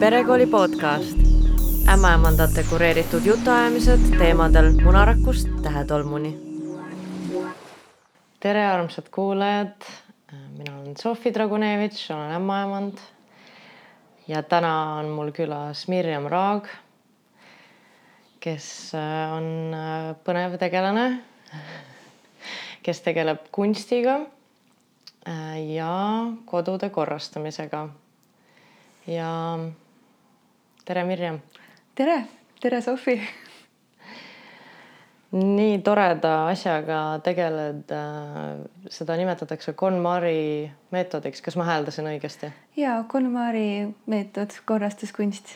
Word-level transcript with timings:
perekooli 0.00 0.46
podcast, 0.46 1.18
ämmaemandate 1.92 2.62
kureeritud 2.70 3.26
jutuajamised 3.26 4.06
teemadel 4.18 4.70
munarakust 4.84 5.48
tähetolmuni. 5.62 6.38
tere, 8.40 8.66
armsad 8.66 9.08
kuulajad. 9.10 9.84
mina 10.32 10.80
olen 10.80 10.96
Sofi 10.96 11.34
Dragunevitš, 11.34 12.10
olen 12.10 12.32
ämmaemand. 12.32 12.98
ja 14.28 14.42
täna 14.42 14.94
on 14.94 15.08
mul 15.08 15.30
külas 15.30 15.88
Mirjam 15.88 16.26
Raag, 16.26 16.64
kes 18.40 18.94
äh, 18.94 19.32
on 19.32 19.74
äh, 19.74 20.16
põnev 20.24 20.58
tegelane, 20.58 21.20
kes 22.82 23.00
tegeleb 23.00 23.38
kunstiga 23.52 24.20
äh, 25.28 25.74
ja 25.74 26.24
kodude 26.44 26.88
korrastamisega 26.90 27.88
ja 29.06 29.58
tere, 30.90 31.04
Mirjam. 31.06 31.36
tere, 31.94 32.16
tere, 32.58 32.80
Sofi. 32.82 33.12
nii 35.30 35.76
toreda 35.86 36.32
asjaga 36.50 37.20
tegeled. 37.22 37.92
Äh, 37.94 38.64
seda 38.90 39.14
nimetatakse 39.20 39.76
KonMari 39.78 40.66
meetodiks, 40.90 41.44
kas 41.46 41.54
ma 41.60 41.68
hääldasin 41.68 42.10
õigesti? 42.10 42.50
ja 42.74 42.96
KonMari 43.06 43.86
meetod, 44.10 44.58
korrastuskunst. 44.66 45.54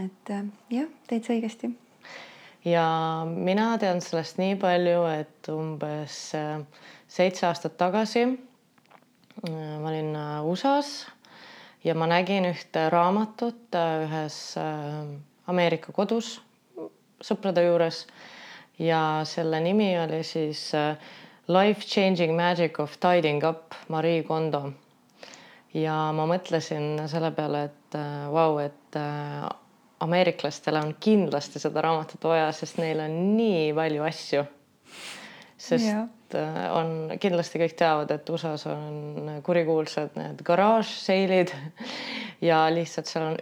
et 0.00 0.32
äh, 0.32 0.48
jah, 0.78 0.88
täitsa 1.12 1.36
õigesti. 1.36 1.74
ja 2.64 2.88
mina 3.28 3.74
tean 3.84 4.00
sellest 4.00 4.40
nii 4.40 4.56
palju, 4.64 5.04
et 5.12 5.52
umbes 5.52 6.22
äh, 6.40 6.62
seitse 7.04 7.50
aastat 7.52 7.76
tagasi 7.76 8.30
ma 9.42 9.90
olin 9.90 10.16
USA-s 10.48 11.02
ja 11.84 11.94
ma 11.94 12.06
nägin 12.06 12.46
ühte 12.46 12.86
raamatut 12.92 13.74
äh, 13.74 14.04
ühes 14.06 14.38
äh, 14.60 15.02
Ameerika 15.50 15.92
kodus 15.92 16.36
sõprade 17.22 17.64
juures 17.66 18.04
ja 18.78 19.22
selle 19.28 19.60
nimi 19.62 19.90
oli 19.98 20.22
siis 20.26 20.68
äh, 20.78 20.94
Life 21.50 21.86
Changing 21.86 22.36
Magic 22.38 22.78
of 22.80 22.94
Tidying 23.02 23.42
Up 23.44 23.74
Marie 23.88 24.22
Kondo. 24.22 24.72
ja 25.74 25.96
ma 26.14 26.26
mõtlesin 26.28 27.08
selle 27.10 27.32
peale, 27.34 27.64
et 27.64 27.98
vau 28.30 28.54
wow,, 28.54 28.60
et 28.62 28.98
ameeriklastele 30.02 30.80
on 30.82 30.94
kindlasti 31.00 31.58
seda 31.62 31.82
raamatut 31.82 32.24
vaja, 32.24 32.50
sest 32.52 32.78
neil 32.78 33.00
on 33.02 33.16
nii 33.36 33.72
palju 33.74 34.04
asju. 34.06 34.44
Sest 35.62 35.86
yeah 35.86 36.08
Äh, 36.34 36.66
on 36.72 37.12
kindlasti 37.20 37.60
kõik 37.60 37.74
teavad, 37.78 38.10
et 38.14 38.28
USA-s 38.32 38.66
on 38.70 39.28
kurikuulsad 39.44 40.16
need 40.18 40.42
garaažseilid 40.46 41.52
ja 42.48 42.64
lihtsalt 42.72 43.10
seal 43.10 43.26
on 43.32 43.38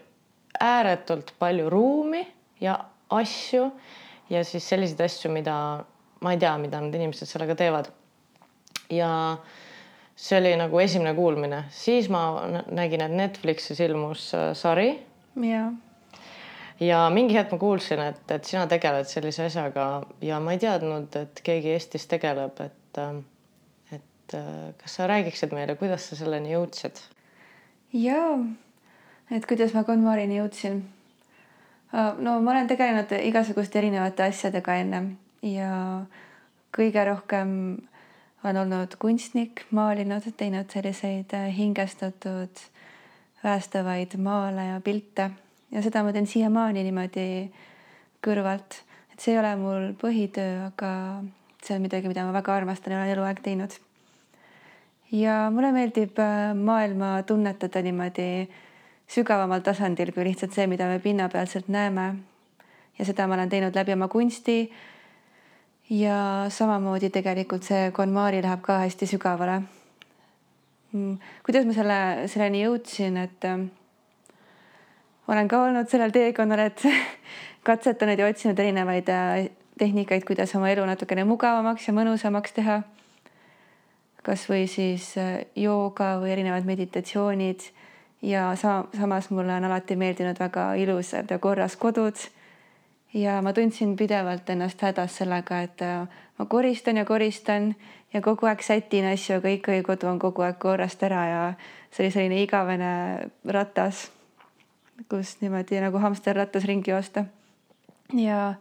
ääretult 0.61 1.33
palju 1.41 1.71
ruumi 1.73 2.25
ja 2.61 2.77
asju 3.15 3.71
ja 4.31 4.45
siis 4.47 4.67
selliseid 4.69 5.03
asju, 5.07 5.33
mida 5.35 5.57
ma 6.21 6.35
ei 6.35 6.41
tea, 6.41 6.55
mida 6.63 6.83
need 6.83 6.99
inimesed 6.99 7.31
sellega 7.31 7.57
teevad. 7.59 7.91
ja 8.91 9.11
see 10.17 10.41
oli 10.41 10.57
nagu 10.59 10.81
esimene 10.83 11.15
kuulmine, 11.17 11.65
siis 11.71 12.11
ma 12.13 12.25
nägin, 12.69 13.07
et 13.07 13.15
Netflixis 13.23 13.81
ilmus 13.87 14.33
äh, 14.35 14.51
sari. 14.59 14.93
jaa 15.37 15.71
ja 16.81 17.01
mingi 17.13 17.37
hetk 17.37 17.53
ma 17.53 17.59
kuulsin, 17.59 18.01
et, 18.01 18.23
et 18.31 18.45
sina 18.45 18.67
tegeled 18.71 19.09
sellise 19.09 19.47
asjaga 19.49 19.87
ja 20.25 20.41
ma 20.41 20.55
ei 20.57 20.63
teadnud, 20.63 21.17
et 21.17 21.43
keegi 21.45 21.75
Eestis 21.77 22.07
tegeleb, 22.11 22.61
et 22.65 22.77
et, 23.01 23.13
et 23.95 24.37
kas 24.83 24.95
sa 24.99 25.07
räägiksid 25.11 25.53
meile, 25.55 25.77
kuidas 25.79 26.09
sa 26.11 26.17
selleni 26.19 26.55
jõudsid? 26.55 27.03
jaa, 27.93 28.39
et 29.31 29.47
kuidas 29.47 29.75
ma 29.75 29.85
KonMarini 29.85 30.39
jõudsin. 30.39 30.81
no 31.93 32.41
ma 32.41 32.51
olen 32.55 32.71
tegelenud 32.71 33.13
igasuguste 33.19 33.79
erinevate 33.79 34.27
asjadega 34.31 34.77
ennem 34.83 35.13
ja 35.43 35.71
kõige 36.77 37.05
rohkem 37.07 37.53
olen 38.45 38.57
olnud 38.57 38.97
kunstnik, 38.99 39.67
maalinud, 39.71 40.25
teinud 40.37 40.71
selliseid 40.73 41.35
hingestatud 41.57 42.63
päästavaid 43.43 44.17
maale 44.17 44.65
ja 44.65 44.81
pilte 44.85 45.31
ja 45.71 45.83
seda 45.83 46.03
ma 46.03 46.13
teen 46.13 46.27
siiamaani 46.27 46.83
niimoodi 46.87 47.27
kõrvalt, 48.25 48.81
et 49.13 49.21
see 49.21 49.35
ei 49.35 49.41
ole 49.41 49.53
mul 49.61 49.93
põhitöö, 50.01 50.67
aga 50.67 50.91
see 51.63 51.77
on 51.77 51.85
midagi, 51.85 52.11
mida 52.11 52.25
ma 52.27 52.35
väga 52.35 52.57
armastan 52.57 52.95
ja 52.95 53.01
olen 53.01 53.15
eluaeg 53.15 53.43
teinud. 53.45 53.77
ja 55.13 55.51
mulle 55.51 55.73
meeldib 55.73 56.19
äh, 56.19 56.55
maailma 56.55 57.23
tunnetada 57.27 57.83
niimoodi 57.83 58.49
sügavamal 59.11 59.63
tasandil 59.67 60.13
kui 60.15 60.25
lihtsalt 60.25 60.55
see, 60.55 60.67
mida 60.71 60.87
me 60.87 60.99
pinnapealselt 60.99 61.69
näeme. 61.69 62.15
ja 62.99 63.05
seda 63.05 63.27
ma 63.27 63.35
olen 63.35 63.49
teinud 63.49 63.75
läbi 63.75 63.93
oma 63.93 64.09
kunsti. 64.09 64.73
ja 65.91 66.47
samamoodi 66.49 67.11
tegelikult 67.11 67.63
see 67.63 67.91
KonMari 67.91 68.43
läheb 68.43 68.63
ka 68.63 68.79
hästi 68.85 69.07
sügavale. 69.07 69.63
Mm, 70.93 71.19
kuidas 71.47 71.67
ma 71.67 71.73
selle, 71.73 71.99
selleni 72.27 72.65
jõudsin, 72.65 73.17
et 73.23 73.45
äh, 73.47 73.69
olen 75.31 75.49
ka 75.49 75.63
olnud 75.63 75.89
sellel 75.91 76.11
teekonnal, 76.15 76.67
et 76.67 76.83
katsetanud 77.69 78.19
ja 78.19 78.27
otsinud 78.31 78.59
erinevaid 78.59 79.09
äh, 79.09 79.51
tehnikaid, 79.79 80.25
kuidas 80.29 80.55
oma 80.59 80.71
elu 80.73 80.85
natukene 80.87 81.25
mugavamaks 81.25 81.89
ja 81.89 81.95
mõnusamaks 81.97 82.57
teha. 82.57 82.83
kasvõi 84.23 84.67
siis 84.69 85.15
äh, 85.19 85.47
jooga 85.57 86.19
või 86.21 86.35
erinevad 86.35 86.67
meditatsioonid 86.69 87.71
ja 88.23 88.51
sa 88.57 88.85
samas 88.97 89.31
mulle 89.31 89.55
on 89.55 89.65
alati 89.65 89.97
meeldinud 89.97 90.37
väga 90.41 90.75
ilusad 90.75 91.31
ja 91.31 91.39
korras 91.39 91.77
kodud. 91.77 92.17
ja 93.15 93.41
ma 93.43 93.53
tundsin 93.53 93.97
pidevalt 93.97 94.51
ennast 94.51 94.83
hädas 94.83 95.17
sellega, 95.17 95.63
et 95.63 95.83
äh, 95.83 96.07
ma 96.39 96.47
koristan 96.47 96.97
ja 96.97 97.05
koristan 97.05 97.75
ja 98.13 98.21
kogu 98.21 98.47
aeg 98.47 98.63
sätin 98.63 99.05
asju, 99.13 99.37
aga 99.37 99.49
ikkagi 99.49 99.83
kodu 99.83 100.07
on 100.07 100.19
kogu 100.19 100.43
aeg 100.43 100.59
korrast 100.59 101.03
ära 101.03 101.27
ja 101.27 101.43
see 101.91 102.05
oli 102.05 102.11
selline 102.11 102.43
igavene 102.43 102.95
ratas, 103.45 104.11
kus 105.09 105.37
niimoodi 105.41 105.81
nagu 105.81 105.99
hamsterrattas 105.99 106.67
ringi 106.69 106.91
joosta. 106.91 107.25
ja 108.15 108.55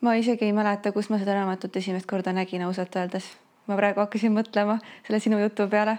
ma 0.00 0.14
isegi 0.14 0.44
ei 0.44 0.52
mäleta, 0.52 0.92
kus 0.92 1.10
ma 1.10 1.18
seda 1.18 1.34
raamatut 1.34 1.76
esimest 1.76 2.06
korda 2.06 2.32
nägin, 2.32 2.62
ausalt 2.62 2.96
öeldes. 2.96 3.30
ma 3.66 3.76
praegu 3.76 4.00
hakkasin 4.00 4.32
mõtlema 4.32 4.78
selle 5.06 5.20
sinu 5.20 5.40
jutu 5.40 5.68
peale. 5.68 5.98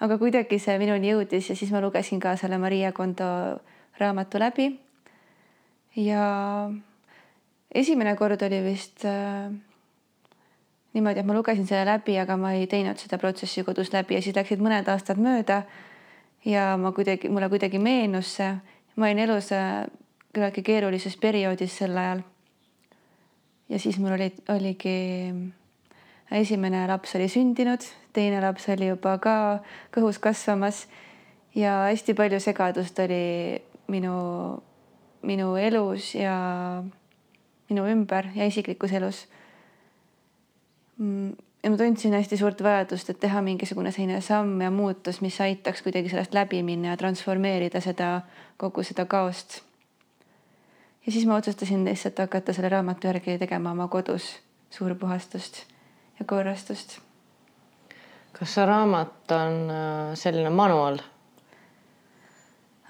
aga 0.00 0.18
kuidagi 0.18 0.58
see 0.58 0.78
minuni 0.78 1.12
jõudis 1.12 1.50
ja 1.50 1.56
siis 1.56 1.70
ma 1.70 1.80
lugesin 1.80 2.20
ka 2.20 2.36
selle 2.36 2.58
Maria 2.58 2.92
Kondo 2.92 3.60
raamatu 3.98 4.38
läbi. 4.38 4.78
ja 5.96 6.70
esimene 7.74 8.16
kord 8.16 8.42
oli 8.42 8.62
vist 8.64 9.04
äh, 9.04 9.50
niimoodi, 10.94 11.20
et 11.20 11.26
ma 11.26 11.34
lugesin 11.36 11.66
selle 11.66 11.86
läbi, 11.88 12.16
aga 12.18 12.36
ma 12.40 12.52
ei 12.56 12.66
teinud 12.70 12.98
seda 13.00 13.18
protsessi 13.20 13.64
kodus 13.66 13.92
läbi 13.92 14.16
ja 14.16 14.22
siis 14.24 14.36
läksid 14.36 14.62
mõned 14.64 14.88
aastad 14.88 15.20
mööda. 15.22 15.62
Ja 16.44 16.76
ma 16.76 16.92
kuidagi, 16.92 17.28
mulle 17.28 17.48
kuidagi 17.48 17.78
meenus 17.78 18.36
see, 18.38 18.50
ma 18.96 19.06
olin 19.06 19.22
elus 19.24 19.52
äh, 19.52 19.86
küllaltki 20.32 20.62
keerulises 20.62 21.16
perioodis 21.16 21.78
sel 21.78 21.96
ajal. 21.96 22.22
Ja 23.68 23.78
siis 23.78 23.98
mul 24.00 24.14
oli, 24.16 24.30
oligi 24.48 24.98
esimene 26.30 26.86
laps 26.88 27.14
oli 27.18 27.28
sündinud, 27.28 27.84
teine 28.16 28.40
laps 28.44 28.68
oli 28.72 28.88
juba 28.90 29.16
ka 29.22 29.34
kõhus 29.94 30.20
kasvamas. 30.22 30.86
Ja 31.56 31.88
hästi 31.88 32.14
palju 32.14 32.40
segadust 32.40 32.98
oli 33.02 33.58
minu, 33.90 34.14
minu 35.26 35.56
elus 35.56 36.14
ja 36.14 36.36
minu 37.68 37.86
ümber 37.88 38.30
ja 38.36 38.46
isiklikus 38.48 38.92
elus. 38.96 39.24
Ja 41.68 41.72
ma 41.74 41.76
tundsin 41.76 42.14
hästi 42.16 42.38
suurt 42.40 42.62
vajadust, 42.64 43.10
et 43.12 43.18
teha 43.20 43.42
mingisugune 43.44 43.90
selline 43.92 44.22
samm 44.24 44.62
ja 44.64 44.70
muutus, 44.72 45.20
mis 45.20 45.36
aitaks 45.44 45.82
kuidagi 45.84 46.08
sellest 46.08 46.32
läbi 46.32 46.62
minna 46.64 46.94
ja 46.94 46.96
transformeerida 46.96 47.82
seda, 47.84 48.22
kogu 48.56 48.80
seda 48.88 49.04
kaost 49.04 49.58
ja 51.08 51.12
siis 51.12 51.26
ma 51.26 51.36
otsustasin 51.36 51.84
lihtsalt 51.84 52.18
hakata 52.18 52.52
selle 52.52 52.68
raamatu 52.68 53.06
järgi 53.06 53.38
tegema 53.38 53.70
oma 53.70 53.88
kodus 53.88 54.40
suurpuhastust 54.70 55.64
ja 56.18 56.24
korrastust. 56.24 56.98
kas 58.32 58.54
see 58.54 58.66
raamat 58.66 59.32
on 59.32 59.70
äh, 59.70 60.12
selline 60.14 60.50
manual 60.50 60.98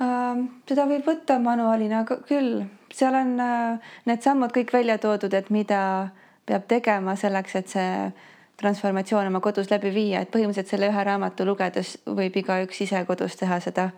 uh,? 0.01 0.41
seda 0.67 0.87
võib 0.91 1.07
võtta 1.07 1.39
manuaalina 1.39 2.03
küll, 2.11 2.65
seal 2.93 3.15
on 3.21 3.31
uh, 3.39 3.79
need 4.11 4.27
sammud 4.27 4.51
kõik 4.57 4.75
välja 4.75 4.99
toodud, 4.99 5.35
et 5.35 5.51
mida 5.55 6.09
peab 6.47 6.67
tegema 6.67 7.15
selleks, 7.17 7.55
et 7.55 7.69
see 7.77 8.13
transformatsioon 8.59 9.31
oma 9.31 9.41
kodus 9.41 9.71
läbi 9.71 9.93
viia, 9.95 10.21
et 10.21 10.31
põhimõtteliselt 10.35 10.75
selle 10.75 10.91
ühe 10.91 11.05
raamatu 11.07 11.47
lugedes 11.47 11.97
võib 12.07 12.37
igaüks 12.41 12.81
ise 12.87 13.05
kodus 13.07 13.37
teha 13.39 13.61
seda 13.63 13.91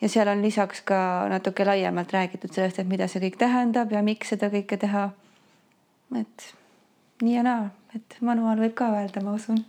ja 0.00 0.08
seal 0.08 0.28
on 0.28 0.42
lisaks 0.42 0.80
ka 0.80 1.28
natuke 1.28 1.64
laiemalt 1.64 2.12
räägitud 2.12 2.52
sellest, 2.52 2.78
et 2.78 2.88
mida 2.88 3.08
see 3.08 3.20
kõik 3.26 3.36
tähendab 3.40 3.92
ja 3.92 4.02
miks 4.02 4.32
seda 4.32 4.48
kõike 4.52 4.78
teha. 4.80 5.10
et 6.20 6.54
nii 7.22 7.36
ja 7.36 7.44
naa, 7.44 7.68
et 7.94 8.16
manuaal 8.24 8.60
võib 8.64 8.74
ka 8.74 8.88
öelda, 8.96 9.22
ma 9.24 9.36
usun. 9.36 9.60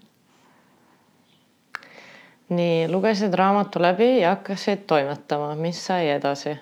nii 2.49 2.87
lugesid 2.91 3.33
raamatu 3.33 3.81
läbi 3.81 4.19
ja 4.21 4.35
hakkasid 4.35 4.87
toimetama, 4.87 5.55
mis 5.55 5.85
sai 5.85 6.09
edasi? 6.15 6.55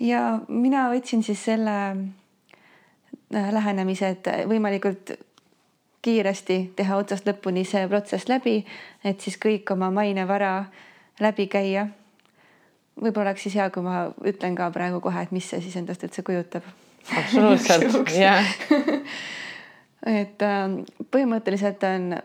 ja 0.00 0.40
mina 0.48 0.88
võtsin 0.92 1.24
siis 1.24 1.44
selle 1.44 1.76
äh, 1.96 3.52
lähenemise, 3.52 4.08
et 4.08 4.34
võimalikult 4.48 5.16
kiiresti 6.02 6.72
teha 6.76 6.96
otsast 6.98 7.26
lõpuni 7.28 7.64
see 7.68 7.86
protsess 7.88 8.28
läbi, 8.30 8.62
et 9.04 9.20
siis 9.20 9.38
kõik 9.40 9.70
oma 9.74 9.90
mainevara 9.94 10.64
läbi 11.20 11.46
käia. 11.46 11.86
võib-olla 13.02 13.30
oleks 13.30 13.42
siis 13.46 13.54
hea, 13.54 13.70
kui 13.70 13.82
ma 13.82 14.10
ütlen 14.26 14.56
ka 14.58 14.70
praegu 14.70 15.00
kohe, 15.00 15.22
et 15.22 15.32
mis 15.32 15.48
see 15.48 15.60
siis 15.60 15.76
endast 15.76 16.02
üldse 16.04 16.22
kujutab. 16.22 16.62
absoluutselt, 17.18 18.10
jah. 18.24 18.44
et 20.22 20.42
äh, 20.42 20.78
põhimõtteliselt 21.10 21.84
on 21.86 22.16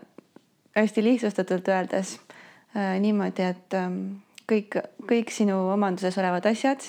hästi 0.76 1.04
lihtsustatult 1.04 1.68
öeldes 1.68 2.18
äh, 2.76 2.98
niimoodi, 3.00 3.42
et 3.42 3.74
äh, 3.78 3.90
kõik, 4.50 4.80
kõik 5.08 5.30
sinu 5.30 5.60
omanduses 5.72 6.18
olevad 6.18 6.46
asjad 6.46 6.82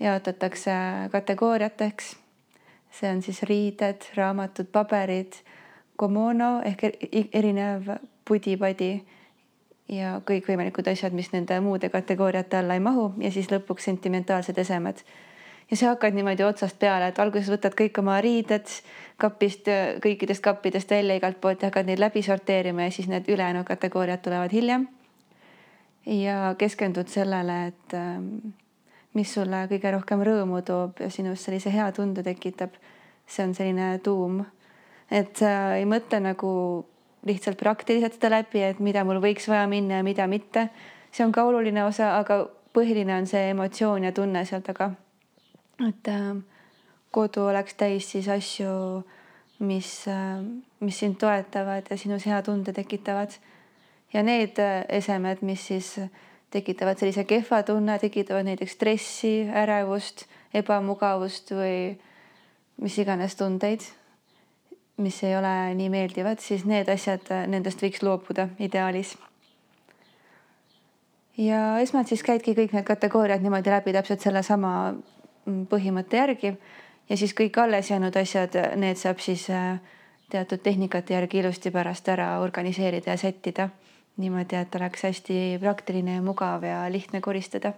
jaotatakse 0.00 0.74
kategooriateks. 1.12 2.16
see 2.94 3.10
on 3.10 3.22
siis 3.22 3.42
riided, 3.42 4.04
raamatud, 4.14 4.66
paberid, 4.72 5.34
komono 5.96 6.60
ehk 6.64 6.84
erinev 7.32 7.90
pudi-padi 8.24 8.92
ja 9.88 10.16
kõikvõimalikud 10.26 10.88
asjad, 10.88 11.12
mis 11.12 11.30
nende 11.32 11.58
muude 11.60 11.90
kategooriate 11.92 12.56
alla 12.56 12.74
ei 12.74 12.82
mahu 12.82 13.12
ja 13.20 13.30
siis 13.30 13.50
lõpuks 13.52 13.90
sentimentaalsed 13.90 14.58
esemed. 14.58 15.04
ja 15.70 15.76
sa 15.76 15.86
hakkad 15.92 16.14
niimoodi 16.14 16.44
otsast 16.44 16.78
peale, 16.78 17.08
et 17.08 17.18
alguses 17.18 17.50
võtad 17.52 17.76
kõik 17.76 17.98
oma 17.98 18.20
riided 18.20 18.68
kapist, 19.16 19.68
kõikidest 20.04 20.42
kappidest 20.42 20.90
välja 20.90 21.16
igalt 21.16 21.40
poolt 21.40 21.62
ja 21.62 21.68
hakkad 21.68 21.86
neid 21.86 21.98
läbi 21.98 22.22
sorteerima 22.22 22.88
ja 22.88 22.90
siis 22.90 23.08
need 23.08 23.28
ülejäänud 23.28 23.64
kategooriad 23.64 24.22
tulevad 24.22 24.52
hiljem. 24.52 24.88
ja 26.06 26.54
keskendud 26.58 27.08
sellele, 27.08 27.66
et 27.66 27.94
ähm, 27.94 28.52
mis 29.14 29.34
sulle 29.34 29.66
kõige 29.70 29.92
rohkem 29.92 30.20
rõõmu 30.20 30.62
toob 30.62 31.00
ja 31.00 31.10
sinus 31.10 31.44
sellise 31.44 31.72
hea 31.72 31.92
tunde 31.92 32.22
tekitab. 32.22 32.70
see 33.26 33.44
on 33.46 33.54
selline 33.54 33.98
tuum, 34.04 34.44
et 35.10 35.36
sa 35.36 35.76
ei 35.76 35.84
mõtle 35.88 36.20
nagu 36.20 36.50
lihtsalt 37.24 37.58
praktiliselt 37.60 38.16
seda 38.16 38.30
läbi, 38.38 38.62
et 38.64 38.80
mida 38.80 39.04
mul 39.04 39.20
võiks 39.22 39.48
vaja 39.48 39.66
minna 39.68 40.00
ja 40.00 40.06
mida 40.06 40.26
mitte. 40.26 40.68
see 41.12 41.24
on 41.24 41.32
ka 41.32 41.44
oluline 41.44 41.84
osa, 41.84 42.18
aga 42.18 42.46
põhiline 42.74 43.14
on 43.14 43.26
see 43.26 43.50
emotsioon 43.52 44.04
ja 44.04 44.12
tunne 44.12 44.44
seal 44.44 44.62
taga. 44.62 44.90
et 45.88 46.08
äh, 46.08 46.36
kodu 47.10 47.48
oleks 47.48 47.74
täis 47.74 48.10
siis 48.10 48.28
asju, 48.28 49.04
mis 49.58 50.08
äh,, 50.08 50.42
mis 50.80 50.98
sind 50.98 51.18
toetavad 51.18 51.86
ja 51.90 51.96
sinus 51.96 52.26
hea 52.26 52.42
tunde 52.42 52.72
tekitavad. 52.72 53.30
ja 54.12 54.22
need 54.22 54.58
äh, 54.58 54.84
esemed, 54.88 55.42
mis 55.42 55.66
siis 55.66 55.96
tekitavad 56.50 56.98
sellise 56.98 57.24
kehva 57.24 57.62
tunne, 57.62 57.98
tekitavad 57.98 58.46
näiteks 58.46 58.76
stressi, 58.76 59.48
ärevust, 59.50 60.26
ebamugavust 60.54 61.50
või 61.50 61.96
mis 62.82 62.98
iganes 62.98 63.34
tundeid, 63.38 63.82
mis 64.96 65.22
ei 65.24 65.36
ole 65.36 65.74
nii 65.74 65.90
meeldivad, 65.90 66.38
siis 66.38 66.64
need 66.68 66.88
asjad, 66.88 67.26
nendest 67.50 67.82
võiks 67.82 68.02
loobuda 68.02 68.48
ideaalis. 68.58 69.16
ja 71.36 71.78
esmalt 71.82 72.08
siis 72.08 72.22
käidki 72.22 72.54
kõik 72.54 72.72
need 72.72 72.86
kategooriad 72.86 73.42
niimoodi 73.42 73.70
läbi 73.70 73.92
täpselt 73.92 74.20
sellesama 74.20 74.92
mm, 74.92 75.66
põhimõtte 75.66 76.16
järgi 76.16 76.54
ja 77.08 77.16
siis 77.16 77.34
kõik 77.34 77.58
alles 77.58 77.90
jäänud 77.90 78.16
asjad, 78.16 78.54
need 78.76 78.96
saab 78.96 79.18
siis 79.18 79.48
äh, 79.50 79.80
teatud 80.30 80.62
tehnikate 80.62 81.14
järgi 81.14 81.38
ilusti 81.42 81.70
pärast 81.70 82.08
ära 82.08 82.38
organiseerida 82.40 83.10
ja 83.10 83.16
sättida 83.16 83.68
niimoodi, 84.16 84.56
et 84.56 84.74
oleks 84.74 85.02
hästi 85.02 85.58
praktiline 85.60 86.14
ja 86.14 86.22
mugav 86.22 86.62
ja 86.64 86.84
lihtne 86.92 87.20
koristada. 87.20 87.72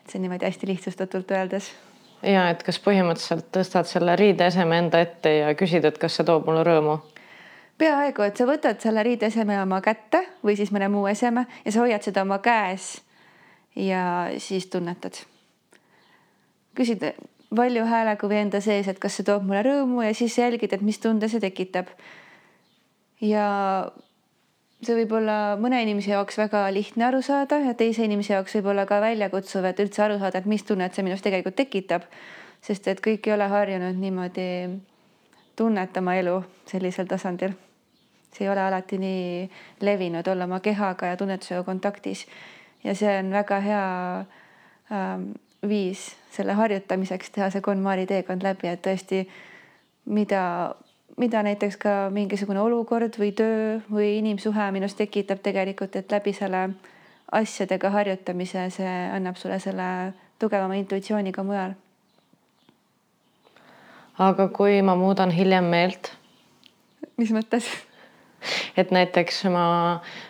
et 0.00 0.12
see 0.12 0.20
niimoodi 0.20 0.44
hästi 0.44 0.66
lihtsustatult 0.66 1.30
öeldes. 1.30 1.72
Ja 2.22 2.48
et 2.50 2.62
kas 2.66 2.78
põhimõtteliselt 2.82 3.50
tõstad 3.54 3.88
selle 3.90 4.16
riideeseme 4.16 4.78
enda 4.78 5.00
ette 5.04 5.36
ja 5.38 5.52
küsid, 5.58 5.84
et 5.84 5.98
kas 5.98 6.16
see 6.16 6.26
toob 6.26 6.48
mulle 6.48 6.64
rõõmu? 6.66 6.98
peaaegu, 7.78 8.24
et 8.24 8.36
sa 8.36 8.46
võtad 8.48 8.80
selle 8.80 9.02
riideeseme 9.04 9.58
oma 9.60 9.82
kätte 9.84 10.22
või 10.44 10.56
siis 10.56 10.72
mõne 10.72 10.88
muu 10.92 11.06
eseme 11.10 11.46
ja 11.64 11.72
sa 11.72 11.82
hoiad 11.84 12.04
seda 12.06 12.24
oma 12.24 12.38
käes. 12.44 13.02
ja 13.76 14.28
siis 14.38 14.66
tunnetad. 14.72 15.24
küsid 16.74 17.04
valju 17.56 17.84
häälega 17.84 18.28
või 18.28 18.40
enda 18.40 18.60
sees, 18.60 18.88
et 18.88 18.98
kas 18.98 19.16
see 19.16 19.24
toob 19.24 19.44
mulle 19.44 19.62
rõõmu 19.62 20.02
ja 20.02 20.14
siis 20.14 20.38
jälgid, 20.38 20.72
et 20.72 20.82
mis 20.82 20.98
tunde 20.98 21.28
see 21.28 21.40
tekitab. 21.40 21.86
ja 23.20 23.46
see 24.84 24.96
võib 24.98 25.12
olla 25.18 25.56
mõne 25.60 25.80
inimese 25.82 26.12
jaoks 26.12 26.36
väga 26.38 26.66
lihtne 26.74 27.06
aru 27.08 27.22
saada 27.24 27.58
ja 27.62 27.74
teise 27.78 28.04
inimese 28.04 28.34
jaoks 28.34 28.58
võib 28.58 28.72
olla 28.74 28.84
ka 28.88 29.00
väljakutsuv, 29.00 29.64
et 29.70 29.80
üldse 29.80 30.02
aru 30.04 30.18
saada, 30.20 30.42
et 30.42 30.50
mis 30.50 30.64
tunnet 30.66 30.94
see 30.94 31.06
minus 31.06 31.24
tegelikult 31.24 31.56
tekitab. 31.56 32.02
sest 32.60 32.88
et 32.88 33.00
kõik 33.00 33.26
ei 33.26 33.32
ole 33.32 33.46
harjunud 33.48 33.96
niimoodi 34.00 34.48
tunnetama 35.56 36.16
elu 36.20 36.42
sellisel 36.66 37.06
tasandil. 37.06 37.54
see 38.32 38.44
ei 38.44 38.52
ole 38.52 38.60
alati 38.60 38.98
nii 38.98 39.50
levinud 39.80 40.28
olla 40.28 40.44
oma 40.44 40.60
kehaga 40.60 41.06
ja 41.06 41.16
tunnetusega 41.16 41.62
kontaktis. 41.62 42.26
ja 42.84 42.94
see 42.94 43.18
on 43.18 43.30
väga 43.30 43.60
hea 43.60 43.84
ähm, 44.92 45.30
viis 45.68 46.16
selle 46.30 46.52
harjutamiseks 46.52 47.30
teha 47.30 47.50
see 47.50 47.60
KonMari 47.60 48.06
teekond 48.06 48.42
läbi, 48.42 48.68
et 48.68 48.82
tõesti, 48.84 49.24
mida 50.04 50.74
mida 51.16 51.42
näiteks 51.42 51.78
ka 51.80 51.94
mingisugune 52.12 52.60
olukord 52.60 53.16
või 53.20 53.32
töö 53.36 53.78
või 53.92 54.18
inimsuhe 54.18 54.68
minus 54.72 54.94
tekitab 54.98 55.40
tegelikult, 55.44 55.96
et 55.96 56.12
läbi 56.12 56.32
selle 56.36 56.68
asjadega 57.32 57.90
harjutamise, 57.90 58.68
see 58.70 58.94
annab 59.16 59.40
sulle 59.40 59.58
selle 59.62 59.88
tugevama 60.38 60.76
intuitsiooni 60.82 61.32
ka 61.32 61.42
mujal. 61.42 61.74
aga 64.18 64.48
kui 64.48 64.82
ma 64.82 64.94
muudan 64.96 65.30
hiljem 65.30 65.64
meelt? 65.64 66.12
mis 67.16 67.32
mõttes? 67.32 67.68
et 68.76 68.92
näiteks 68.92 69.44
ma 69.50 69.64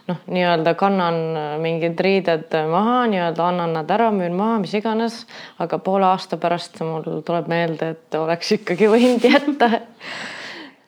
noh, 0.09 0.23
nii-öelda 0.31 0.75
kannan 0.79 1.19
mingid 1.61 2.01
riided 2.01 2.55
maha, 2.71 3.03
nii-öelda 3.11 3.49
annan 3.49 3.75
nad 3.77 3.91
ära, 3.91 4.09
müün 4.15 4.39
maha, 4.39 4.61
mis 4.63 4.75
iganes, 4.79 5.25
aga 5.59 5.79
poole 5.79 6.07
aasta 6.07 6.39
pärast 6.41 6.81
mul 6.87 7.21
tuleb 7.27 7.51
meelde, 7.51 7.91
et 7.97 8.19
oleks 8.19 8.55
ikkagi 8.57 8.89
võinud 8.93 9.27
jätta 9.27 9.71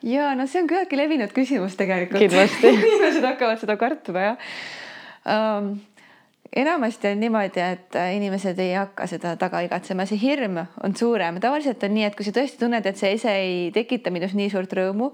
ja 0.03 0.33
no 0.35 0.47
see 0.47 0.63
on 0.63 0.69
küllaltki 0.69 0.99
levinud 0.99 1.33
küsimus 1.35 1.77
tegelikult. 1.79 2.21
kindlasti 2.21 2.73
inimesed 2.77 3.25
hakkavad 3.25 3.61
seda 3.61 3.77
kartma 3.79 4.25
jah 4.25 4.49
um, 5.27 5.73
enamasti 6.55 7.07
on 7.07 7.19
niimoodi, 7.19 7.61
et 7.61 7.97
inimesed 8.15 8.59
ei 8.59 8.73
hakka 8.73 9.07
seda 9.09 9.35
taga 9.39 9.61
igatsema, 9.65 10.05
see 10.09 10.19
hirm 10.21 10.57
on 10.83 10.95
suurem, 10.97 11.39
tavaliselt 11.41 11.83
on 11.85 11.93
nii, 11.93 12.07
et 12.09 12.17
kui 12.17 12.25
sa 12.25 12.33
tõesti 12.35 12.61
tunned, 12.61 12.85
et 12.85 12.97
see 12.97 13.13
ese 13.17 13.33
ei 13.37 13.57
tekita 13.75 14.13
minus 14.13 14.33
nii 14.37 14.49
suurt 14.53 14.73
rõõmu 14.79 15.11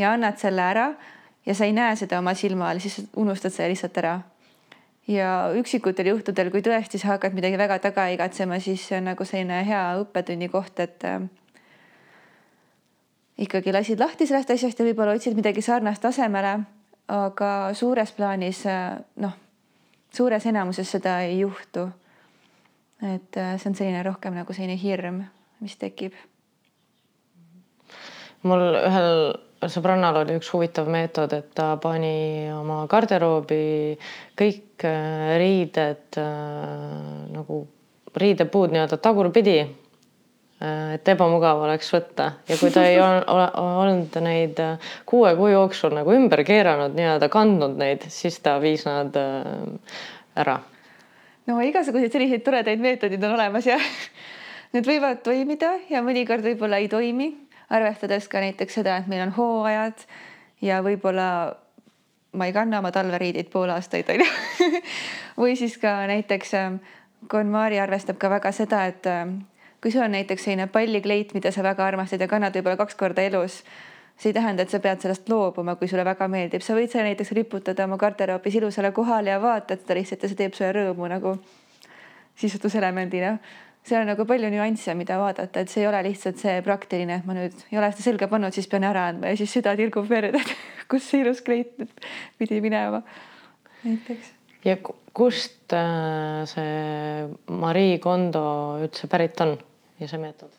ja 0.00 0.14
annad 0.14 0.40
selle 0.42 0.64
ära 0.64 0.88
ja 1.46 1.54
sa 1.54 1.68
ei 1.68 1.74
näe 1.76 1.94
seda 1.96 2.18
oma 2.18 2.34
silma 2.38 2.70
all, 2.70 2.82
siis 2.82 3.04
unustad 3.20 3.54
selle 3.54 3.74
lihtsalt 3.74 4.02
ära. 4.02 4.20
ja 5.06 5.52
üksikutel 5.54 6.08
juhtudel, 6.14 6.50
kui 6.50 6.62
tõesti 6.64 6.98
sa 6.98 7.14
hakkad 7.14 7.34
midagi 7.36 7.58
väga 7.60 7.78
taga 7.78 8.08
igatsema, 8.08 8.58
siis 8.58 8.86
see 8.88 8.98
on 8.98 9.10
nagu 9.12 9.24
selline 9.28 9.60
hea 9.68 9.82
õppetunni 10.00 10.48
koht, 10.48 10.80
et 10.80 11.04
ikkagi 13.38 13.72
lasid 13.72 14.00
lahti 14.00 14.26
sellest 14.26 14.52
asjast 14.54 14.78
ja 14.78 14.86
võib-olla 14.86 15.16
otsid 15.16 15.36
midagi 15.36 15.62
sarnast 15.62 16.02
tasemele. 16.02 16.58
aga 17.08 17.74
suures 17.76 18.12
plaanis 18.16 18.62
noh, 19.20 19.32
suures 20.14 20.46
enamuses 20.46 20.88
seda 20.90 21.18
ei 21.26 21.40
juhtu. 21.40 21.88
et 23.02 23.36
äh, 23.36 23.56
see 23.58 23.68
on 23.68 23.74
selline 23.74 24.02
rohkem 24.02 24.34
nagu 24.34 24.52
selline 24.52 24.78
hirm, 24.80 25.24
mis 25.60 25.76
tekib. 25.76 26.14
mul 28.42 28.62
ühel 28.80 29.68
sõbrannal 29.68 30.22
oli 30.22 30.38
üks 30.38 30.50
huvitav 30.52 30.88
meetod, 30.88 31.32
et 31.32 31.50
ta 31.54 31.74
pani 31.82 32.48
oma 32.54 32.84
garderoobi 32.86 33.98
kõik 34.38 34.86
äh, 34.86 35.36
riided 35.40 36.20
nagu 37.34 37.64
riidepuud 38.14 38.70
nii-öelda 38.70 39.00
tagurpidi 39.02 39.58
et 40.62 41.08
ebamugav 41.10 41.62
oleks 41.64 41.88
võtta. 41.92 42.30
Ja 42.48 42.56
kui 42.60 42.70
ta 42.72 42.84
ei 42.86 42.98
ole 43.02 43.46
olnud 43.60 44.14
neid 44.24 44.60
äh, 44.62 44.92
kuue 45.06 45.34
kuu 45.38 45.50
jooksul 45.52 45.94
nagu 45.96 46.14
ümber 46.14 46.44
keeranud, 46.46 46.94
nii-öelda 46.96 47.28
kandnud 47.32 47.76
neid, 47.80 48.06
siis 48.12 48.38
ta 48.44 48.56
viis 48.62 48.86
nad 48.88 49.16
äh, 49.18 49.98
ära. 50.40 50.60
no 51.46 51.58
igasuguseid 51.60 52.12
selliseid 52.12 52.44
toredaid 52.46 52.80
meetodeid 52.80 53.24
on 53.26 53.34
olemas 53.36 53.66
ja 53.68 53.78
need 54.74 54.86
võivad 54.88 55.24
toimida 55.26 55.74
ja 55.90 56.02
mõnikord 56.06 56.46
võib-olla 56.46 56.80
ei 56.82 56.88
toimi, 56.88 57.32
arvestades 57.74 58.28
ka 58.30 58.40
näiteks 58.44 58.80
seda, 58.80 59.00
et 59.02 59.10
meil 59.10 59.26
on 59.26 59.34
hooajad 59.36 60.06
ja 60.62 60.80
võib-olla 60.86 61.28
ma 62.34 62.48
ei 62.48 62.54
kanna 62.54 62.80
oma 62.80 62.90
talveriideid 62.94 63.50
pool 63.50 63.70
aastaid 63.74 64.08
onju 64.10 64.30
või 65.42 65.58
siis 65.58 65.76
ka 65.82 66.04
näiteks 66.10 66.54
KonMari 67.30 67.78
arvestab 67.80 68.18
ka 68.20 68.28
väga 68.28 68.50
seda, 68.52 68.84
et 68.90 69.06
kui 69.84 69.92
sul 69.92 70.06
on 70.06 70.14
näiteks 70.16 70.46
selline 70.46 70.64
pallikleit, 70.72 71.34
mida 71.36 71.52
sa 71.52 71.62
väga 71.62 71.84
armastad 71.84 72.22
ja 72.24 72.28
kannad 72.30 72.56
võib-olla 72.56 72.80
kaks 72.80 72.96
korda 72.96 73.26
elus 73.28 73.58
see 74.16 74.30
ei 74.30 74.34
tähenda, 74.34 74.62
et 74.62 74.70
sa 74.70 74.78
pead 74.80 75.02
sellest 75.02 75.28
loobuma, 75.28 75.74
kui 75.76 75.88
sulle 75.90 76.04
väga 76.06 76.28
meeldib, 76.30 76.62
sa 76.62 76.76
võid 76.76 76.92
selle 76.92 77.10
näiteks 77.10 77.34
riputada 77.36 77.86
oma 77.88 77.98
garderoobis 77.98 78.58
ilusale 78.60 78.92
kohale 78.94 79.34
ja 79.34 79.40
vaatad 79.42 79.82
seda 79.82 79.98
lihtsalt 79.98 80.24
ja 80.24 80.30
see 80.30 80.38
teeb 80.38 80.54
sulle 80.54 80.70
rõõmu 80.76 81.10
nagu 81.10 81.34
sisustuselemendina. 82.38 83.36
seal 83.84 84.00
on 84.00 84.08
nagu 84.08 84.24
palju 84.24 84.48
nüansse, 84.50 84.94
mida 84.96 85.18
vaadata, 85.20 85.60
et 85.60 85.68
see 85.68 85.82
ei 85.82 85.88
ole 85.90 86.00
lihtsalt 86.06 86.38
see 86.40 86.62
praktiline, 86.64 87.18
et 87.20 87.26
ma 87.26 87.34
nüüd 87.36 87.58
ei 87.72 87.78
ole 87.78 87.90
seda 87.92 88.06
selga 88.06 88.30
pannud, 88.30 88.54
siis 88.54 88.70
pean 88.70 88.86
ära 88.86 89.08
andma 89.10 89.32
ja 89.32 89.36
siis 89.36 89.52
süda 89.52 89.74
tilgub 89.76 90.08
verd, 90.08 90.38
et 90.38 90.54
kus 90.90 91.10
see 91.10 91.20
ilus 91.24 91.42
kleit 91.44 91.74
pidi 92.38 92.62
minema 92.64 93.02
näiteks. 93.82 94.32
ja 94.64 94.78
kust 95.12 95.74
äh, 95.74 96.46
see 96.48 97.28
Marie 97.50 97.98
Kondo 97.98 98.46
üldse 98.86 99.10
pärit 99.10 99.42
on 99.44 99.58
ja 100.00 100.08
see 100.08 100.18
meetod? 100.18 100.52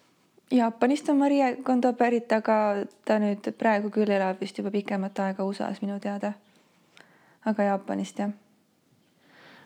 Jaapanist 0.51 1.09
on 1.09 1.17
Marie 1.17 1.55
Kondo 1.63 1.93
pärit, 1.97 2.31
aga 2.31 2.85
ta 3.05 3.17
nüüd 3.19 3.47
praegu 3.57 3.89
küll 3.89 4.11
elab 4.13 4.41
vist 4.41 4.59
juba 4.59 4.69
pikemat 4.71 5.19
aega 5.19 5.45
USA-s 5.45 5.81
minu 5.81 5.99
teada. 5.99 6.33
aga 7.45 7.63
Jaapanist 7.63 8.19
jah. 8.19 8.29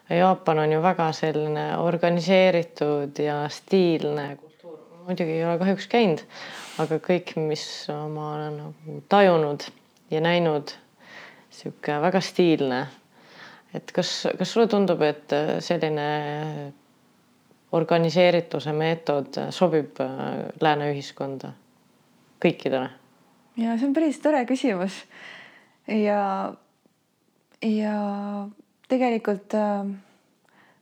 Jaapan 0.09 0.59
on 0.59 0.71
ju 0.71 0.81
väga 0.81 1.11
selline 1.13 1.65
organiseeritud 1.77 3.19
ja 3.19 3.43
stiilne 3.49 4.35
kultuur. 4.35 4.79
muidugi 5.05 5.31
ei 5.31 5.45
ole 5.45 5.57
kahjuks 5.59 5.87
käinud, 5.87 6.23
aga 6.79 6.97
kõik, 6.97 7.35
mis 7.35 7.65
ma 7.89 8.33
olen 8.35 8.57
nagu 8.57 9.01
tajunud 9.09 9.67
ja 10.11 10.21
näinud, 10.21 10.71
sihuke 11.49 12.01
väga 12.01 12.21
stiilne. 12.21 12.87
et 13.73 13.91
kas, 13.91 14.27
kas 14.37 14.51
sulle 14.51 14.67
tundub, 14.67 15.01
et 15.01 15.35
selline 15.59 16.07
organiseerituse 17.71 18.73
meetod 18.73 19.37
sobib 19.53 19.99
äh, 20.01 20.47
lääne 20.61 20.89
ühiskonda 20.93 21.53
kõikidele? 22.41 22.89
ja 23.59 23.75
see 23.77 23.89
on 23.89 23.93
päris 23.93 24.19
tore 24.23 24.41
küsimus. 24.49 25.03
ja, 25.87 26.53
ja 27.61 27.95
tegelikult 28.89 29.53
äh, 29.57 29.91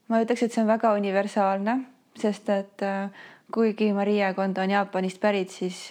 ma 0.08 0.22
ütleks, 0.24 0.46
et 0.46 0.56
see 0.56 0.64
on 0.64 0.72
väga 0.72 0.94
universaalne, 1.00 1.80
sest 2.20 2.50
et 2.56 2.86
äh, 2.86 3.10
kuigi 3.52 3.92
Maria 3.94 4.34
Kondo 4.38 4.64
on 4.64 4.72
Jaapanist 4.72 5.20
pärit, 5.20 5.52
siis 5.52 5.90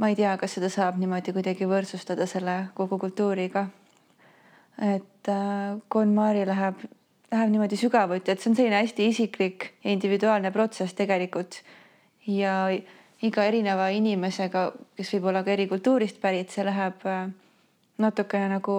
ma 0.00 0.08
ei 0.08 0.16
tea, 0.16 0.32
kas 0.40 0.56
seda 0.56 0.70
saab 0.72 0.96
niimoodi 1.00 1.36
kuidagi 1.36 1.68
võrdsustada 1.68 2.26
selle 2.28 2.70
kogu 2.74 2.98
kultuuriga. 2.98 3.66
et 4.80 5.28
KonMari 5.92 6.46
läheb 6.48 6.80
läheb 7.30 7.52
niimoodi 7.52 7.78
sügavuti, 7.78 8.32
et 8.32 8.42
see 8.42 8.50
on 8.50 8.56
selline 8.58 8.80
hästi 8.80 9.06
isiklik 9.12 9.70
ja 9.84 9.92
individuaalne 9.94 10.50
protsess 10.50 10.94
tegelikult. 10.98 11.62
ja 12.26 12.70
iga 13.22 13.44
erineva 13.44 13.88
inimesega, 13.92 14.70
kes 14.96 15.14
võib 15.14 15.30
olla 15.30 15.42
ka 15.44 15.52
eri 15.52 15.66
kultuurist 15.68 16.20
pärit, 16.20 16.50
see 16.52 16.64
läheb 16.64 17.04
äh, 17.08 17.28
natukene 18.00 18.48
nagu 18.54 18.76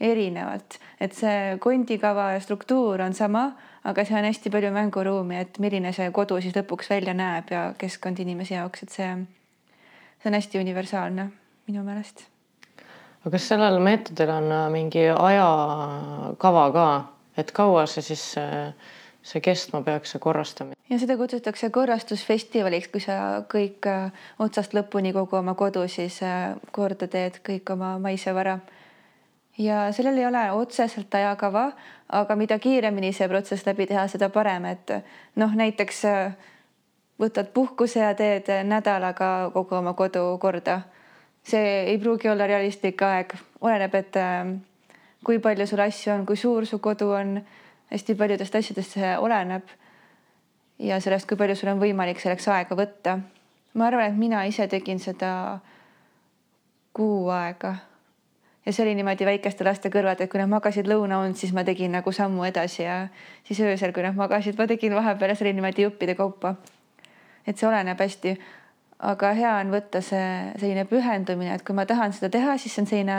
erinevalt, 0.00 0.78
et 1.00 1.16
see 1.16 1.56
kondikava 1.62 2.32
ja 2.36 2.40
struktuur 2.42 3.02
on 3.02 3.16
sama, 3.16 3.50
aga 3.88 4.04
see 4.04 4.18
on 4.18 4.28
hästi 4.28 4.52
palju 4.54 4.70
mänguruumi, 4.74 5.40
et 5.42 5.58
milline 5.58 5.92
see 5.96 6.10
kodu 6.14 6.38
siis 6.44 6.54
lõpuks 6.56 6.90
välja 6.92 7.14
näeb 7.16 7.50
ja 7.50 7.64
keskkond 7.78 8.20
inimese 8.22 8.54
jaoks, 8.54 8.84
et 8.84 8.94
see, 8.94 9.12
see 10.22 10.30
on 10.30 10.38
hästi 10.38 10.62
universaalne 10.62 11.30
minu 11.68 11.84
meelest. 11.86 12.26
aga 13.24 13.34
kas 13.34 13.48
sellel 13.50 13.80
meetodil 13.82 14.30
on 14.30 14.52
äh, 14.52 14.66
mingi 14.72 15.08
ajakava 15.10 16.66
ka? 16.72 16.88
Et 17.38 17.52
kaua 17.54 17.86
see 17.86 18.02
siis 18.02 18.24
see 19.28 19.42
kestma 19.44 19.82
peaks, 19.82 20.12
see 20.14 20.22
korrastamine? 20.22 20.76
ja 20.90 20.98
seda 21.00 21.16
kutsutakse 21.20 21.70
korrastusfestivaliks, 21.74 22.88
kui 22.92 23.02
sa 23.04 23.18
kõik 23.50 23.88
äh, 23.90 24.10
otsast 24.42 24.74
lõpuni 24.76 25.12
kogu 25.16 25.38
oma 25.40 25.54
kodu 25.58 25.84
siis 25.90 26.20
äh, 26.24 26.54
korda 26.72 27.08
teed, 27.10 27.40
kõik 27.46 27.72
oma 27.74 27.96
maise 28.02 28.34
vara. 28.34 28.58
ja 29.58 29.88
sellel 29.92 30.18
ei 30.18 30.26
ole 30.26 30.44
otseselt 30.52 31.14
ajakava, 31.14 31.72
aga 32.08 32.36
mida 32.36 32.58
kiiremini 32.58 33.12
see 33.12 33.28
protsess 33.28 33.66
läbi 33.66 33.86
teha, 33.86 34.06
seda 34.08 34.30
parem, 34.30 34.64
et 34.70 34.94
noh, 35.36 35.54
näiteks 35.54 36.04
äh, 36.08 36.38
võtad 37.20 37.52
puhkuse 37.54 38.00
ja 38.00 38.14
teed 38.14 38.48
nädalaga 38.64 39.50
kogu 39.52 39.80
oma 39.82 39.92
kodu 39.98 40.38
korda. 40.38 40.80
see 41.42 41.84
ei 41.90 41.98
pruugi 41.98 42.28
olla 42.28 42.46
realistlik 42.46 43.02
aeg, 43.02 43.34
oleneb, 43.60 43.94
et 43.94 44.16
kui 45.24 45.38
palju 45.42 45.66
sul 45.66 45.80
asju 45.80 46.12
on, 46.14 46.26
kui 46.26 46.36
suur 46.36 46.66
su 46.66 46.78
kodu 46.78 47.10
on, 47.16 47.38
hästi 47.90 48.14
paljudest 48.14 48.54
asjadest 48.54 48.98
see 48.98 49.16
oleneb. 49.18 49.66
ja 50.78 51.00
sellest, 51.00 51.26
kui 51.28 51.36
palju 51.36 51.56
sul 51.56 51.72
on 51.72 51.80
võimalik 51.82 52.20
selleks 52.20 52.48
aega 52.48 52.76
võtta. 52.78 53.18
ma 53.74 53.86
arvan, 53.86 54.12
et 54.12 54.16
mina 54.16 54.44
ise 54.44 54.68
tegin 54.68 54.98
seda 54.98 55.60
kuu 56.92 57.28
aega 57.30 57.76
ja 58.68 58.72
see 58.72 58.84
oli 58.84 58.94
niimoodi 58.98 59.24
väikeste 59.24 59.64
laste 59.64 59.88
kõrvalt, 59.88 60.20
et 60.20 60.30
kui 60.30 60.40
nad 60.40 60.50
magasid 60.52 60.88
lõunaund, 60.90 61.38
siis 61.40 61.54
ma 61.56 61.64
tegin 61.64 61.94
nagu 61.96 62.12
sammu 62.12 62.44
edasi 62.44 62.82
ja 62.82 62.98
siis 63.48 63.62
öösel, 63.64 63.94
kui 63.96 64.04
nad 64.04 64.16
magasid, 64.18 64.58
ma 64.60 64.66
tegin 64.68 64.92
vahepeal 64.92 65.32
ja 65.32 65.36
see 65.38 65.46
oli 65.46 65.54
niimoodi 65.56 65.86
juppide 65.86 66.14
kaupa. 66.18 66.54
et 67.46 67.56
see 67.56 67.68
oleneb 67.68 67.96
hästi, 67.96 68.34
aga 69.08 69.30
hea 69.38 69.54
on 69.62 69.70
võtta 69.72 70.02
see 70.04 70.26
selline 70.60 70.84
pühendumine, 70.90 71.54
et 71.54 71.64
kui 71.64 71.74
ma 71.74 71.86
tahan 71.88 72.12
seda 72.12 72.28
teha, 72.34 72.58
siis 72.58 72.74
see 72.74 72.82
on 72.82 72.90
selline 72.90 73.16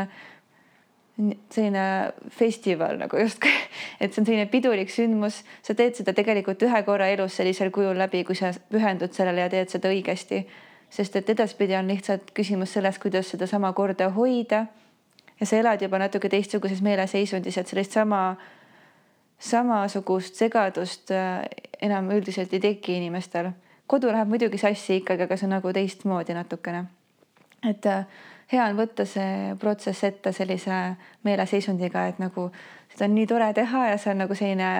selline 1.51 2.13
festival 2.29 2.97
nagu 2.99 3.19
justkui, 3.19 3.51
et 3.99 4.13
see 4.13 4.21
on 4.21 4.27
selline 4.27 4.47
pidulik 4.51 4.91
sündmus, 4.93 5.41
sa 5.65 5.75
teed 5.75 5.97
seda 5.99 6.13
tegelikult 6.15 6.63
ühe 6.63 6.81
korra 6.87 7.09
elus 7.11 7.35
sellisel 7.39 7.73
kujul 7.75 7.97
läbi, 7.99 8.23
kui 8.27 8.37
sa 8.39 8.53
pühendud 8.71 9.15
sellele 9.15 9.43
ja 9.43 9.51
teed 9.51 9.71
seda 9.73 9.91
õigesti. 9.91 10.45
sest 10.89 11.15
et 11.15 11.29
edaspidi 11.29 11.75
on 11.77 11.87
lihtsalt 11.87 12.31
küsimus 12.33 12.71
selles, 12.73 12.97
kuidas 12.99 13.29
sedasama 13.29 13.73
korda 13.73 14.09
hoida. 14.09 14.65
ja 15.39 15.45
sa 15.45 15.57
elad 15.57 15.81
juba 15.81 15.99
natuke 15.99 16.29
teistsuguses 16.29 16.81
meeleseisundis, 16.81 17.57
et 17.57 17.67
sellist 17.67 17.91
sama, 17.91 18.37
samasugust 19.39 20.35
segadust 20.35 21.11
äh, 21.11 21.43
enam 21.81 22.11
üldiselt 22.11 22.53
ei 22.53 22.59
teki 22.59 22.97
inimestel. 22.97 23.51
kodu 23.87 24.07
läheb 24.07 24.27
muidugi 24.27 24.57
sassi 24.57 25.01
ikkagi, 25.03 25.23
aga 25.23 25.37
see 25.37 25.45
on 25.45 25.55
nagu 25.57 25.73
teistmoodi 25.73 26.33
natukene. 26.33 26.85
et 27.69 27.85
äh, 27.85 28.05
hea 28.51 28.65
on 28.65 28.77
võtta 28.79 29.05
see 29.05 29.53
protsess 29.61 30.03
ette 30.07 30.33
sellise 30.33 30.79
meeleseisundiga, 31.27 32.07
et 32.09 32.19
nagu 32.21 32.49
seda 32.89 33.05
on 33.05 33.15
nii 33.17 33.27
tore 33.29 33.51
teha 33.53 33.85
ja 33.91 33.97
see 34.01 34.13
on 34.13 34.23
nagu 34.23 34.37
selline 34.37 34.71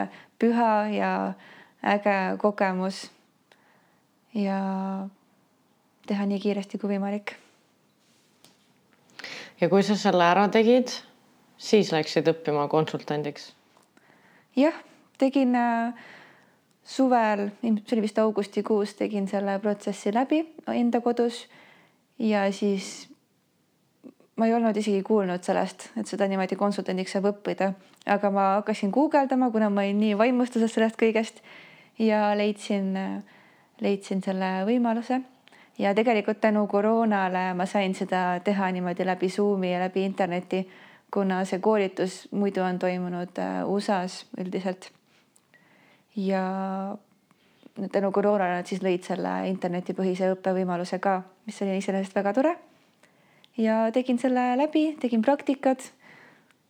püha 0.41 0.71
ja 0.93 1.11
äge 1.85 2.17
kogemus. 2.41 3.09
ja 4.33 4.59
teha 6.07 6.25
nii 6.25 6.39
kiiresti 6.39 6.77
kui 6.77 6.95
võimalik. 6.95 7.35
ja 9.61 9.69
kui 9.69 9.83
sa 9.83 9.95
selle 9.95 10.25
ära 10.25 10.47
tegid, 10.49 10.91
siis 11.57 11.91
läksid 11.93 12.27
õppima 12.33 12.67
konsultandiks? 12.71 13.53
jah, 14.57 14.75
tegin 15.21 15.55
äh, 15.55 15.93
suvel, 16.83 17.49
see 17.61 17.95
oli 17.95 18.07
vist 18.07 18.19
augustikuus, 18.19 18.95
tegin 18.97 19.27
selle 19.29 19.59
protsessi 19.61 20.13
läbi 20.13 20.41
enda 20.73 21.01
kodus 21.05 21.45
ja 22.17 22.47
siis 22.51 23.09
ma 24.39 24.47
ei 24.47 24.53
olnud 24.55 24.77
isegi 24.79 25.01
kuulnud 25.03 25.43
sellest, 25.43 25.89
et 25.99 26.07
seda 26.07 26.27
niimoodi 26.31 26.55
konsultandiks 26.59 27.11
saab 27.15 27.27
õppida, 27.33 27.73
aga 28.07 28.29
ma 28.31 28.45
hakkasin 28.59 28.91
guugeldama, 28.95 29.49
kuna 29.51 29.67
ma 29.73 29.83
olin 29.83 29.99
nii 29.99 30.15
vaimustuses 30.19 30.71
sellest 30.71 30.95
kõigest 30.99 31.41
ja 31.99 32.29
leidsin, 32.39 32.93
leidsin 33.83 34.23
selle 34.23 34.53
võimaluse. 34.69 35.19
ja 35.79 35.93
tegelikult 35.95 36.41
tänu 36.41 36.65
koroonale 36.67 37.53
ma 37.55 37.65
sain 37.65 37.93
seda 37.95 38.39
teha 38.43 38.71
niimoodi 38.71 39.05
läbi 39.05 39.29
Zoomi 39.29 39.73
ja 39.73 39.79
läbi 39.79 40.03
interneti, 40.05 40.63
kuna 41.11 41.43
see 41.45 41.59
koolitus 41.59 42.27
muidu 42.31 42.63
on 42.63 42.79
toimunud 42.79 43.39
äh, 43.39 43.67
USA-s 43.67 44.25
üldiselt. 44.39 44.91
ja 46.15 46.95
tänu 47.91 48.11
koroonale 48.11 48.55
nad 48.61 48.65
siis 48.71 48.83
lõid 48.83 49.03
selle 49.03 49.35
internetipõhise 49.51 50.31
õppevõimaluse 50.35 50.99
ka, 50.99 51.21
mis 51.45 51.61
oli 51.61 51.77
iseenesest 51.83 52.15
väga 52.15 52.33
tore 52.33 52.57
ja 53.59 53.79
tegin 53.93 54.19
selle 54.19 54.53
läbi, 54.57 54.93
tegin 54.99 55.21
praktikat 55.21 55.91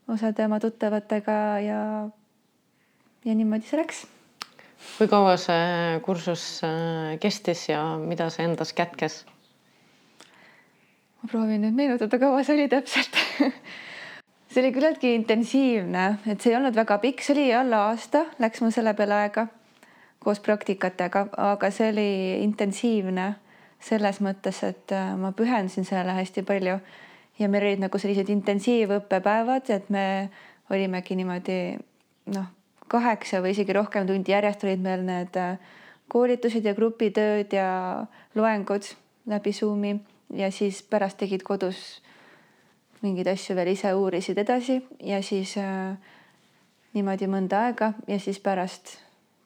osade 0.10 0.46
oma 0.46 0.60
tuttavatega 0.60 1.36
ja, 1.64 1.82
ja 3.26 3.36
niimoodi 3.36 3.68
see 3.70 3.82
läks. 3.82 4.06
kui 4.98 5.10
kaua 5.12 5.36
see 5.38 6.00
kursus 6.06 6.64
äh, 6.66 7.18
kestis 7.22 7.68
ja 7.70 7.84
mida 8.02 8.30
see 8.34 8.48
endas 8.48 8.74
kätkes? 8.74 9.22
ma 11.22 11.30
proovin 11.30 11.62
nüüd 11.68 11.78
meenutada, 11.78 12.20
kaua 12.20 12.42
see 12.44 12.58
oli 12.58 12.70
täpselt 12.72 13.22
see 14.50 14.64
oli 14.64 14.74
küllaltki 14.74 15.14
intensiivne, 15.20 16.08
et 16.26 16.42
see 16.42 16.54
ei 16.54 16.58
olnud 16.58 16.78
väga 16.80 16.98
pikk, 17.04 17.22
see 17.22 17.36
oli 17.38 17.50
alla 17.54 17.86
aasta, 17.92 18.26
läks 18.42 18.64
mul 18.64 18.74
selle 18.74 18.96
peale 18.98 19.22
aega 19.26 19.46
koos 20.20 20.42
praktikatega, 20.44 21.28
aga 21.54 21.70
see 21.72 21.94
oli 21.94 22.10
intensiivne 22.44 23.30
selles 23.80 24.20
mõttes, 24.24 24.62
et 24.68 24.92
äh, 24.96 25.14
ma 25.18 25.32
pühendasin 25.36 25.88
sellele 25.88 26.16
hästi 26.18 26.44
palju. 26.48 26.80
Ja 27.40 27.48
meil 27.48 27.70
olid 27.70 27.84
nagu 27.86 28.00
sellised 28.02 28.30
intensiivõppepäevad, 28.34 29.70
et 29.72 29.88
me 29.90 30.06
olimegi 30.70 31.16
niimoodi 31.16 31.60
noh, 32.36 32.50
kaheksa 32.92 33.40
või 33.44 33.54
isegi 33.56 33.76
rohkem 33.78 34.08
tundi 34.10 34.34
järjest 34.34 34.66
olid 34.68 34.84
meil 34.84 35.06
need 35.08 35.40
äh, 35.40 35.56
koolitused 36.12 36.66
ja 36.66 36.76
grupitööd 36.76 37.54
ja 37.56 37.70
loengud 38.36 38.92
läbi 39.30 39.54
Zoomi. 39.54 39.96
Ja 40.36 40.52
siis 40.54 40.84
pärast 40.86 41.18
tegid 41.18 41.42
kodus 41.42 42.02
mingeid 43.02 43.32
asju 43.32 43.56
veel 43.58 43.72
ise 43.72 43.94
uurisid 43.98 44.38
edasi 44.38 44.82
ja 45.02 45.24
siis 45.26 45.56
äh, 45.58 45.96
niimoodi 46.94 47.30
mõnda 47.32 47.64
aega 47.70 47.94
ja 48.08 48.20
siis 48.22 48.42
pärast 48.44 48.98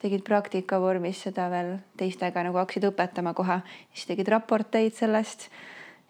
tegid 0.03 0.23
praktika 0.27 0.79
vormis 0.83 1.21
seda 1.23 1.47
veel 1.51 1.77
teistega 1.99 2.43
nagu 2.43 2.59
hakkasid 2.59 2.89
õpetama 2.89 3.31
kohe, 3.37 3.61
siis 3.95 4.09
tegid 4.09 4.31
raporteid 4.33 4.95
sellest 4.97 5.47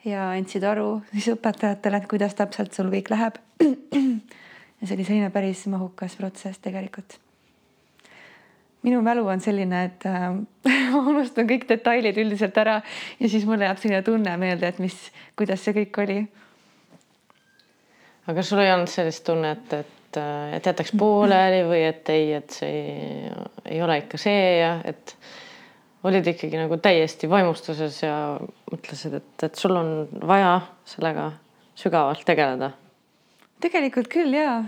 ja 0.08 0.32
andsid 0.34 0.66
aru 0.68 0.88
siis 1.12 1.30
õpetajatele, 1.36 2.02
et 2.02 2.08
kuidas 2.10 2.34
täpselt 2.38 2.74
sul 2.74 2.90
kõik 2.94 3.12
läheb. 3.14 3.38
ja 4.80 4.88
see 4.88 4.98
oli 4.98 5.06
selline 5.06 5.30
päris 5.34 5.66
mahukas 5.72 6.18
protsess 6.20 6.64
tegelikult. 6.64 7.20
minu 8.84 9.00
mälu 9.02 9.28
on 9.32 9.40
selline, 9.40 9.86
et 9.88 10.06
äh, 10.10 10.30
ma 10.92 11.04
unustan 11.14 11.48
kõik 11.48 11.70
detailid 11.70 12.18
üldiselt 12.20 12.58
ära 12.58 12.82
ja 13.20 13.30
siis 13.30 13.46
mulle 13.48 13.70
jääb 13.70 13.80
selline 13.80 14.04
tunne 14.04 14.38
meelde, 14.38 14.74
et 14.74 14.82
mis, 14.84 14.98
kuidas 15.40 15.64
see 15.64 15.78
kõik 15.84 16.02
oli. 16.04 16.22
aga 18.28 18.44
sul 18.44 18.66
ei 18.66 18.74
olnud 18.74 18.90
sellist 18.90 19.24
tunnet, 19.30 19.74
et 19.74 20.03
et 20.20 20.66
jätaks 20.66 20.94
pooleli 20.98 21.64
või 21.68 21.84
et 21.88 22.10
ei, 22.14 22.34
et 22.40 22.54
see 22.54 22.70
ei, 22.70 23.32
ei 23.76 23.82
ole 23.84 23.98
ikka 24.04 24.20
see 24.22 24.60
ja 24.60 24.76
et 24.86 25.16
olid 26.04 26.28
ikkagi 26.28 26.60
nagu 26.60 26.78
täiesti 26.84 27.30
vaimustuses 27.32 28.02
ja 28.04 28.16
mõtlesid, 28.72 29.20
et, 29.20 29.46
et 29.48 29.60
sul 29.60 29.76
on 29.80 29.94
vaja 30.28 30.58
sellega 30.88 31.30
sügavalt 31.80 32.26
tegeleda. 32.28 32.72
tegelikult 33.64 34.10
küll 34.12 34.36
ja 34.36 34.64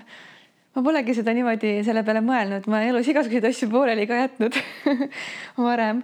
ma 0.75 0.84
polegi 0.84 1.16
seda 1.18 1.34
niimoodi 1.36 1.80
selle 1.88 2.04
peale 2.08 2.22
mõelnud, 2.24 2.70
ma 2.72 2.84
elus 2.88 3.10
igasuguseid 3.12 3.50
asju 3.50 3.70
pooleli 3.72 4.08
ka 4.08 4.22
jätnud 4.24 4.56
varem. 5.68 6.04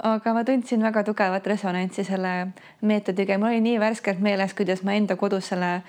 aga 0.00 0.32
ma 0.32 0.44
tundsin 0.44 0.82
väga 0.82 1.02
tugevat 1.04 1.46
resonantsi 1.46 2.04
selle 2.08 2.52
meetodiga 2.80 3.34
ja 3.34 3.42
mul 3.42 3.52
oli 3.52 3.64
nii 3.66 3.80
värskelt 3.82 4.22
meeles, 4.22 4.54
kuidas 4.54 4.84
ma 4.86 4.94
enda 4.96 5.16
kodus 5.20 5.50
selle 5.52 5.80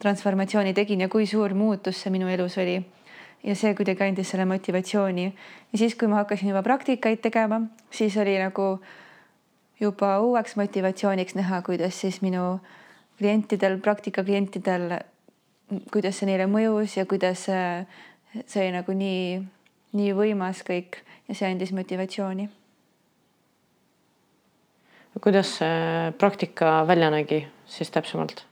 transformatsiooni 0.00 0.72
tegin 0.74 1.04
ja 1.04 1.08
kui 1.12 1.26
suur 1.28 1.54
muutus 1.54 2.00
see 2.00 2.12
minu 2.12 2.28
elus 2.28 2.56
oli 2.58 2.78
ja 3.44 3.54
see 3.56 3.74
kuidagi 3.76 4.04
andis 4.04 4.32
selle 4.32 4.44
motivatsiooni. 4.48 5.24
ja 5.72 5.78
siis, 5.78 5.94
kui 5.94 6.08
ma 6.08 6.22
hakkasin 6.22 6.52
juba 6.52 6.62
praktikaid 6.62 7.22
tegema, 7.22 7.60
siis 7.90 8.16
oli 8.16 8.38
nagu 8.38 8.80
juba 9.80 10.18
uueks 10.20 10.56
motivatsiooniks 10.56 11.34
näha, 11.34 11.62
kuidas 11.62 12.00
siis 12.00 12.20
minu 12.22 12.60
klientidel, 13.18 13.78
praktika 13.80 14.24
klientidel, 14.24 14.98
kuidas 15.92 16.20
see 16.20 16.28
neile 16.28 16.48
mõjus 16.50 16.96
ja 16.96 17.06
kuidas 17.08 17.46
see 17.48 18.62
oli 18.62 18.72
nagu 18.76 18.96
nii, 18.96 19.40
nii 19.96 20.16
võimas 20.16 20.64
kõik 20.66 21.02
ja 21.28 21.36
see 21.36 21.52
andis 21.52 21.72
motivatsiooni. 21.76 22.48
kuidas 25.20 25.56
see 25.58 26.12
praktika 26.18 26.86
välja 26.88 27.10
nägi 27.12 27.42
siis 27.68 27.90
täpsemalt? 27.90 28.49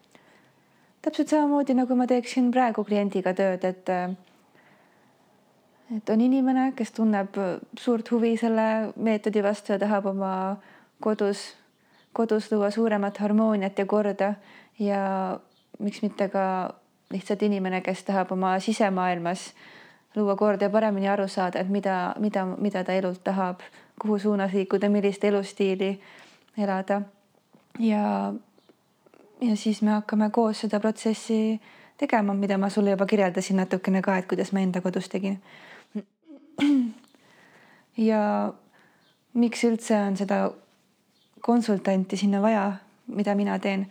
Täpselt 1.02 1.28
samamoodi 1.28 1.75
nagu 1.78 1.95
ma 1.97 2.07
teeksin 2.07 2.50
praegu 2.50 2.85
kliendiga 2.85 3.35
tööd, 3.35 3.64
et 3.64 3.93
et 5.97 6.11
on 6.11 6.21
inimene, 6.21 6.73
kes 6.76 6.93
tunneb 6.93 7.37
suurt 7.81 8.11
huvi 8.12 8.37
selle 8.37 8.93
meetodi 8.97 9.43
vastu 9.43 9.73
ja 9.73 9.78
tahab 9.81 10.11
oma 10.11 10.33
kodus, 11.00 11.55
kodus 12.12 12.50
luua 12.52 12.71
suuremat 12.71 13.19
harmooniat 13.19 13.78
ja 13.78 13.87
korda 13.87 14.35
ja 14.78 15.38
miks 15.78 16.02
mitte 16.02 16.28
ka 16.28 16.45
lihtsalt 17.11 17.43
inimene, 17.43 17.81
kes 17.81 18.05
tahab 18.05 18.33
oma 18.33 18.59
sisemaailmas 18.61 19.52
luua 20.17 20.37
korda 20.37 20.64
ja 20.64 20.71
paremini 20.71 21.09
aru 21.09 21.28
saada, 21.28 21.61
et 21.61 21.69
mida, 21.69 22.14
mida, 22.19 22.45
mida 22.47 22.85
ta 22.85 22.93
elult 22.93 23.23
tahab, 23.25 23.62
kuhu 24.00 24.19
suunas 24.19 24.52
liikuda, 24.52 24.88
millist 24.88 25.25
elustiili 25.25 26.00
elada. 26.59 27.02
ja, 27.78 28.33
ja 29.40 29.57
siis 29.57 29.83
me 29.83 29.90
hakkame 29.90 30.30
koos 30.30 30.61
seda 30.61 30.80
protsessi 30.80 31.61
tegema, 31.99 32.35
mida 32.35 32.59
ma 32.59 32.71
sulle 32.71 32.90
juba 32.90 33.07
kirjeldasin 33.07 33.57
natukene 33.57 34.02
ka, 34.02 34.16
et 34.18 34.26
kuidas 34.26 34.52
ma 34.52 34.61
enda 34.61 34.80
kodus 34.80 35.09
tegin 35.09 35.40
ja 37.99 38.52
miks 39.35 39.64
üldse 39.64 39.96
on 39.98 40.16
seda 40.18 40.42
konsultanti 41.44 42.16
sinna 42.16 42.42
vaja, 42.42 42.72
mida 43.07 43.35
mina 43.35 43.59
teen? 43.59 43.87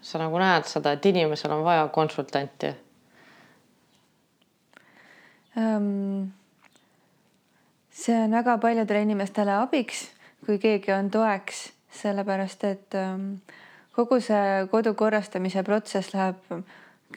sa 0.00 0.18
nagu 0.18 0.38
näed 0.40 0.64
seda, 0.64 0.94
et 0.96 1.06
inimesel 1.06 1.52
on 1.52 1.64
vaja 1.64 1.88
konsultanti 1.92 2.72
um,? 5.56 6.30
see 7.90 8.16
on 8.16 8.32
väga 8.32 8.56
paljudele 8.58 9.02
inimestele 9.04 9.52
abiks, 9.60 10.06
kui 10.46 10.56
keegi 10.58 10.92
on 10.94 11.10
toeks, 11.12 11.66
sellepärast 12.00 12.64
et 12.64 12.96
um, 12.96 13.34
kogu 14.00 14.20
see 14.24 14.66
kodu 14.72 14.94
korrastamise 14.96 15.64
protsess 15.66 16.14
läheb, 16.14 16.40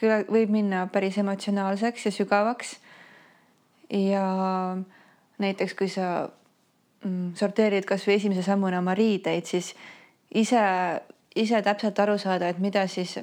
võib 0.02 0.52
minna 0.52 0.88
päris 0.92 1.18
emotsionaalseks 1.22 2.10
ja 2.10 2.12
sügavaks 2.12 2.78
ja 3.94 4.26
näiteks 5.40 5.76
kui 5.78 5.90
sa 5.92 6.28
mm, 7.04 7.34
sorteerid 7.40 7.88
kasvõi 7.88 8.18
esimese 8.18 8.44
sammuna 8.46 8.82
oma 8.82 8.96
riideid, 8.98 9.48
siis 9.50 9.74
ise, 10.34 10.62
ise 11.36 11.62
täpselt 11.66 12.00
aru 12.00 12.18
saada, 12.22 12.50
et 12.50 12.62
mida 12.64 12.86
siis, 12.88 13.18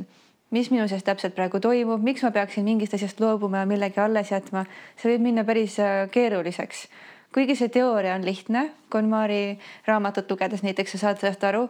mis 0.54 0.70
minu 0.70 0.88
sees 0.90 1.04
täpselt 1.06 1.36
praegu 1.36 1.60
toimub, 1.62 2.02
miks 2.04 2.24
ma 2.26 2.32
peaksin 2.34 2.66
mingist 2.66 2.94
asjast 2.96 3.20
loobuma 3.22 3.64
ja 3.64 3.70
millegi 3.70 4.02
alles 4.02 4.32
jätma, 4.32 4.66
see 4.96 5.14
võib 5.14 5.30
minna 5.30 5.46
päris 5.46 5.78
äh, 5.82 6.04
keeruliseks. 6.12 6.86
kuigi 7.34 7.54
see 7.54 7.70
teooria 7.70 8.14
on 8.18 8.24
lihtne, 8.26 8.70
KonMari 8.90 9.58
raamatut 9.86 10.30
lugedes 10.30 10.62
näiteks 10.66 10.96
sa 10.96 11.06
saad 11.06 11.20
sellest 11.22 11.44
aru, 11.46 11.68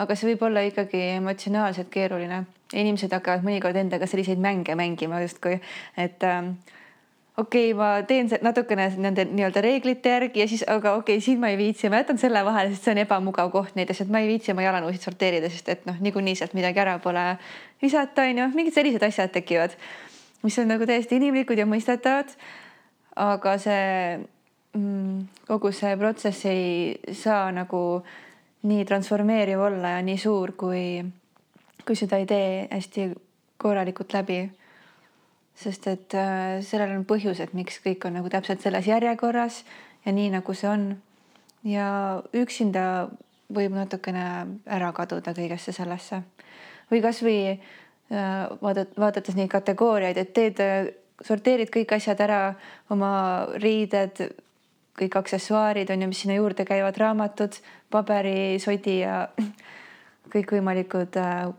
aga 0.00 0.16
see 0.16 0.32
võib 0.32 0.48
olla 0.48 0.64
ikkagi 0.64 1.00
emotsionaalselt 1.18 1.90
keeruline. 1.92 2.44
inimesed 2.70 3.12
hakkavad 3.12 3.42
mõnikord 3.42 3.76
endaga 3.76 4.06
selliseid 4.06 4.38
mänge 4.38 4.76
mängima 4.78 5.18
justkui, 5.24 5.56
et 5.98 6.22
äh, 6.22 6.52
okei 7.40 7.72
okay,, 7.72 7.76
ma 7.78 8.02
teen 8.06 8.30
natukene 8.42 8.86
nende 9.00 9.24
nii-öelda 9.30 9.62
reeglite 9.64 10.12
järgi 10.14 10.42
ja 10.42 10.46
siis, 10.50 10.62
aga 10.68 10.94
okei 10.98 11.16
okay,, 11.16 11.24
siin 11.24 11.40
ma 11.42 11.50
ei 11.50 11.58
viitsi, 11.58 11.90
ma 11.90 12.00
jätan 12.02 12.20
selle 12.20 12.42
vahele, 12.46 12.74
sest 12.74 12.86
see 12.86 12.94
on 12.94 13.02
ebamugav 13.04 13.50
koht 13.54 13.76
näiteks, 13.78 14.04
et 14.04 14.12
ma 14.12 14.22
ei 14.22 14.30
viitsi 14.30 14.54
oma 14.54 14.64
jalanõusid 14.66 15.06
sorteerida, 15.08 15.50
sest 15.52 15.68
et 15.72 15.86
noh, 15.88 15.98
niikuinii 16.04 16.36
sealt 16.38 16.54
midagi 16.58 16.82
ära 16.82 16.98
pole 17.02 17.24
visata, 17.82 18.26
onju, 18.30 18.50
mingid 18.54 18.76
sellised 18.76 19.04
asjad 19.06 19.32
tekivad, 19.34 19.76
mis 20.44 20.58
on 20.62 20.70
nagu 20.70 20.88
täiesti 20.88 21.18
inimlikud 21.20 21.58
ja 21.58 21.68
mõistetavad. 21.68 22.34
aga 23.20 23.56
see 23.58 24.20
mm, 24.78 25.44
kogu 25.48 25.72
see 25.74 25.96
protsess 25.98 26.46
ei 26.46 27.14
saa 27.16 27.50
nagu 27.52 27.80
nii 28.62 28.84
transformeeriv 28.84 29.60
olla 29.60 29.96
ja 29.96 30.02
nii 30.04 30.18
suur, 30.20 30.52
kui, 30.52 31.02
kui 31.86 31.96
seda 31.96 32.20
ei 32.20 32.26
tee 32.28 32.48
hästi 32.70 33.10
korralikult 33.60 34.12
läbi 34.12 34.42
sest 35.60 35.86
et 35.90 36.14
äh, 36.16 36.60
sellel 36.64 36.94
on 36.96 37.06
põhjused, 37.08 37.52
miks 37.56 37.80
kõik 37.84 38.06
on 38.08 38.16
nagu 38.18 38.30
täpselt 38.32 38.62
selles 38.64 38.86
järjekorras 38.88 39.62
ja 40.06 40.14
nii 40.16 40.32
nagu 40.36 40.56
see 40.56 40.70
on. 40.70 40.90
ja 41.64 42.22
üksinda 42.32 43.10
võib 43.52 43.74
natukene 43.76 44.24
ära 44.64 44.92
kaduda 44.96 45.34
kõigesse 45.36 45.74
sellesse 45.76 46.22
või 46.90 47.02
kasvõi 47.04 47.40
äh, 47.50 47.58
vaadat-, 48.62 48.96
vaadates 48.96 49.36
neid 49.36 49.50
kategooriaid, 49.52 50.16
et 50.16 50.32
teed, 50.32 50.62
sorteerid 51.20 51.68
kõik 51.74 51.92
asjad 51.92 52.20
ära, 52.24 52.54
oma 52.88 53.12
riided, 53.60 54.22
kõik 55.00 55.16
aksessuaarid 55.22 55.90
on 55.90 56.04
ju, 56.04 56.10
mis 56.10 56.22
sinna 56.24 56.36
juurde 56.38 56.66
käivad, 56.68 56.98
raamatud, 57.00 57.56
paberisodi 57.90 59.00
ja 59.00 59.24
kõikvõimalikud 60.34 61.18
äh, 61.20 61.50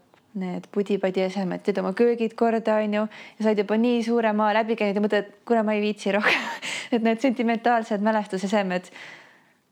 need 0.41 0.67
pudi-padi 0.71 1.25
esemed, 1.25 1.63
teed 1.65 1.81
oma 1.81 1.91
köögid 1.97 2.35
korda, 2.39 2.77
onju, 2.83 3.05
ja 3.37 3.45
said 3.47 3.59
juba 3.59 3.77
nii 3.79 3.99
suure 4.05 4.31
maa 4.37 4.53
läbi 4.55 4.77
käinud 4.79 4.99
ja 4.99 5.03
mõtled, 5.03 5.31
kuule, 5.47 5.63
ma 5.67 5.75
ei 5.75 5.83
viitsi 5.83 6.13
rohkem. 6.17 6.47
Et 6.91 7.03
need 7.03 7.23
sentimentaalsed 7.23 8.03
mälestusesemed, 8.03 8.89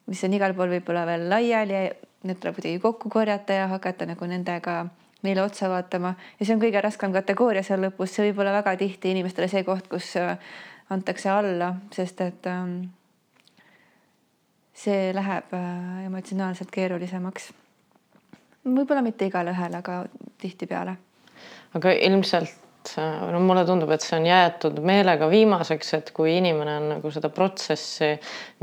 mis 0.10 0.24
on 0.26 0.36
igal 0.36 0.56
pool 0.58 0.72
võib-olla 0.74 1.06
veel 1.08 1.28
laiali, 1.32 1.84
need 2.28 2.42
tuleb 2.42 2.58
kuidagi 2.58 2.82
kokku 2.84 3.12
korjata 3.12 3.56
ja 3.62 3.70
hakata 3.72 4.08
nagu 4.10 4.28
nendega 4.28 4.82
meile 5.24 5.44
otsa 5.44 5.70
vaatama. 5.72 6.14
Ja 6.40 6.46
see 6.46 6.56
on 6.56 6.62
kõige 6.64 6.82
raskem 6.84 7.16
kategooria 7.16 7.64
seal 7.64 7.84
lõpus, 7.84 8.14
see 8.16 8.30
võib 8.30 8.44
olla 8.44 8.56
väga 8.60 8.76
tihti 8.80 9.14
inimestele 9.14 9.48
see 9.52 9.66
koht, 9.68 9.88
kus 9.92 10.14
äh, 10.20 10.36
antakse 10.92 11.32
alla, 11.32 11.74
sest 11.96 12.22
et 12.26 12.48
ähm, 12.52 12.82
see 14.80 15.10
läheb 15.16 15.54
äh, 15.56 16.06
emotsionaalselt 16.08 16.72
keerulisemaks 16.72 17.52
võib-olla 18.64 19.04
mitte 19.04 19.28
igalühel, 19.30 19.78
aga 19.80 20.02
tihtipeale. 20.42 20.96
aga 21.78 21.94
ilmselt 22.08 22.58
no 22.98 23.42
mulle 23.44 23.66
tundub, 23.68 23.92
et 23.92 24.02
see 24.02 24.16
on 24.18 24.26
jäetud 24.26 24.80
meelega 24.88 25.28
viimaseks, 25.30 25.94
et 25.98 26.12
kui 26.16 26.38
inimene 26.38 26.78
on 26.80 26.88
nagu 26.96 27.12
seda 27.14 27.30
protsessi 27.34 28.14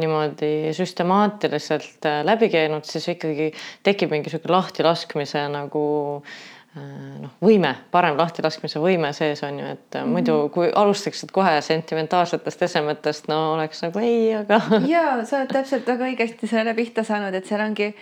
niimoodi 0.01 0.73
süstemaatiliselt 0.77 2.09
äh, 2.09 2.21
läbi 2.27 2.51
käinud, 2.53 2.89
siis 2.89 3.09
ikkagi 3.13 3.53
tekib 3.87 4.15
mingi 4.15 4.33
sihuke 4.33 4.53
lahtilaskmise 4.53 5.47
nagu 5.53 5.87
äh, 6.23 6.37
noh, 6.77 7.33
võime, 7.43 7.73
parem 7.91 8.17
lahtilaskmise 8.19 8.81
võime 8.83 9.13
sees 9.17 9.43
on 9.47 9.59
ju, 9.61 9.67
et 9.67 9.95
mm 9.95 10.01
-hmm. 10.01 10.13
muidu 10.13 10.49
kui 10.55 10.71
alustaksid 10.75 11.33
kohe 11.33 11.61
sentimentaalsetest 11.61 12.63
esemetest, 12.63 13.29
no 13.29 13.53
oleks 13.55 13.83
nagu 13.83 13.99
ei, 13.99 14.35
aga. 14.35 14.61
ja 14.95 15.25
sa 15.25 15.39
oled 15.39 15.53
täpselt 15.53 15.87
väga 15.87 16.05
õigesti 16.11 16.47
sellele 16.47 16.75
pihta 16.75 17.05
saanud, 17.05 17.35
et 17.35 17.47
seal 17.47 17.61
ongi 17.61 17.95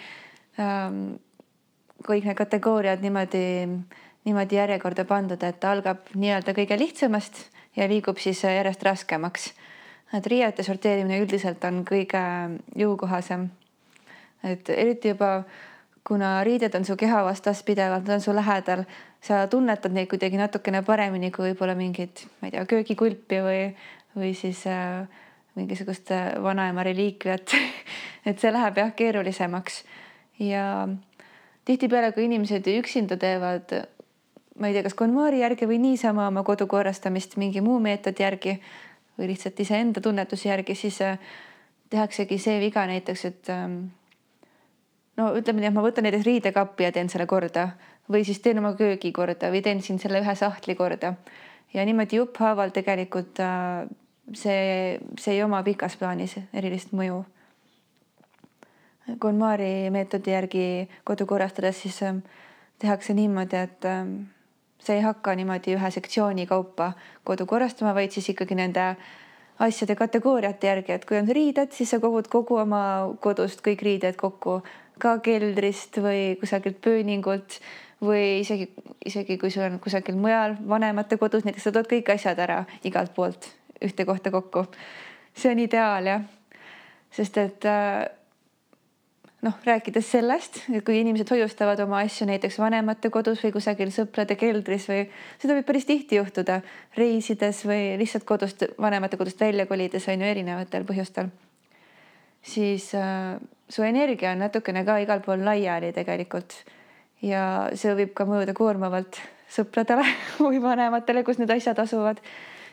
ähm, 0.58 1.16
kõik 2.04 2.24
need 2.24 2.36
kategooriad 2.36 3.02
niimoodi, 3.02 3.68
niimoodi 4.24 4.56
järjekorda 4.56 5.04
pandud, 5.04 5.42
et 5.42 5.64
algab 5.64 6.08
nii-öelda 6.14 6.54
kõige 6.54 6.78
lihtsamast 6.78 7.46
ja 7.76 7.88
liigub 7.88 8.18
siis 8.18 8.42
järjest 8.42 8.82
raskemaks. 8.82 9.52
et 10.14 10.26
riiete 10.26 10.62
sorteerimine 10.62 11.20
üldiselt 11.20 11.64
on 11.64 11.84
kõige 11.84 12.22
jõukohasem. 12.76 13.48
et 14.42 14.68
eriti 14.68 15.08
juba 15.08 15.44
kuna 16.04 16.36
riided 16.44 16.74
on 16.74 16.84
su 16.84 16.96
keha 17.00 17.22
vastas 17.24 17.62
pidevalt, 17.64 18.04
nad 18.04 18.18
on 18.18 18.20
su 18.20 18.34
lähedal, 18.36 18.84
sa 19.24 19.46
tunnetad 19.48 19.92
neid 19.92 20.08
kuidagi 20.10 20.36
natukene 20.36 20.82
paremini 20.84 21.30
kui 21.32 21.50
võib-olla 21.50 21.76
mingit, 21.78 22.26
ma 22.40 22.50
ei 22.50 22.56
tea, 22.56 22.64
köögikulpi 22.68 23.40
või, 23.44 23.60
või 24.16 24.34
siis 24.36 24.66
äh, 24.68 25.06
mingisugust 25.56 26.12
äh, 26.12 26.34
vanaema 26.42 26.84
reliikviat 26.84 27.56
et 28.28 28.40
see 28.40 28.52
läheb 28.52 28.78
jah 28.80 28.92
keerulisemaks. 28.96 29.82
Ja 30.42 30.88
tihtipeale, 31.64 32.12
kui 32.12 32.26
inimesed 32.28 32.66
üksinda 32.74 33.18
teevad, 33.20 33.74
ma 34.58 34.68
ei 34.68 34.76
tea, 34.76 34.84
kas 34.86 34.96
KonMari 34.98 35.42
järgi 35.44 35.68
või 35.70 35.80
niisama 35.82 36.28
oma 36.30 36.44
kodu 36.46 36.66
korrastamist 36.70 37.38
mingi 37.40 37.62
muu 37.64 37.78
meetodi 37.82 38.24
järgi 38.24 38.56
või 39.18 39.30
lihtsalt 39.30 39.60
iseenda 39.62 40.02
tunnetuse 40.02 40.48
järgi, 40.48 40.74
siis 40.78 41.00
äh, 41.04 41.18
tehaksegi 41.92 42.38
see 42.40 42.58
viga 42.62 42.86
näiteks, 42.90 43.24
et 43.30 43.52
ähm, 43.54 43.84
no 45.16 45.30
ütleme 45.38 45.62
nii, 45.62 45.70
et 45.70 45.76
ma 45.76 45.84
võtan 45.84 46.06
näiteks 46.06 46.26
riidekappi 46.26 46.86
ja 46.86 46.92
teen 46.94 47.10
selle 47.12 47.26
korda. 47.30 47.68
Või 48.10 48.24
siis 48.26 48.40
teen 48.44 48.60
oma 48.60 48.74
köögi 48.76 49.12
korda 49.16 49.48
või 49.52 49.62
teen 49.64 49.80
siin 49.82 49.98
selle 50.02 50.20
ühe 50.20 50.34
sahtli 50.36 50.74
korda. 50.76 51.14
Ja 51.74 51.84
niimoodi 51.86 52.20
jupphaaval 52.20 52.74
tegelikult 52.74 53.40
äh, 53.42 53.86
see, 54.32 54.98
see 55.20 55.36
ei 55.36 55.42
oma 55.44 55.62
pikas 55.66 55.96
plaanis 56.00 56.36
erilist 56.52 56.92
mõju. 56.94 57.22
KonMari 59.20 59.90
meetodi 59.92 60.32
järgi 60.32 60.66
kodu 61.04 61.26
korrastades 61.28 61.82
siis 61.82 61.98
äh, 62.04 62.20
tehakse 62.80 63.16
niimoodi, 63.16 63.56
et 63.56 63.88
äh, 63.88 64.06
sa 64.80 64.94
ei 64.94 65.04
hakka 65.04 65.34
niimoodi 65.36 65.76
ühe 65.76 65.90
sektsiooni 65.90 66.46
kaupa 66.46 66.92
kodu 67.24 67.46
korrastama, 67.48 67.94
vaid 67.96 68.12
siis 68.12 68.28
ikkagi 68.32 68.56
nende 68.58 68.94
asjade 69.64 69.94
kategooriate 69.96 70.66
järgi, 70.66 70.92
et 70.92 71.04
kui 71.08 71.18
on 71.18 71.28
riided, 71.30 71.72
siis 71.72 71.92
sa 71.94 72.00
kogud 72.02 72.28
kogu 72.32 72.58
oma 72.58 72.84
kodust 73.22 73.62
kõik 73.64 73.84
riided 73.86 74.18
kokku 74.20 74.60
ka 74.98 75.18
keldrist 75.24 75.98
või 76.02 76.36
kusagilt 76.40 76.80
pööningult 76.84 77.58
või 78.04 78.40
isegi, 78.40 78.68
isegi 79.06 79.38
kui 79.38 79.50
sul 79.50 79.66
on 79.66 79.78
kusagil 79.82 80.16
mujal 80.18 80.56
vanemate 80.68 81.18
kodus, 81.20 81.44
näiteks 81.46 81.68
sa 81.68 81.72
tood 81.74 81.88
kõik 81.90 82.10
asjad 82.14 82.38
ära 82.38 82.64
igalt 82.84 83.14
poolt 83.14 83.48
ühte 83.84 84.06
kohta 84.06 84.30
kokku. 84.30 84.66
see 85.34 85.50
on 85.50 85.58
ideaal 85.58 86.06
jah, 86.06 86.26
sest 87.10 87.38
et 87.38 87.64
äh, 87.66 88.04
noh, 89.44 89.56
rääkides 89.64 90.10
sellest, 90.10 90.60
et 90.72 90.84
kui 90.86 91.00
inimesed 91.00 91.30
hoiustavad 91.34 91.80
oma 91.84 92.02
asju 92.04 92.28
näiteks 92.30 92.58
vanemate 92.62 93.10
kodus 93.14 93.42
või 93.44 93.54
kusagil 93.56 93.92
sõprade 93.94 94.38
keldris 94.40 94.88
või 94.88 95.06
seda 95.42 95.56
võib 95.58 95.68
päris 95.68 95.88
tihti 95.88 96.20
juhtuda 96.20 96.60
reisides 96.96 97.64
või 97.68 97.96
lihtsalt 98.00 98.28
kodust, 98.28 98.68
vanemate 98.78 99.20
kodust 99.20 99.40
välja 99.40 99.66
kolides 99.66 100.08
on 100.08 100.24
ju 100.24 100.30
erinevatel 100.30 100.86
põhjustel 100.88 101.32
siis 102.44 102.90
äh, 102.94 103.40
su 103.68 103.82
energia 103.82 104.32
on 104.32 104.44
natukene 104.44 104.84
ka 104.84 104.98
igal 105.02 105.22
pool 105.24 105.44
laiali 105.44 105.92
tegelikult. 105.96 106.54
Ja 107.24 107.70
see 107.72 107.94
võib 107.96 108.12
ka 108.16 108.26
mõjuda 108.28 108.52
koormavalt 108.56 109.18
sõpradele 109.50 110.04
või 110.44 110.60
vanematele, 110.62 111.24
kus 111.24 111.40
need 111.40 111.52
asjad 111.54 111.80
asuvad, 111.80 112.20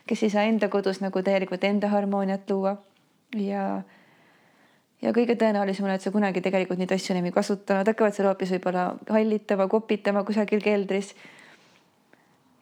kes 0.10 0.28
ei 0.28 0.34
saa 0.34 0.46
enda 0.50 0.70
kodus 0.72 1.00
nagu 1.04 1.24
täielikult 1.24 1.64
enda 1.68 1.92
harmooniat 1.92 2.50
luua. 2.52 2.76
Ja 3.38 3.82
ja 5.02 5.12
kõige 5.16 5.34
tõenäolisem 5.40 5.88
on, 5.88 5.96
et 5.96 6.04
sa 6.04 6.12
kunagi 6.14 6.44
tegelikult 6.46 6.78
neid 6.82 6.92
asju 6.94 7.16
enam 7.16 7.30
ei 7.30 7.36
kasuta, 7.36 7.80
nad 7.80 7.88
hakkavad 7.90 8.14
seal 8.14 8.28
hoopis 8.30 8.52
võib-olla 8.54 8.92
hallitama, 9.10 9.66
kopitama 9.72 10.26
kusagil 10.28 10.62
keldris. 10.62 11.16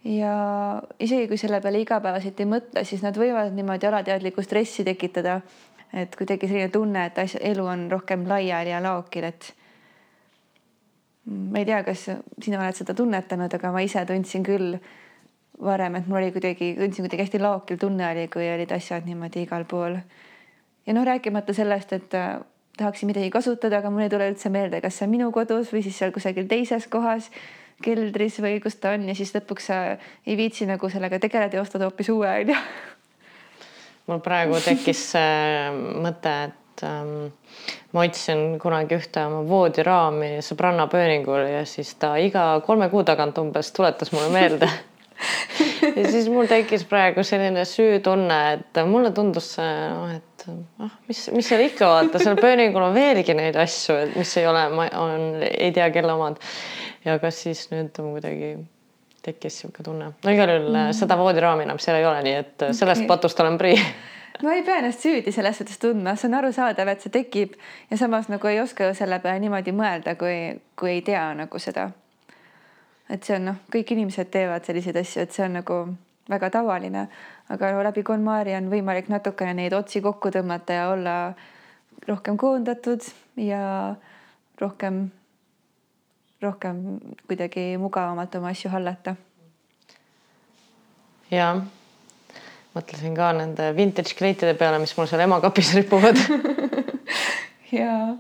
ja 0.07 0.33
isegi 1.03 1.27
kui 1.27 1.37
selle 1.37 1.59
peale 1.59 1.81
igapäevaselt 1.83 2.39
ei 2.39 2.47
mõtle, 2.47 2.85
siis 2.87 3.01
nad 3.03 3.17
võivad 3.19 3.51
niimoodi 3.51 3.89
alateadlikku 3.89 4.45
stressi 4.45 4.85
tekitada 4.87 5.41
et 5.93 6.15
kuidagi 6.15 6.47
selline 6.47 6.69
tunne, 6.73 7.05
et 7.09 7.17
asja, 7.17 7.41
elu 7.51 7.65
on 7.65 7.87
rohkem 7.91 8.27
laiali 8.29 8.73
ja 8.73 8.81
laokil, 8.83 9.25
et 9.29 9.53
ma 11.29 11.61
ei 11.61 11.65
tea, 11.65 11.81
kas 11.85 12.07
sina 12.41 12.61
oled 12.61 12.77
seda 12.77 12.95
tunnetanud, 12.97 13.53
aga 13.53 13.71
ma 13.73 13.83
ise 13.85 14.03
tundsin 14.09 14.45
küll 14.45 14.77
varem, 15.59 15.97
et 15.99 16.07
mul 16.07 16.21
oli 16.21 16.33
kuidagi, 16.35 16.73
tundsin 16.77 17.05
kuidagi 17.05 17.25
hästi 17.25 17.41
laokil 17.41 17.79
tunne 17.81 18.07
oli, 18.09 18.27
kui 18.31 18.47
olid 18.53 18.71
asjad 18.75 19.07
niimoodi 19.09 19.43
igal 19.47 19.65
pool. 19.69 19.97
ja 20.85 20.95
noh, 20.95 21.05
rääkimata 21.05 21.53
sellest, 21.53 21.93
et 21.93 22.13
äh, 22.17 22.37
tahaksin 22.77 23.09
midagi 23.09 23.29
kasutada, 23.29 23.81
aga 23.81 23.89
mul 23.89 24.05
ei 24.05 24.13
tule 24.13 24.29
üldse 24.31 24.49
meelde, 24.49 24.81
kas 24.81 24.97
see 24.97 25.07
on 25.09 25.11
minu 25.13 25.31
kodus 25.35 25.73
või 25.73 25.83
siis 25.85 25.97
seal 25.99 26.13
kusagil 26.15 26.47
teises 26.47 26.87
kohas, 26.87 27.29
keldris 27.83 28.39
või 28.43 28.59
kus 28.63 28.79
ta 28.79 28.93
on 28.95 29.05
ja 29.07 29.15
siis 29.15 29.33
lõpuks 29.35 29.69
sa 29.71 29.81
ei 30.25 30.37
viitsi 30.39 30.67
nagu 30.67 30.89
sellega 30.91 31.19
tegeleda 31.19 31.59
ja 31.59 31.63
ostad 31.63 31.83
hoopis 31.85 32.09
uue 32.11 32.27
onju 32.27 32.57
mul 34.09 34.21
praegu 34.25 34.57
tekkis 34.63 35.03
mõte, 36.01 36.35
et 36.49 36.85
ähm, 36.87 37.29
ma 37.93 38.05
otsisin 38.05 38.57
kunagi 38.61 38.97
ühte 38.97 39.23
oma 39.29 39.43
voodiraami 39.47 40.37
sõbranna 40.45 40.89
pööningul 40.91 41.45
ja 41.51 41.65
siis 41.69 41.93
ta 42.01 42.15
iga 42.21 42.51
kolme 42.65 42.89
kuu 42.91 43.05
tagant 43.07 43.37
umbes 43.41 43.73
tuletas 43.75 44.13
mulle 44.15 44.31
meelde 44.33 44.69
ja 45.99 46.05
siis 46.11 46.29
mul 46.31 46.47
tekkis 46.49 46.85
praegu 46.89 47.23
selline 47.27 47.65
süütunne, 47.67 48.39
et 48.55 48.81
mulle 48.87 49.11
tundus 49.15 49.53
see 49.57 49.69
noh, 49.91 50.09
et 50.15 50.45
ah, 50.85 50.97
mis, 51.09 51.25
mis 51.35 51.49
seal 51.51 51.65
ikka 51.65 51.89
vaata, 51.89 52.21
seal 52.23 52.39
pööningul 52.39 52.89
on 52.89 52.95
veelgi 52.95 53.35
neid 53.37 53.59
asju, 53.59 53.97
et 54.05 54.17
mis 54.19 54.33
ei 54.39 54.47
ole, 54.49 54.65
ma 54.73 54.89
on, 55.01 55.43
ei 55.49 55.71
tea, 55.75 55.89
kelle 55.95 56.15
omad. 56.15 56.39
ja 57.05 57.19
kas 57.19 57.43
siis 57.45 57.67
nüüd 57.73 57.95
kuidagi 57.99 58.55
tekkis 59.29 59.59
niisugune 59.61 59.85
tunne. 59.85 60.11
no 60.25 60.35
igal 60.35 60.53
juhul 60.55 60.69
mm. 60.73 60.95
seda 60.97 61.17
voodiraami 61.19 61.67
enam 61.67 61.81
seal 61.81 61.99
ei 61.99 62.07
ole, 62.09 62.23
nii 62.25 62.37
et 62.43 62.55
okay. 62.57 62.77
sellest 62.81 63.07
patust 63.09 63.39
olen 63.45 63.57
prii 63.61 63.77
ma 64.43 64.53
ei 64.57 64.63
pea 64.63 64.79
ennast 64.81 65.05
süüdi 65.05 65.31
selles 65.35 65.57
suhtes 65.61 65.79
tundma, 65.81 66.15
see 66.15 66.29
on 66.29 66.37
arusaadav, 66.39 66.91
et 66.93 67.05
see 67.05 67.13
tekib 67.13 67.55
ja 67.89 67.97
samas 67.99 68.29
nagu 68.31 68.51
ei 68.51 68.61
oska 68.61 68.89
ju 68.89 68.97
selle 68.97 69.19
peale 69.23 69.41
niimoodi 69.43 69.73
mõelda, 69.75 70.15
kui, 70.19 70.37
kui 70.79 70.97
ei 70.97 71.01
tea 71.05 71.25
nagu 71.37 71.59
seda. 71.59 71.89
et 73.09 73.25
see 73.25 73.39
on 73.39 73.49
noh, 73.49 73.61
kõik 73.73 73.95
inimesed 73.95 74.29
teevad 74.29 74.67
selliseid 74.67 74.99
asju, 75.01 75.25
et 75.25 75.33
see 75.33 75.45
on 75.47 75.57
nagu 75.59 75.79
väga 76.29 76.51
tavaline, 76.53 77.07
aga 77.49 77.71
no 77.73 77.81
läbi 77.83 78.03
KonMari 78.05 78.53
on 78.57 78.69
võimalik 78.69 79.09
natukene 79.09 79.55
neid 79.57 79.73
otsi 79.73 80.01
kokku 80.05 80.29
tõmmata 80.33 80.77
ja 80.77 80.89
olla 80.93 81.15
rohkem 82.07 82.37
koondatud 82.37 83.07
ja 83.41 83.95
rohkem 84.61 85.07
rohkem 86.41 86.99
kuidagi 87.27 87.73
mugavamalt 87.79 88.35
oma 88.39 88.53
asju 88.53 88.71
hallata. 88.71 89.15
ja 91.31 91.49
mõtlesin 92.75 93.15
ka 93.17 93.31
nende 93.37 93.71
vintage 93.75 94.15
kleitide 94.17 94.55
peale, 94.57 94.79
mis 94.81 94.95
mul 94.97 95.09
seal 95.09 95.25
emakapis 95.25 95.73
ripuvad 95.77 96.17
ja. 97.81 98.15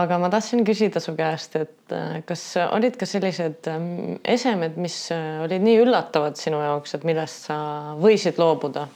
aga 0.00 0.18
ma 0.22 0.30
tahtsin 0.32 0.64
küsida 0.66 1.02
su 1.04 1.14
käest, 1.18 1.58
et 1.60 1.94
äh, 1.94 2.22
kas 2.26 2.46
olid 2.70 2.96
ka 2.98 3.08
sellised 3.08 3.68
ähm, 3.70 4.16
esemed, 4.24 4.80
mis 4.80 4.96
äh, 5.14 5.42
olid 5.44 5.66
nii 5.66 5.82
üllatavad 5.84 6.40
sinu 6.40 6.62
jaoks, 6.64 6.96
et 6.96 7.04
millest 7.08 7.50
sa 7.50 7.58
võisid 8.00 8.40
loobuda 8.40 8.88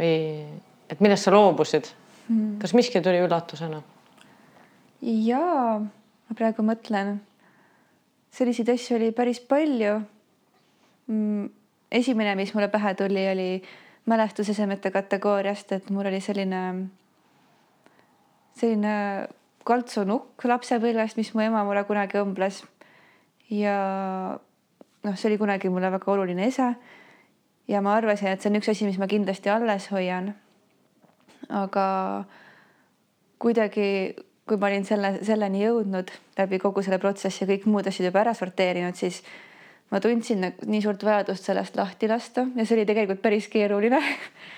või 0.00 0.16
et 0.88 1.04
millest 1.04 1.28
sa 1.28 1.36
loobusid 1.36 1.92
hmm.? 2.30 2.58
kas 2.64 2.74
miski 2.78 3.04
tuli 3.04 3.20
üllatusena? 3.26 3.84
jaa 5.04 5.78
ma 6.28 6.36
praegu 6.36 6.64
mõtlen, 6.64 7.18
selliseid 8.34 8.68
asju 8.74 8.98
oli 8.98 9.10
päris 9.16 9.40
palju. 9.40 9.98
Mm, 11.08 11.48
esimene, 11.90 12.34
mis 12.36 12.52
mulle 12.54 12.68
pähe 12.68 12.92
tuli, 12.94 13.24
oli 13.32 13.50
mälestusesemete 14.08 14.92
kategooriast, 14.92 15.72
et 15.72 15.90
mul 15.90 16.08
oli 16.08 16.20
selline, 16.24 16.62
selline 18.56 18.94
kaltsunukk 19.68 20.44
lapsepõlvest, 20.48 21.18
mis 21.20 21.32
mu 21.36 21.44
ema 21.44 21.64
mulle 21.64 21.84
kunagi 21.88 22.20
õmbles. 22.20 22.62
ja 23.50 23.74
noh, 25.04 25.16
see 25.16 25.28
oli 25.30 25.38
kunagi 25.40 25.70
mulle 25.72 25.90
väga 25.92 26.12
oluline 26.12 26.46
ese. 26.48 26.74
ja 27.68 27.80
ma 27.84 27.94
arvasin, 27.96 28.32
et 28.32 28.40
see 28.40 28.50
on 28.50 28.60
üks 28.60 28.68
asi, 28.72 28.84
mis 28.88 28.98
ma 29.00 29.08
kindlasti 29.08 29.52
alles 29.52 29.90
hoian. 29.92 30.34
aga 31.48 31.88
kuidagi 33.38 34.16
kui 34.48 34.58
ma 34.60 34.70
olin 34.70 34.86
selle, 34.88 35.18
selleni 35.26 35.62
jõudnud 35.62 36.10
läbi 36.38 36.58
kogu 36.62 36.82
selle 36.84 36.98
protsessi 37.02 37.44
ja 37.44 37.50
kõik 37.50 37.68
muud 37.70 37.86
asjad 37.88 38.08
juba 38.08 38.22
ära 38.24 38.34
sorteerinud, 38.36 38.96
siis 38.96 39.22
ma 39.92 40.00
tundsin 40.04 40.44
nii 40.66 40.82
suurt 40.84 41.04
vajadust 41.04 41.48
sellest 41.48 41.76
lahti 41.76 42.08
lasta 42.10 42.46
ja 42.56 42.64
see 42.64 42.78
oli 42.78 42.86
tegelikult 42.88 43.22
päris 43.24 43.48
keeruline. 43.52 44.00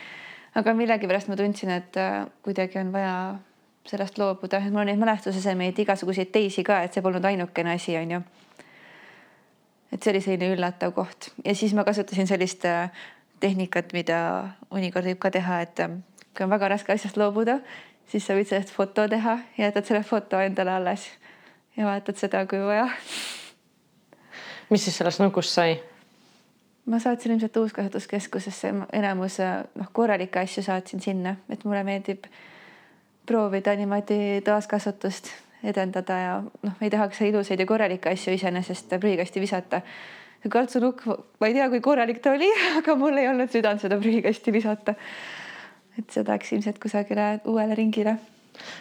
Aga 0.58 0.74
millegipärast 0.74 1.30
ma 1.30 1.36
tundsin, 1.38 1.70
et 1.70 1.96
äh, 2.00 2.24
kuidagi 2.42 2.80
on 2.80 2.90
vaja 2.90 3.14
sellest 3.86 4.18
loobuda, 4.18 4.58
mul 4.66 4.82
on 4.82 4.90
neid 4.90 4.98
mälestusesemeid, 4.98 5.78
igasuguseid 5.78 6.32
teisi 6.34 6.64
ka, 6.66 6.80
et 6.84 6.94
see 6.94 7.02
polnud 7.04 7.24
ainukene 7.24 7.76
asi, 7.76 7.94
onju. 7.98 8.20
et 9.90 10.02
see 10.02 10.12
oli 10.12 10.22
selline 10.22 10.50
üllatav 10.54 10.92
koht. 10.94 11.30
Ja 11.44 11.54
siis 11.54 11.74
ma 11.74 11.84
kasutasin 11.86 12.26
sellist 12.30 12.66
äh, 12.66 12.90
tehnikat, 13.40 13.94
mida 13.96 14.20
mõnikord 14.70 15.06
võib 15.10 15.22
ka 15.22 15.30
teha, 15.34 15.62
et 15.66 15.82
äh, 15.86 15.96
kui 16.34 16.46
on 16.46 16.52
väga 16.52 16.74
raske 16.74 16.94
asjast 16.94 17.18
loobuda, 17.18 17.60
siis 18.10 18.26
sa 18.26 18.34
võid 18.34 18.48
sellest 18.50 18.74
foto 18.74 19.06
teha 19.08 19.36
ja 19.58 19.68
jätad 19.68 19.86
selle 19.86 20.02
foto 20.06 20.40
endale 20.42 20.74
alles. 20.74 21.06
ja 21.76 21.86
vaatad 21.86 22.18
seda, 22.18 22.44
kui 22.46 22.58
vaja. 22.58 22.88
mis 24.70 24.84
siis 24.84 24.98
sellest 24.98 25.22
nukust 25.22 25.54
sai? 25.54 25.78
ma 26.90 26.98
saatsin 26.98 27.32
ilmselt 27.32 27.56
uuskasutuskeskusesse 27.56 28.72
enamus 28.92 29.38
noh, 29.74 29.92
korralikke 29.92 30.40
asju 30.40 30.62
saatsin 30.66 31.00
sinna, 31.00 31.36
et 31.48 31.64
mulle 31.64 31.84
meeldib 31.86 32.26
proovida 33.26 33.76
niimoodi 33.78 34.40
taaskasutust 34.44 35.30
edendada 35.64 36.16
ja 36.18 36.32
noh, 36.42 36.78
ei 36.82 36.90
tahaks 36.90 37.20
ilusaid 37.28 37.60
ja 37.60 37.66
korralikke 37.68 38.10
asju 38.10 38.34
iseenesest 38.34 38.96
prügikasti 39.00 39.42
visata. 39.42 39.82
see 40.40 40.48
kaltsunukk, 40.50 41.04
ma 41.40 41.50
ei 41.50 41.54
tea, 41.54 41.68
kui 41.68 41.82
korralik 41.84 42.22
ta 42.24 42.32
oli, 42.32 42.48
aga 42.80 42.96
mul 42.96 43.18
ei 43.20 43.28
olnud 43.28 43.52
südant 43.52 43.82
seda 43.82 44.00
prügikasti 44.00 44.52
visata. 44.52 44.94
Et 46.00 46.10
see 46.16 46.26
läks 46.26 46.52
ilmselt 46.56 46.80
kusagile 46.82 47.30
uuele 47.44 47.76
ringile. 47.78 48.16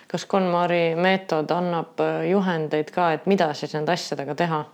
kas 0.08 0.26
KonMari 0.26 0.96
meetod 0.96 1.52
annab 1.52 2.02
juhendeid 2.30 2.92
ka, 2.96 3.14
et 3.14 3.26
mida 3.30 3.54
siis 3.54 3.76
nende 3.78 3.96
asjadega 3.96 4.36
teha? 4.36 4.66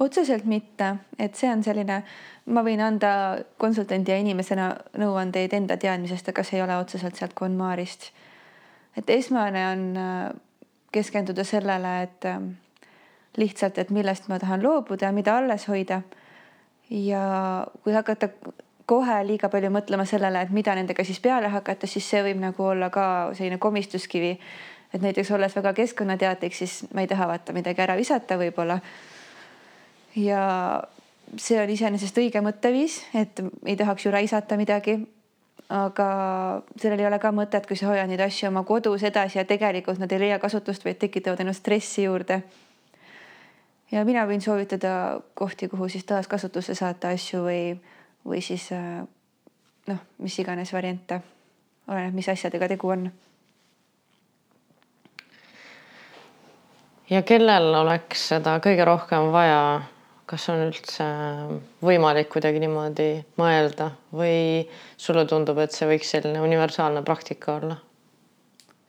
otseselt 0.00 0.46
mitte, 0.48 0.94
et 1.18 1.36
see 1.36 1.50
on 1.52 1.62
selline, 1.64 2.00
ma 2.46 2.62
võin 2.64 2.80
anda 2.80 3.12
konsultandi 3.60 4.12
ja 4.12 4.16
inimesena 4.22 4.70
nõuandeid 4.98 5.52
enda 5.56 5.76
teadmisest, 5.76 6.30
aga 6.32 6.44
see 6.46 6.56
ei 6.56 6.64
ole 6.64 6.78
otseselt 6.80 7.20
sealt 7.20 7.36
KonMarist. 7.36 8.10
et 8.96 9.10
esmane 9.10 9.66
on 9.72 9.84
keskenduda 10.92 11.44
sellele, 11.44 12.02
et 12.02 12.24
ähm, 12.24 12.48
lihtsalt, 13.36 13.78
et 13.78 13.90
millest 13.90 14.28
ma 14.28 14.38
tahan 14.38 14.62
loobuda 14.62 15.06
ja 15.06 15.12
mida 15.12 15.36
alles 15.38 15.68
hoida. 15.68 16.02
ja 16.90 17.66
kui 17.84 17.92
hakata 17.94 18.28
kohe 18.90 19.20
liiga 19.26 19.48
palju 19.52 19.70
mõtlema 19.70 20.06
sellele, 20.08 20.42
et 20.42 20.54
mida 20.54 20.74
nendega 20.74 21.04
siis 21.06 21.20
peale 21.22 21.50
hakata, 21.52 21.88
siis 21.90 22.08
see 22.10 22.24
võib 22.26 22.42
nagu 22.42 22.66
olla 22.72 22.90
ka 22.90 23.04
selline 23.38 23.60
komistuskivi. 23.62 24.38
et 24.94 25.02
näiteks 25.02 25.30
olles 25.30 25.54
väga 25.56 25.72
keskkonnateadlik, 25.72 26.54
siis 26.54 26.80
ma 26.94 27.04
ei 27.04 27.06
taha 27.06 27.28
vaata 27.30 27.52
midagi 27.54 27.82
ära 27.82 27.96
visata 27.96 28.38
võib-olla. 28.38 28.80
ja 30.16 30.42
see 31.36 31.60
on 31.62 31.70
iseenesest 31.70 32.18
õige 32.18 32.42
mõtteviis, 32.42 33.04
et 33.14 33.42
ei 33.64 33.76
tahaks 33.76 34.06
ju 34.06 34.10
raisata 34.10 34.56
midagi 34.56 34.98
aga 35.70 36.06
sellel 36.82 37.00
ei 37.00 37.06
ole 37.06 37.18
ka 37.22 37.30
mõtet, 37.34 37.66
kui 37.66 37.78
sa 37.78 37.92
hoiad 37.92 38.10
neid 38.10 38.20
asju 38.24 38.48
oma 38.48 38.64
kodus 38.66 39.04
edasi 39.06 39.38
ja 39.38 39.46
tegelikult 39.46 40.00
nad 40.02 40.10
ei 40.12 40.18
leia 40.24 40.40
kasutust, 40.42 40.84
vaid 40.84 40.98
tekitavad 40.98 41.40
ainult 41.40 41.56
stressi 41.56 42.08
juurde. 42.08 42.42
ja 43.90 44.04
mina 44.04 44.26
võin 44.26 44.42
soovitada 44.42 45.20
kohti, 45.34 45.68
kuhu 45.68 45.88
siis 45.88 46.04
taaskasutusse 46.04 46.74
saata 46.74 47.14
asju 47.14 47.44
või, 47.46 47.62
või 48.26 48.42
siis 48.44 48.68
äh, 48.72 49.00
noh, 49.90 50.02
mis 50.18 50.38
iganes 50.38 50.72
variante. 50.72 51.20
oleneb, 51.88 52.14
mis 52.14 52.28
asjadega 52.28 52.68
tegu 52.68 52.88
on. 52.88 53.10
ja 57.10 57.22
kellel 57.22 57.74
oleks 57.74 58.28
seda 58.28 58.58
kõige 58.62 58.84
rohkem 58.86 59.32
vaja 59.34 59.62
kas 60.30 60.46
on 60.52 60.60
üldse 60.68 61.06
võimalik 61.82 62.28
kuidagi 62.30 62.60
niimoodi 62.62 63.08
mõelda 63.40 63.90
või 64.14 64.62
sulle 65.00 65.24
tundub, 65.26 65.58
et 65.58 65.74
see 65.74 65.88
võiks 65.90 66.12
selline 66.14 66.42
universaalne 66.44 67.02
praktika 67.06 67.56
olla? 67.58 67.80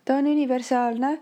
ta 0.05 0.19
on 0.19 0.27
universaalne, 0.29 1.15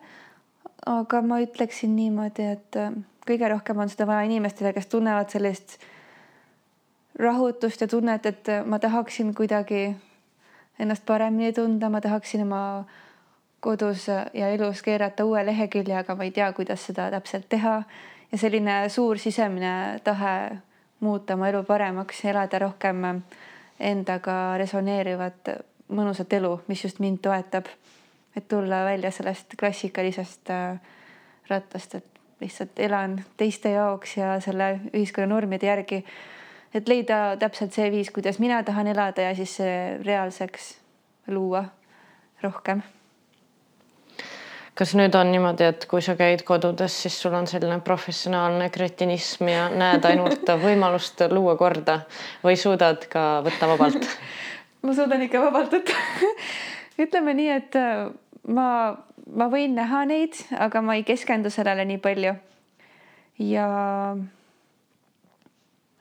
aga 0.92 1.22
ma 1.24 1.40
ütleksin 1.44 1.96
niimoodi, 1.96 2.50
et 2.58 2.80
äh, 2.80 2.92
kõige 3.28 3.52
rohkem 3.52 3.80
on 3.80 3.92
seda 3.92 4.08
vaja 4.10 4.28
inimestele, 4.28 4.74
kes 4.76 4.92
tunnevad 4.92 5.32
sellist 5.32 5.78
rahutust 7.20 7.82
ja 7.82 7.88
tunnet, 7.88 8.26
et 8.26 8.48
ma 8.66 8.80
tahaksin 8.80 9.34
kuidagi 9.36 9.96
ennast 10.80 11.06
paremini 11.06 11.54
tunda, 11.54 11.90
ma 11.90 12.02
tahaksin 12.02 12.42
oma 12.42 12.86
kodus 13.60 14.08
ja 14.08 14.50
elus 14.50 14.82
keerata 14.82 15.26
uue 15.26 15.46
lehekülje, 15.46 15.98
aga 15.98 16.16
ma 16.16 16.24
ei 16.24 16.32
tea, 16.32 16.52
kuidas 16.54 16.86
seda 16.86 17.10
täpselt 17.12 17.50
teha 17.50 17.82
ja 18.32 18.38
selline 18.38 18.90
suur 18.90 19.18
sisemine 19.20 20.00
tahe 20.04 20.58
muuta 21.00 21.34
oma 21.34 21.50
elu 21.50 21.64
paremaks, 21.64 22.24
elada 22.26 22.60
rohkem 22.60 23.04
endaga 23.80 24.58
resoneerivat 24.58 25.54
mõnusat 25.96 26.34
elu, 26.38 26.60
mis 26.68 26.84
just 26.84 27.00
mind 27.00 27.22
toetab. 27.22 27.66
et 28.38 28.48
tulla 28.48 28.86
välja 28.86 29.12
sellest 29.12 29.56
klassikalisest 29.60 30.50
äh, 30.50 30.80
rattast, 31.50 31.96
et 31.96 32.06
lihtsalt 32.40 32.80
elan 32.80 33.24
teiste 33.38 33.70
jaoks 33.70 34.18
ja 34.18 34.40
selle 34.40 34.80
ühiskonna 34.94 35.28
normide 35.28 35.66
järgi. 35.66 36.06
Et 36.74 36.88
leida 36.90 37.36
täpselt 37.40 37.74
see 37.74 37.90
viis, 37.92 38.12
kuidas 38.14 38.40
mina 38.40 38.62
tahan 38.64 38.88
elada 38.88 39.30
ja 39.30 39.36
siis 39.36 39.58
reaalseks 40.06 40.72
luua 41.28 41.66
rohkem. 42.44 42.82
Kas 44.80 44.94
nüüd 44.96 45.12
on 45.20 45.28
niimoodi, 45.28 45.66
et 45.68 45.84
kui 45.92 46.00
sa 46.00 46.14
käid 46.16 46.46
kodudes, 46.48 46.94
siis 47.04 47.18
sul 47.20 47.34
on 47.36 47.50
selline 47.52 47.82
professionaalne 47.84 48.70
kretinism 48.72 49.50
ja 49.52 49.66
näed 49.68 50.06
ainult 50.08 50.48
võimalust 50.66 51.26
luua 51.34 51.58
korda 51.60 51.98
või 52.46 52.56
suudad 52.56 53.04
ka 53.12 53.26
võtta 53.44 53.68
vabalt? 53.74 54.08
Ma 54.88 54.96
suudan 54.96 55.26
ikka 55.26 55.42
vabalt 55.44 55.76
võtta. 55.76 55.98
Ütleme 57.04 57.34
nii, 57.36 57.50
et 57.58 57.76
äh, 57.76 58.08
ma, 58.48 58.70
ma 59.28 59.50
võin 59.52 59.76
näha 59.76 60.06
neid, 60.08 60.40
aga 60.56 60.80
ma 60.80 60.96
ei 60.96 61.04
keskendu 61.04 61.52
sellele 61.52 61.84
nii 61.90 62.00
palju. 62.00 62.38
ja 63.44 63.68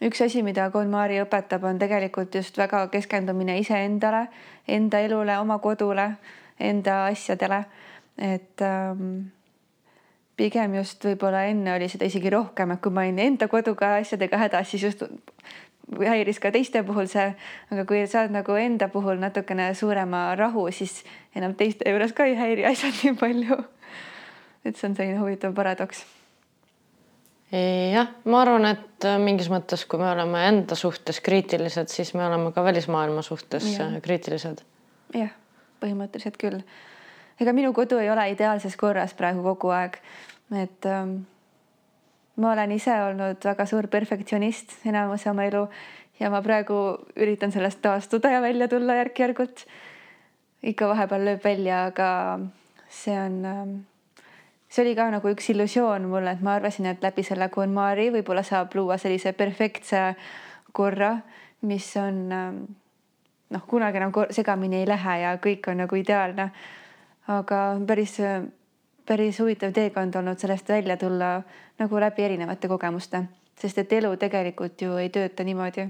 üks 0.02 0.20
asi, 0.22 0.42
mida 0.42 0.70
KonMari 0.70 1.20
õpetab, 1.24 1.64
on 1.64 1.78
tegelikult 1.78 2.34
just 2.34 2.58
väga 2.58 2.87
keskendumine 2.92 3.58
iseendale, 3.58 4.26
enda 4.68 5.00
elule, 5.00 5.38
oma 5.38 5.58
kodule, 5.58 6.12
enda 6.58 7.04
asjadele 7.08 7.64
et 8.18 8.62
ähm, 8.62 9.30
pigem 10.37 10.74
just 10.78 11.04
võib-olla 11.06 11.44
enne 11.50 11.76
oli 11.76 11.88
seda 11.90 12.08
isegi 12.11 12.30
rohkem, 12.34 12.74
et 12.74 12.82
kui 12.82 12.94
ma 12.94 13.06
olin 13.06 13.20
enda 13.22 13.48
koduga 13.50 13.94
asjadega 14.00 14.40
hädas, 14.42 14.72
siis 14.72 14.88
just 14.88 15.04
häiris 15.98 16.42
ka 16.42 16.52
teiste 16.52 16.82
puhul 16.87 17.08
see, 17.11 17.30
aga 17.72 17.87
kui 17.88 18.02
saad 18.11 18.34
nagu 18.34 18.58
enda 18.58 18.90
puhul 18.92 19.22
natukene 19.22 19.70
suurema 19.78 20.32
rahu, 20.38 20.66
siis 20.74 21.00
enam 21.38 21.54
teiste 21.58 21.88
juures 21.88 22.12
ka 22.12 22.26
ei 22.28 22.37
häiri 22.38 22.66
asjad 22.68 22.98
nii 23.04 23.16
palju. 23.22 23.62
et 24.64 24.76
see 24.76 24.90
on 24.90 24.98
selline 24.98 25.22
huvitav 25.22 25.54
paradoks. 25.54 26.04
Jah, 27.52 28.11
ma 28.28 28.42
arvan, 28.42 28.66
et 28.74 29.08
mingis 29.22 29.48
mõttes, 29.52 29.87
kui 29.88 30.00
me 30.00 30.11
oleme 30.11 30.42
enda 30.50 30.76
suhtes 30.76 31.22
kriitilised, 31.24 31.88
siis 31.88 32.12
me 32.14 32.26
oleme 32.26 32.52
ka 32.52 32.64
välismaailma 32.64 33.22
suhtes 33.22 33.70
ja. 33.78 33.88
kriitilised. 34.04 34.61
jah, 35.16 35.32
põhimõtteliselt 35.80 36.37
küll 36.40 36.62
ega 37.40 37.54
minu 37.54 37.72
kodu 37.74 37.98
ei 38.02 38.11
ole 38.11 38.28
ideaalses 38.32 38.76
korras 38.76 39.14
praegu 39.18 39.42
kogu 39.46 39.72
aeg. 39.74 39.98
et 40.54 40.87
ähm, 40.87 41.20
ma 42.37 42.52
olen 42.52 42.72
ise 42.72 42.94
olnud 43.02 43.44
väga 43.44 43.66
suur 43.66 43.88
perfektsionist 43.88 44.78
enamuse 44.88 45.30
oma 45.30 45.44
elu 45.46 45.66
ja 46.20 46.30
ma 46.30 46.42
praegu 46.42 46.78
üritan 47.16 47.52
sellest 47.54 47.82
taastuda 47.82 48.32
ja 48.32 48.42
välja 48.42 48.68
tulla 48.68 48.98
järk-järgult. 49.02 49.66
ikka 50.62 50.88
vahepeal 50.88 51.24
lööb 51.24 51.44
välja, 51.44 51.84
aga 51.92 52.40
see 52.90 53.14
on 53.18 53.44
ähm,, 53.44 53.76
see 54.68 54.83
oli 54.85 54.94
ka 54.96 55.11
nagu 55.11 55.28
üks 55.33 55.50
illusioon 55.50 56.09
mulle, 56.09 56.37
et 56.37 56.42
ma 56.44 56.54
arvasin, 56.59 56.87
et 56.87 57.02
läbi 57.02 57.22
selle 57.24 57.48
KonMari 57.48 58.11
võib-olla 58.12 58.42
saab 58.42 58.74
luua 58.76 58.98
sellise 58.98 59.33
perfektse 59.33 60.14
korra, 60.72 61.14
mis 61.62 61.87
on 61.96 62.18
ähm, 62.33 62.59
noh, 63.50 63.64
kunagi 63.66 63.96
enam 63.96 64.12
segamini 64.31 64.83
ei 64.83 64.88
lähe 64.88 65.20
ja 65.22 65.38
kõik 65.42 65.70
on 65.70 65.83
nagu 65.85 65.96
ideaalne 65.96 66.50
aga 67.28 67.81
päris, 67.87 68.16
päris 69.07 69.40
huvitav 69.40 69.72
teekond 69.76 70.16
olnud 70.16 70.40
sellest 70.40 70.68
välja 70.68 70.96
tulla 70.96 71.42
nagu 71.78 72.00
läbi 72.00 72.24
erinevate 72.24 72.68
kogemuste, 72.68 73.22
sest 73.61 73.78
et 73.78 73.92
elu 73.92 74.14
tegelikult 74.16 74.83
ju 74.83 74.96
ei 74.96 75.11
tööta 75.11 75.44
niimoodi. 75.44 75.88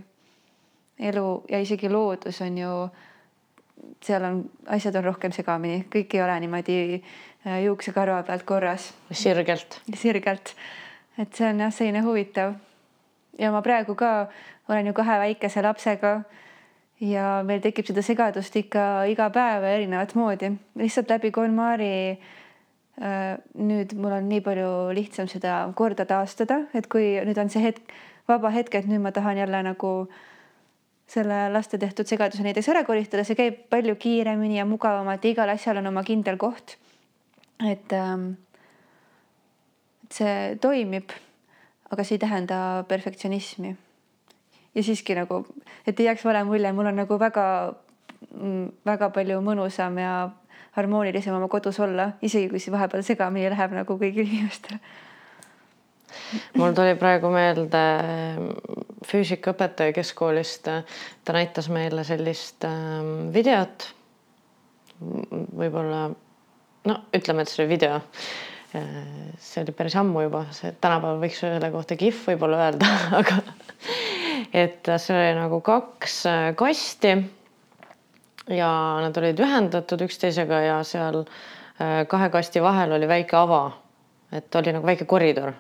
elu 0.98 1.44
ja 1.48 1.60
isegi 1.60 1.88
loodus 1.88 2.40
on 2.42 2.58
ju, 2.58 2.88
seal 4.04 4.24
on, 4.24 4.42
asjad 4.66 4.96
on 4.98 5.04
rohkem 5.04 5.32
segamini, 5.34 5.84
kõik 5.92 6.14
ei 6.16 6.22
ole 6.22 6.38
niimoodi 6.44 6.78
äh, 6.98 7.60
juuksekarva 7.64 8.22
pealt 8.26 8.44
korras. 8.48 8.92
sirgelt. 9.12 9.80
sirgelt, 9.94 10.54
et 11.18 11.34
see 11.34 11.48
on 11.48 11.60
jah, 11.64 11.72
selline 11.74 12.02
huvitav. 12.06 12.54
ja 13.38 13.52
ma 13.52 13.62
praegu 13.62 13.94
ka 13.94 14.28
olen 14.68 14.86
ju 14.86 14.92
kahe 14.92 15.18
väikese 15.18 15.62
lapsega 15.62 16.22
ja 17.00 17.42
meil 17.46 17.62
tekib 17.62 17.86
seda 17.86 18.02
segadust 18.02 18.56
ikka 18.56 19.04
iga 19.10 19.28
päev 19.30 19.64
erinevat 19.64 20.14
moodi, 20.18 20.50
lihtsalt 20.78 21.10
läbi 21.10 21.30
KonMari 21.30 21.92
äh, 23.02 23.36
nüüd 23.54 23.94
mul 23.94 24.16
on 24.18 24.28
nii 24.28 24.42
palju 24.44 24.72
lihtsam 24.96 25.28
seda 25.30 25.60
korda 25.78 26.06
taastada, 26.08 26.64
et 26.74 26.88
kui 26.90 27.16
nüüd 27.24 27.38
on 27.38 27.50
see 27.52 27.62
hetk, 27.62 27.94
vaba 28.28 28.50
hetk, 28.54 28.74
et 28.74 28.90
nüüd 28.90 29.02
ma 29.04 29.14
tahan 29.14 29.38
jälle 29.38 29.62
nagu 29.70 29.92
selle 31.08 31.46
laste 31.52 31.78
tehtud 31.80 32.08
segaduse 32.08 32.44
näiteks 32.44 32.68
ära 32.68 32.84
koristada, 32.84 33.24
see 33.24 33.38
käib 33.38 33.62
palju 33.72 33.96
kiiremini 34.00 34.58
ja 34.58 34.66
mugavamalt 34.68 35.24
ja 35.24 35.32
igal 35.32 35.52
asjal 35.52 35.80
on 35.80 35.88
oma 35.90 36.04
kindel 36.04 36.36
koht. 36.40 36.76
et 37.64 37.92
ähm, 37.92 38.30
see 40.12 40.56
toimib, 40.60 41.10
aga 41.90 42.04
see 42.04 42.18
ei 42.18 42.22
tähenda 42.22 42.58
perfektsionismi 42.88 43.74
ja 44.74 44.82
siiski 44.84 45.16
nagu, 45.18 45.42
et 45.86 45.98
ei 46.00 46.06
jääks 46.06 46.24
vale 46.24 46.44
mulje, 46.44 46.72
mul 46.72 46.92
on 46.92 47.00
nagu 47.02 47.18
väga-väga 47.18 49.08
mm, 49.08 49.14
palju 49.16 49.40
mõnusam 49.42 49.98
ja 49.98 50.12
harmoonilisem 50.76 51.34
oma 51.34 51.48
kodus 51.48 51.80
olla, 51.80 52.12
isegi 52.22 52.52
kui 52.52 52.60
see 52.62 52.72
vahepeal 52.72 53.02
segamini 53.02 53.50
läheb 53.50 53.74
nagu 53.80 53.98
kõigil 53.98 54.28
inimestel 54.28 54.78
mul 56.54 56.72
tuli 56.76 56.94
praegu 57.00 57.30
meelde 57.32 57.82
füüsikaõpetaja 59.06 59.94
keskkoolist, 59.96 60.68
ta 61.24 61.34
näitas 61.36 61.68
meile 61.70 62.04
sellist 62.06 62.64
ähm, 62.66 63.28
videot. 63.34 63.92
võib-olla 64.98 66.08
no 66.88 66.96
ütleme, 67.14 67.42
et 67.42 67.50
see 67.52 67.62
oli 67.64 67.74
video. 67.76 68.00
see 69.38 69.62
oli 69.62 69.72
päris 69.72 69.94
ammu 69.96 70.26
juba, 70.26 70.42
see 70.52 70.74
tänapäeval 70.82 71.22
võiks 71.22 71.38
selle 71.40 71.70
kohta 71.72 71.96
kihv 71.96 72.26
võib-olla 72.32 72.66
öelda, 72.66 72.90
aga 73.20 73.38
et 74.52 74.90
see 75.00 75.16
oli 75.16 75.36
nagu 75.38 75.60
kaks 75.64 76.18
äh, 76.28 76.48
kasti. 76.58 77.14
ja 78.48 78.72
nad 79.04 79.16
olid 79.20 79.40
ühendatud 79.40 80.04
üksteisega 80.08 80.60
ja 80.66 80.82
seal 80.84 81.22
äh, 81.22 82.02
kahe 82.08 82.28
kasti 82.34 82.62
vahel 82.64 82.92
oli 82.98 83.08
väike 83.08 83.36
ava, 83.36 83.62
et 84.32 84.60
oli 84.60 84.74
nagu 84.76 84.86
väike 84.86 85.08
koridor 85.08 85.54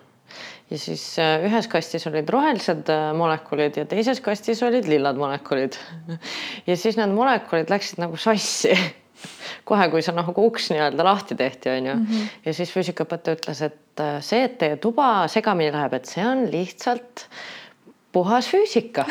ja 0.70 0.78
siis 0.78 1.02
äh, 1.22 1.44
ühes 1.48 1.68
kastis 1.70 2.06
olid 2.10 2.28
rohelised 2.32 2.90
molekulid 3.16 3.80
ja 3.80 3.86
teises 3.88 4.20
kastis 4.24 4.62
olid 4.66 4.88
lillad 4.88 5.18
molekulid. 5.20 5.78
ja 6.68 6.76
siis 6.76 6.98
need 7.00 7.14
molekulid 7.14 7.70
läksid 7.72 8.02
nagu 8.02 8.18
sassi 8.20 8.74
kohe, 9.68 9.88
kui 9.92 10.02
see 10.04 10.14
nagu 10.16 10.34
uks 10.46 10.70
nii-öelda 10.72 11.06
lahti 11.06 11.36
tehti, 11.38 11.70
onju 11.72 11.94
mm. 11.94 12.04
-hmm. 12.06 12.34
ja 12.44 12.54
siis 12.54 12.72
füüsikaõpetaja 12.74 13.38
ütles, 13.38 13.62
et 13.66 14.04
see, 14.24 14.44
et 14.44 14.58
teie 14.58 14.76
tuba 14.76 15.28
segamini 15.28 15.72
läheb, 15.74 15.98
et 15.98 16.06
see 16.06 16.26
on 16.26 16.46
lihtsalt 16.52 17.26
puhas 18.12 18.48
füüsika 18.50 19.04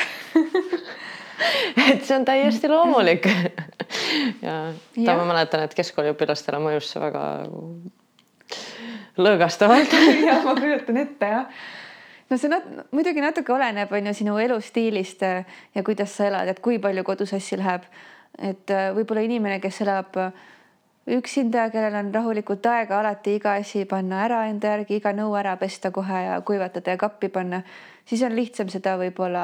et 1.91 2.06
see 2.06 2.15
on 2.17 2.26
täiesti 2.26 2.70
loomulik 2.72 3.28
ja 4.41 4.56
ta, 4.74 5.15
ma 5.17 5.26
mäletan, 5.26 5.65
et 5.65 5.76
keskkooliõpilastele 5.78 6.62
mõjus 6.62 6.91
see 6.93 7.02
väga 7.04 7.24
lõõgastavalt 9.22 9.94
ja 10.28 10.40
ma 10.46 10.56
kujutan 10.58 11.02
ette 11.04 11.32
jah. 11.32 11.64
no 12.30 12.38
see 12.38 12.52
nat 12.52 12.68
muidugi 12.92 13.24
natuke 13.24 13.54
oleneb, 13.54 13.92
on 13.92 14.12
ju 14.12 14.14
sinu 14.22 14.38
elustiilist 14.42 15.24
äh, 15.28 15.58
ja 15.76 15.84
kuidas 15.84 16.16
sa 16.18 16.30
elad, 16.32 16.52
et 16.52 16.62
kui 16.64 16.80
palju 16.80 17.04
kodusassi 17.08 17.60
läheb. 17.60 17.90
et 18.38 18.72
äh, 18.72 18.92
võib-olla 18.96 19.26
inimene, 19.26 19.60
kes 19.60 19.82
elab 19.86 20.18
üksinda, 21.08 21.70
kellel 21.72 21.96
on 21.96 22.10
rahulikult 22.14 22.66
aega 22.68 23.00
alati 23.00 23.38
iga 23.40 23.54
asi 23.62 23.86
panna 23.86 24.26
ära 24.26 24.42
enda 24.50 24.76
järgi, 24.76 24.98
iga 25.00 25.14
nõu 25.16 25.38
ära 25.40 25.56
pesta 25.58 25.92
kohe 25.92 26.24
ja 26.26 26.42
kuivatada 26.42 26.92
ja 26.92 27.00
kappi 27.00 27.30
panna 27.32 27.64
siis 28.10 28.24
on 28.24 28.36
lihtsam 28.36 28.70
seda 28.72 28.96
võib-olla 29.00 29.44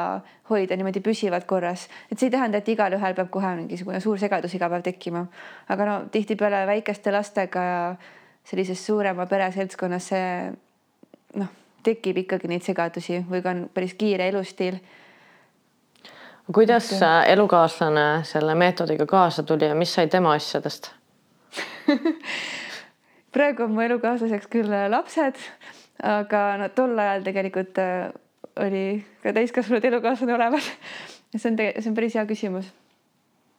hoida 0.50 0.78
niimoodi 0.80 1.04
püsivalt 1.04 1.46
korras, 1.50 1.88
et 2.12 2.20
see 2.20 2.30
ei 2.30 2.36
tähenda, 2.36 2.62
et 2.62 2.70
igalühel 2.72 3.16
peab 3.18 3.32
kohe 3.34 3.54
mingisugune 3.60 4.00
suur 4.04 4.20
segadus 4.22 4.56
iga 4.56 4.70
päev 4.72 4.86
tekkima. 4.86 5.26
aga 5.70 5.88
no 5.90 5.96
tihtipeale 6.12 6.66
väikeste 6.68 7.12
lastega 7.12 7.64
ja 7.70 7.80
sellises 8.44 8.86
suurema 8.86 9.26
pereseltskonnas 9.26 10.10
see 10.12 10.26
noh, 11.40 11.52
tekib 11.84 12.24
ikkagi 12.24 12.52
neid 12.52 12.66
segadusi 12.66 13.22
või 13.30 13.44
ka 13.44 13.54
on 13.54 13.64
päris 13.74 13.94
kiire 14.00 14.28
elustiil. 14.32 14.80
kuidas 16.54 16.92
et... 16.92 17.08
elukaaslane 17.36 18.24
selle 18.28 18.56
meetodiga 18.56 19.06
kaasa 19.06 19.44
tuli 19.44 19.72
ja 19.72 19.76
mis 19.76 19.94
sai 19.94 20.08
tema 20.08 20.34
asjadest 20.34 20.92
praegu 23.34 23.66
on 23.66 23.74
mu 23.74 23.82
elukaaslaseks 23.84 24.50
küll 24.52 24.74
lapsed, 24.90 25.40
aga 26.04 26.44
no 26.62 26.70
tol 26.76 26.98
ajal 27.00 27.26
tegelikult 27.26 27.80
oli 28.64 28.86
ka 29.24 29.34
täiskasvanud 29.36 29.86
elukaaslane 29.90 30.36
olemas? 30.36 30.70
see 31.34 31.50
on, 31.50 31.58
see 31.58 31.90
on 31.90 31.98
päris 31.98 32.18
hea 32.18 32.26
küsimus. 32.30 32.70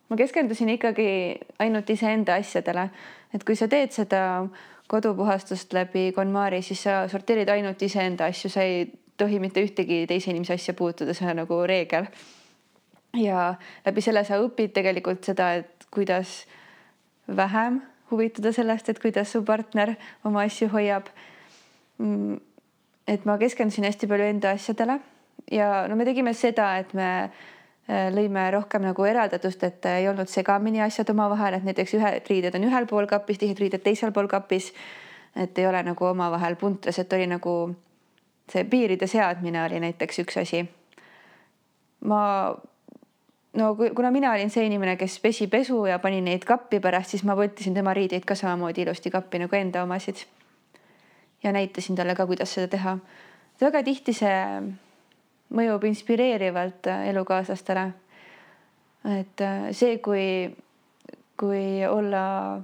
ma 0.09 0.19
keskendusin 0.21 0.71
ikkagi 0.77 1.09
ainult 1.59 1.91
iseenda 1.91 2.39
asjadele, 2.39 2.89
et 3.35 3.45
kui 3.45 3.57
sa 3.59 3.69
teed 3.71 3.95
seda 3.95 4.21
kodupuhastust 4.89 5.73
läbi 5.73 6.13
KonMari, 6.13 6.63
siis 6.63 6.83
sa 6.83 7.05
sorteerid 7.09 7.49
ainult 7.49 7.83
iseenda 7.83 8.29
asju, 8.31 8.51
sa 8.53 8.63
ei 8.63 8.85
tohi 9.17 9.39
mitte 9.41 9.63
ühtegi 9.65 10.05
teise 10.11 10.31
inimese 10.31 10.57
asja 10.59 10.75
puutuda, 10.75 11.15
see 11.15 11.29
on 11.31 11.41
nagu 11.43 11.61
reegel. 11.67 12.07
ja 13.15 13.55
läbi 13.87 14.03
selle 14.03 14.25
sa 14.25 14.41
õpid 14.43 14.75
tegelikult 14.75 15.25
seda, 15.25 15.53
et 15.61 15.87
kuidas 15.95 16.45
vähem 17.37 17.81
huvituda 18.11 18.53
sellest, 18.53 18.89
et 18.89 19.01
kuidas 19.01 19.33
su 19.33 19.45
partner 19.45 19.95
oma 20.25 20.43
asju 20.45 20.69
hoiab 20.73 21.09
mm, 21.99 22.37
et 23.09 23.25
ma 23.25 23.39
keskendusin 23.39 23.87
hästi 23.87 24.09
palju 24.11 24.29
enda 24.29 24.55
asjadele 24.57 24.99
ja 25.53 25.87
no 25.89 25.97
me 25.97 26.07
tegime 26.09 26.35
seda, 26.35 26.75
et 26.81 26.93
me 26.95 27.31
lõime 27.89 28.51
rohkem 28.51 28.83
nagu 28.83 29.05
eraldatust, 29.05 29.63
et 29.67 29.87
ei 29.87 30.09
olnud 30.09 30.29
segamini 30.29 30.81
asjad 30.81 31.11
omavahel, 31.13 31.59
et 31.59 31.65
näiteks 31.67 31.97
ühed 31.99 32.31
riided 32.31 32.55
on 32.57 32.65
ühel 32.65 32.87
pool 32.89 33.07
kapis, 33.07 33.39
teised 33.39 33.61
riided 33.61 33.83
teisel 33.85 34.13
pool 34.13 34.29
kapis. 34.29 34.73
et 35.37 35.59
ei 35.59 35.67
ole 35.67 35.83
nagu 35.83 36.05
omavahel 36.05 36.57
puntras, 36.57 36.99
et 36.99 37.13
oli 37.13 37.27
nagu 37.27 37.75
see 38.53 38.65
piiride 38.65 39.07
seadmine 39.07 39.65
oli 39.65 39.81
näiteks 39.81 40.19
üks 40.23 40.39
asi. 40.41 40.69
ma 42.01 42.55
no 43.55 43.75
kuna 43.77 44.11
mina 44.11 44.33
olin 44.33 44.51
see 44.51 44.67
inimene, 44.67 44.97
kes 44.97 45.19
pesi 45.21 45.47
pesu 45.47 45.87
ja 45.87 45.99
pani 45.99 46.21
neid 46.21 46.45
kappi 46.45 46.81
pärast, 46.81 47.11
siis 47.11 47.25
ma 47.25 47.37
võttisin 47.37 47.75
tema 47.75 47.95
riideid 47.95 48.25
ka 48.25 48.35
samamoodi 48.35 48.83
ilusti 48.83 49.11
kappi 49.11 49.39
nagu 49.39 49.57
enda 49.57 49.83
omasid 49.83 50.25
ja 51.45 51.53
näitasin 51.53 51.97
talle 51.97 52.15
ka, 52.15 52.27
kuidas 52.27 52.55
seda 52.55 52.69
teha. 52.69 52.99
väga 53.61 53.83
tihti 53.83 54.13
see 54.13 54.39
mõjub 55.55 55.87
inspireerivalt 55.89 56.91
äh, 56.91 57.09
elukaaslastele. 57.13 57.93
et 59.19 59.41
äh, 59.41 59.67
see, 59.73 59.99
kui, 59.99 60.57
kui 61.41 61.85
olla, 61.87 62.61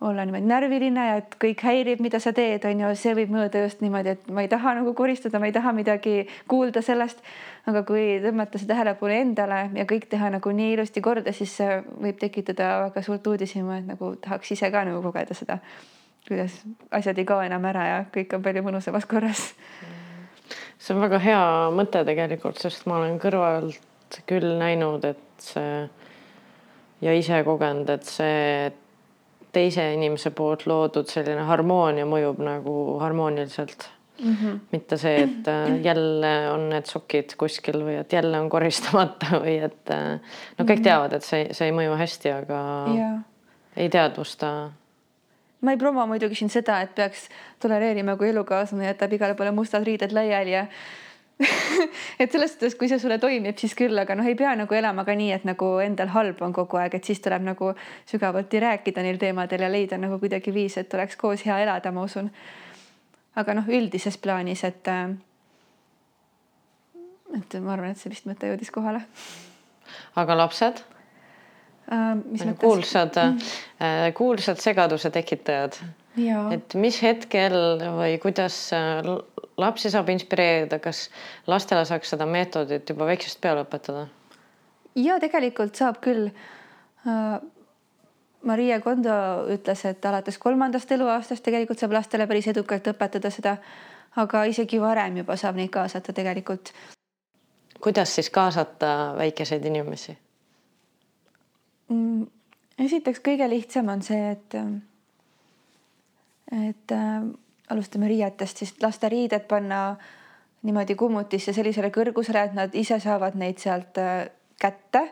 olla 0.00 0.24
niimoodi 0.24 0.46
närviline 0.46 1.06
ja 1.06 1.16
et 1.22 1.36
kõik 1.40 1.64
häirib, 1.64 2.02
mida 2.04 2.20
sa 2.20 2.32
teed, 2.36 2.64
on 2.68 2.84
ju, 2.84 2.94
see 3.00 3.14
võib 3.16 3.32
mõjuda 3.34 3.64
just 3.64 3.80
niimoodi, 3.84 4.16
et 4.16 4.30
ma 4.30 4.44
ei 4.44 4.50
taha 4.52 4.74
nagu 4.80 4.94
koristada, 4.94 5.40
ma 5.40 5.48
ei 5.48 5.56
taha 5.56 5.72
midagi 5.72 6.26
kuulda 6.48 6.82
sellest. 6.84 7.22
aga 7.68 7.82
kui 7.84 8.16
tõmmata 8.24 8.56
see 8.60 8.68
tähelepanu 8.68 9.12
endale 9.12 9.60
ja 9.76 9.84
kõik 9.88 10.08
teha 10.08 10.30
nagu 10.32 10.50
nii 10.50 10.72
ilusti 10.76 11.00
korda, 11.04 11.32
siis 11.36 11.56
see 11.60 11.82
võib 12.00 12.16
tekitada 12.20 12.88
väga 12.88 13.02
suurt 13.04 13.26
uudishimu, 13.26 13.72
et 13.76 13.86
nagu 13.88 14.14
tahaks 14.16 14.52
ise 14.56 14.70
ka 14.72 14.84
nagu 14.88 15.02
kogeda 15.04 15.36
seda 15.36 15.58
kuidas 16.28 16.60
asjad 16.90 17.18
ei 17.18 17.24
kao 17.24 17.40
enam 17.42 17.64
ära 17.64 17.86
ja 17.86 18.00
kõik 18.12 18.36
on 18.36 18.44
palju 18.44 18.62
mõnusamas 18.66 19.08
korras. 19.08 19.48
See 20.78 20.94
on 20.94 21.02
väga 21.02 21.18
hea 21.22 21.44
mõte 21.74 22.04
tegelikult, 22.06 22.58
sest 22.62 22.86
ma 22.86 23.00
olen 23.00 23.18
kõrvalt 23.22 24.20
küll 24.28 24.54
näinud, 24.60 25.04
et 25.04 25.42
see 25.42 25.88
ja 27.04 27.14
ise 27.14 27.42
kogenud, 27.46 27.90
et 27.90 28.06
see 28.06 28.72
teise 29.54 29.84
inimese 29.94 30.30
poolt 30.36 30.66
loodud 30.68 31.08
selline 31.08 31.44
harmoonia 31.48 32.06
mõjub 32.08 32.40
nagu 32.44 32.74
harmooniliselt 33.00 33.88
mm. 34.22 34.34
-hmm. 34.34 34.58
mitte 34.72 34.96
see, 34.96 35.22
et 35.22 35.48
äh, 35.48 35.80
jälle 35.84 36.50
on 36.50 36.68
need 36.68 36.86
sokid 36.86 37.34
kuskil 37.38 37.80
või 37.84 37.98
et 38.00 38.12
jälle 38.12 38.40
on 38.40 38.50
koristamata 38.50 39.26
või 39.44 39.58
et 39.64 39.90
äh, 39.90 40.20
no 40.58 40.64
kõik 40.64 40.80
mhm. 40.80 40.84
teavad, 40.90 41.12
et 41.12 41.24
see, 41.24 41.48
see 41.52 41.70
ei 41.70 41.76
mõju 41.76 41.96
hästi, 41.98 42.34
aga 42.42 42.60
ja. 42.98 43.10
ei 43.76 43.88
teadvusta 43.88 44.70
ma 45.60 45.74
ei 45.74 45.80
promo 45.80 46.06
muidugi 46.06 46.38
siin 46.38 46.50
seda, 46.52 46.80
et 46.84 46.94
peaks 46.94 47.28
tolereerima, 47.62 48.16
kui 48.16 48.30
elukaaslane 48.30 48.86
jätab 48.86 49.12
igale 49.12 49.34
poole 49.34 49.50
mustad 49.54 49.86
riided 49.86 50.14
laiali 50.14 50.54
ja 50.54 50.66
et 52.20 52.32
selles 52.32 52.52
suhtes, 52.54 52.74
kui 52.74 52.88
see 52.90 52.98
sulle 52.98 53.18
toimib, 53.22 53.58
siis 53.58 53.74
küll, 53.78 53.98
aga 53.98 54.16
noh, 54.18 54.26
ei 54.26 54.34
pea 54.38 54.54
nagu 54.58 54.74
elama 54.74 55.04
ka 55.06 55.14
nii, 55.18 55.30
et 55.36 55.44
nagu 55.46 55.70
endal 55.82 56.10
halb 56.14 56.42
on 56.42 56.54
kogu 56.54 56.80
aeg, 56.80 56.96
et 56.98 57.10
siis 57.10 57.22
tuleb 57.22 57.44
nagu 57.46 57.72
sügavuti 58.10 58.62
rääkida 58.62 59.04
neil 59.06 59.20
teemadel 59.22 59.66
ja 59.66 59.70
leida 59.70 60.00
nagu 60.00 60.18
kuidagi 60.18 60.54
viis, 60.54 60.78
et 60.80 60.94
oleks 60.98 61.18
koos 61.20 61.46
hea 61.46 61.60
elada, 61.62 61.94
ma 61.94 62.06
usun. 62.08 62.30
aga 63.38 63.54
noh, 63.54 63.70
üldises 63.70 64.18
plaanis, 64.18 64.64
et 64.66 64.90
äh, 64.90 65.14
et 67.38 67.58
ma 67.62 67.76
arvan, 67.76 67.92
et 67.92 68.00
see 68.00 68.10
vist 68.10 68.26
mõte 68.26 68.50
jõudis 68.50 68.74
kohale. 68.74 69.04
aga 70.18 70.38
lapsed 70.42 70.82
äh,. 71.92 72.54
kuulsad 72.60 73.16
mm., 73.16 73.38
äh, 73.82 74.14
kuulsad 74.14 74.60
segaduse 74.60 75.10
tekitajad. 75.10 75.78
et 76.52 76.74
mis 76.74 77.02
hetkel 77.02 77.54
või 77.98 78.18
kuidas 78.22 78.72
äh, 78.76 79.02
lapsi 79.56 79.90
saab 79.90 80.08
inspireerida, 80.08 80.78
kas 80.78 81.08
lastele 81.46 81.84
saaks 81.84 82.14
seda 82.14 82.26
meetodit 82.26 82.90
juba 82.90 83.06
väiksest 83.06 83.40
peale 83.40 83.64
õpetada? 83.66 84.08
ja 84.94 85.20
tegelikult 85.20 85.74
saab 85.78 86.02
küll. 86.02 86.30
Maria 88.48 88.80
Kondo 88.80 89.14
ütles, 89.50 89.82
et 89.88 90.04
alates 90.06 90.38
kolmandast 90.38 90.92
eluaastast 90.94 91.42
tegelikult 91.42 91.80
saab 91.80 91.96
lastele 91.96 92.26
päris 92.30 92.46
edukalt 92.50 92.86
õpetada 92.92 93.30
seda, 93.34 93.56
aga 94.16 94.44
isegi 94.50 94.80
varem 94.82 95.18
juba 95.22 95.36
saab 95.36 95.58
neid 95.58 95.72
kaasata 95.74 96.12
tegelikult. 96.12 96.72
kuidas 97.80 98.14
siis 98.14 98.30
kaasata 98.30 99.14
väikeseid 99.18 99.64
inimesi? 99.64 100.18
Mm, 101.88 102.26
esiteks 102.84 103.22
kõige 103.24 103.48
lihtsam 103.50 103.88
on 103.92 104.02
see, 104.04 104.32
et, 104.34 104.56
et 106.52 106.94
äh, 106.94 107.20
alustame 107.72 108.08
riietest, 108.10 108.62
siis 108.62 108.74
lasta 108.82 109.10
riided 109.12 109.46
panna 109.48 109.82
niimoodi 110.66 110.96
kummutisse 110.98 111.54
sellisele 111.56 111.92
kõrgusele, 111.94 112.42
et 112.48 112.56
nad 112.56 112.74
ise 112.76 112.98
saavad 113.00 113.38
neid 113.38 113.60
sealt 113.62 114.00
äh, 114.02 114.28
kätte 114.60 115.06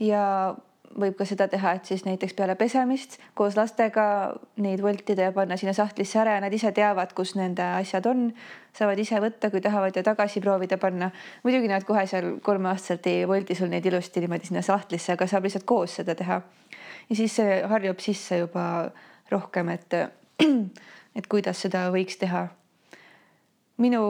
ja 0.00 0.24
võib 0.98 1.16
ka 1.18 1.26
seda 1.28 1.46
teha, 1.50 1.74
et 1.78 1.88
siis 1.88 2.04
näiteks 2.06 2.34
peale 2.36 2.54
pesemist 2.58 3.18
koos 3.38 3.56
lastega 3.56 4.04
neid 4.62 4.82
voltida 4.82 5.28
ja 5.28 5.34
panna 5.34 5.56
sinna 5.56 5.74
sahtlisse 5.76 6.18
ära 6.20 6.36
ja 6.36 6.42
nad 6.44 6.54
ise 6.54 6.72
teavad, 6.74 7.12
kus 7.16 7.34
nende 7.38 7.64
asjad 7.78 8.06
on, 8.10 8.28
saavad 8.76 8.98
ise 8.98 9.20
võtta, 9.22 9.50
kui 9.52 9.62
tahavad 9.64 9.96
ja 9.96 10.04
tagasi 10.06 10.42
proovida 10.44 10.78
panna. 10.78 11.10
muidugi 11.44 11.70
nad 11.70 11.86
kohe 11.86 12.06
seal 12.06 12.38
kolmeaastaselt 12.42 13.06
ei 13.06 13.26
voldi 13.28 13.54
sul 13.54 13.70
neid 13.72 13.86
ilusti 13.86 14.20
niimoodi 14.24 14.50
sinna 14.50 14.62
sahtlisse, 14.62 15.12
aga 15.14 15.26
saab 15.26 15.46
lihtsalt 15.46 15.66
koos 15.68 15.98
seda 16.00 16.14
teha. 16.14 16.40
ja 17.10 17.16
siis 17.16 17.36
see 17.36 17.62
harjub 17.62 18.00
sisse 18.00 18.38
juba 18.44 18.90
rohkem, 19.30 19.68
et, 19.68 19.94
et 21.18 21.26
kuidas 21.28 21.62
seda 21.66 21.88
võiks 21.94 22.18
teha. 22.18 22.48
minu 23.78 24.02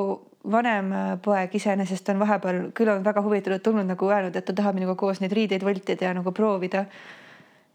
vanem 0.50 0.92
äh, 0.92 1.18
poeg 1.22 1.54
iseenesest 1.54 2.08
on 2.08 2.18
vahepeal 2.22 2.60
küll 2.74 2.90
on 2.92 3.04
väga 3.04 3.22
huvitatud 3.22 3.62
tulnud 3.64 3.88
nagu 3.88 4.10
öelnud, 4.10 4.36
et 4.36 4.44
ta 4.44 4.54
tahab 4.56 4.78
minuga 4.78 4.94
koos 4.98 5.20
neid 5.20 5.32
riideid 5.36 5.64
voltida 5.64 6.08
ja 6.08 6.14
nagu 6.14 6.32
proovida. 6.32 6.84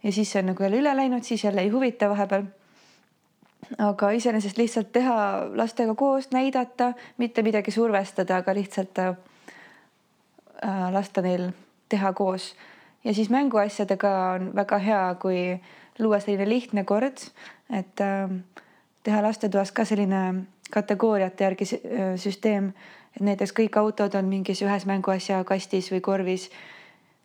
ja 0.03 0.11
siis 0.11 0.31
see 0.31 0.41
on 0.41 0.51
nagu 0.51 0.63
jälle 0.63 0.81
üle 0.81 0.95
läinud, 0.95 1.23
siis 1.23 1.43
jälle 1.43 1.61
ei 1.61 1.69
huvita 1.69 2.09
vahepeal. 2.09 2.43
aga 3.77 4.11
iseenesest 4.11 4.57
lihtsalt 4.57 4.91
teha 4.91 5.45
lastega 5.55 5.95
koos, 5.95 6.31
näidata, 6.31 6.93
mitte 7.17 7.43
midagi 7.43 7.71
survestada, 7.71 8.37
aga 8.37 8.53
lihtsalt 8.53 8.99
äh, 8.99 9.15
äh 10.63 10.91
lasta 10.93 11.21
neil 11.21 11.51
teha 11.89 12.13
koos. 12.13 12.55
ja 13.03 13.13
siis 13.13 13.29
mänguasjadega 13.29 14.09
on 14.35 14.55
väga 14.55 14.77
hea, 14.77 15.15
kui 15.21 15.59
luua 15.99 16.19
selline 16.19 16.49
lihtne 16.49 16.83
kord, 16.83 17.29
et 17.69 18.01
äh, 18.01 18.29
teha 19.03 19.21
lastetoas 19.21 19.71
ka 19.71 19.85
selline 19.85 20.45
kategooriate 20.73 21.45
järgi 21.45 21.67
süsteem, 22.19 22.71
et 23.15 23.21
näiteks 23.21 23.53
kõik 23.53 23.77
autod 23.77 24.15
on 24.17 24.29
mingis 24.29 24.63
ühes 24.65 24.87
mänguasja 24.89 25.43
kastis 25.47 25.91
või 25.93 26.01
korvis. 26.01 26.49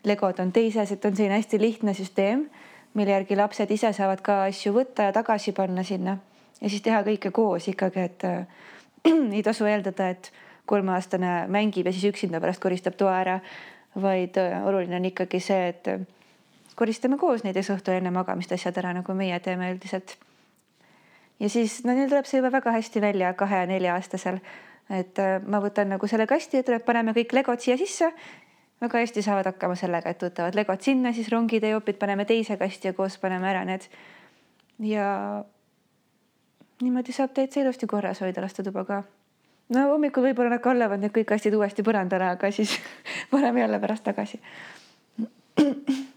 Legod 0.07 0.39
on 0.39 0.53
teises, 0.55 0.93
et 0.93 1.05
on 1.05 1.17
selline 1.17 1.41
hästi 1.41 1.59
lihtne 1.59 1.95
süsteem, 1.97 2.47
mille 2.95 3.13
järgi 3.13 3.37
lapsed 3.37 3.71
ise 3.75 3.91
saavad 3.97 4.23
ka 4.25 4.43
asju 4.49 4.73
võtta 4.77 5.09
ja 5.09 5.15
tagasi 5.17 5.53
panna 5.57 5.83
sinna. 5.85 6.19
Ja 6.61 6.71
siis 6.71 6.83
teha 6.83 7.01
kõike 7.07 7.33
koos 7.35 7.69
ikkagi, 7.71 8.05
et 8.05 8.25
äh, 8.27 8.47
ei 9.37 9.43
tasu 9.47 9.67
eeldada, 9.69 10.11
et 10.15 10.31
kolmeaastane 10.69 11.47
mängib 11.53 11.89
ja 11.89 11.95
siis 11.95 12.09
üksinda 12.11 12.41
pärast 12.43 12.63
koristab 12.63 12.99
toa 12.99 13.15
ära, 13.21 13.39
vaid 13.99 14.39
äh, 14.41 14.59
oluline 14.67 14.99
on 14.99 15.11
ikkagi 15.11 15.41
see, 15.43 15.69
et 15.73 15.91
äh, 15.93 16.03
koristame 16.79 17.19
koos 17.19 17.47
näiteks 17.47 17.73
õhtul 17.77 17.99
enne 17.99 18.13
magamist 18.15 18.53
asjad 18.55 18.77
ära, 18.83 18.95
nagu 18.97 19.15
meie 19.19 19.39
teeme 19.43 19.71
üldiselt 19.75 20.19
ja 21.41 21.49
siis 21.49 21.85
no 21.85 21.95
neil 21.95 22.11
tuleb 22.11 22.27
see 22.27 22.41
juba 22.41 22.51
väga 22.53 22.73
hästi 22.75 23.01
välja 23.01 23.33
kahe 23.35 23.63
ja 23.63 23.67
nelja-aastasel. 23.71 24.41
et 24.91 25.19
äh, 25.19 25.39
ma 25.45 25.61
võtan 25.61 25.91
nagu 25.93 26.07
selle 26.07 26.27
kasti, 26.27 26.63
ütleme, 26.63 26.81
et 26.81 26.87
paneme 26.87 27.13
kõik 27.17 27.35
legod 27.37 27.61
siia 27.61 27.77
sisse. 27.77 28.13
väga 28.81 28.99
hästi 28.99 29.23
saavad 29.23 29.47
hakkama 29.53 29.77
sellega, 29.77 30.11
et 30.11 30.23
võtavad 30.23 30.55
legod 30.55 30.81
sinna, 30.83 31.13
siis 31.13 31.29
rongid 31.33 31.63
ja 31.63 31.77
jopid 31.77 31.99
paneme 31.99 32.25
teise 32.25 32.57
kasti 32.57 32.89
ja 32.89 32.93
koos 32.93 33.19
paneme 33.19 33.51
ära 33.51 33.65
need. 33.65 33.89
ja 34.79 35.45
niimoodi 36.83 37.13
saab 37.13 37.35
täitsa 37.35 37.61
ilusti 37.61 37.87
korras 37.87 38.21
hoida 38.21 38.43
lastetuba 38.43 38.85
ka. 38.85 39.03
no 39.69 39.89
hommikul 39.93 40.31
võib-olla 40.31 40.57
nad 40.57 40.65
kallavad 40.65 41.01
need 41.01 41.13
kõik 41.13 41.35
kastid 41.35 41.55
uuesti 41.55 41.83
põrandale, 41.83 42.35
aga 42.35 42.51
siis 42.51 42.79
paneme 43.31 43.61
jälle 43.61 43.81
pärast 43.81 44.05
tagasi 44.05 44.41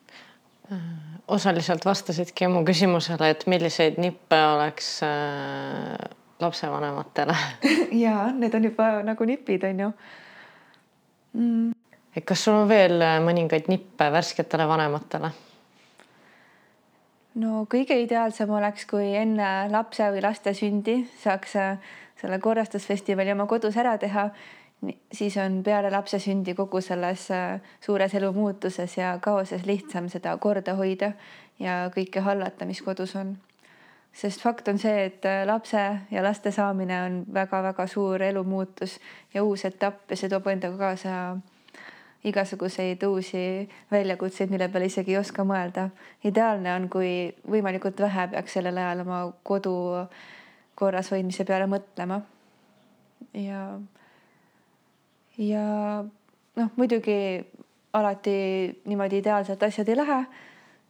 osaliselt 1.32 1.86
vastasidki 1.86 2.48
mu 2.52 2.64
küsimusele, 2.68 3.32
et 3.34 3.46
milliseid 3.50 4.00
nippe 4.02 4.40
oleks 4.56 4.98
äh, 5.08 5.96
lapsevanematele. 6.42 7.36
Ja 8.06 8.32
need 8.32 8.56
on 8.56 8.66
juba 8.70 8.90
nagu 9.06 9.26
nipid, 9.28 9.64
on 9.68 9.80
ju. 9.86 9.92
Mm.. 11.32 11.72
et 12.16 12.26
kas 12.28 12.44
sul 12.44 12.58
on 12.60 12.68
veel 12.68 13.00
äh, 13.00 13.18
mõningaid 13.24 13.70
nippe 13.72 14.10
värsketele 14.12 14.66
vanematele? 14.68 15.30
no 17.40 17.62
kõige 17.72 17.96
ideaalsem 18.04 18.50
oleks, 18.52 18.84
kui 18.90 19.14
enne 19.16 19.70
lapse 19.72 20.10
või 20.12 20.24
laste 20.26 20.52
sündi 20.58 20.98
saaks 21.22 21.56
äh, 21.56 21.94
selle 22.20 22.40
korrastusfestivali 22.44 23.32
oma 23.32 23.48
kodus 23.48 23.78
ära 23.80 23.96
teha 24.02 24.28
siis 25.14 25.38
on 25.38 25.62
peale 25.64 25.92
lapse 25.92 26.20
sündi 26.20 26.56
kogu 26.58 26.82
selles 26.82 27.28
äh, 27.32 27.62
suures 27.82 28.14
elumuutuses 28.16 28.98
ja 28.98 29.18
kaoses 29.22 29.66
lihtsam 29.66 30.10
seda 30.10 30.38
korda 30.38 30.76
hoida 30.76 31.12
ja 31.60 31.86
kõike 31.94 32.24
hallata, 32.26 32.66
mis 32.66 32.82
kodus 32.82 33.16
on. 33.16 33.38
sest 34.14 34.42
fakt 34.42 34.68
on 34.68 34.80
see, 34.80 35.06
et 35.06 35.26
äh, 35.26 35.46
lapse 35.46 35.82
ja 36.12 36.24
laste 36.24 36.52
saamine 36.52 36.98
on 37.04 37.24
väga-väga 37.34 37.88
suur 37.88 38.22
elumuutus 38.22 39.00
ja 39.34 39.44
uus 39.44 39.66
etapp 39.66 40.12
ja 40.12 40.18
see 40.18 40.30
toob 40.30 40.48
endaga 40.48 40.78
kaasa 40.78 41.38
igasuguseid 42.24 43.04
uusi 43.04 43.70
väljakutseid, 43.92 44.50
mille 44.50 44.68
peale 44.70 44.86
isegi 44.86 45.14
ei 45.14 45.18
oska 45.18 45.44
mõelda. 45.44 45.90
ideaalne 46.24 46.74
on, 46.74 46.90
kui 46.90 47.34
võimalikult 47.50 48.00
vähe 48.02 48.28
peaks 48.34 48.54
sellel 48.54 48.78
ajal 48.78 49.06
oma 49.06 49.24
kodu 49.44 49.74
korras 50.76 51.12
hoidmise 51.12 51.46
peale 51.46 51.66
mõtlema. 51.70 52.22
ja 53.34 53.80
ja 55.42 55.66
noh, 56.06 56.72
muidugi 56.78 57.18
alati 57.98 58.34
niimoodi 58.86 59.20
ideaalselt 59.22 59.64
asjad 59.64 59.90
ei 59.90 59.98
lähe, 59.98 60.20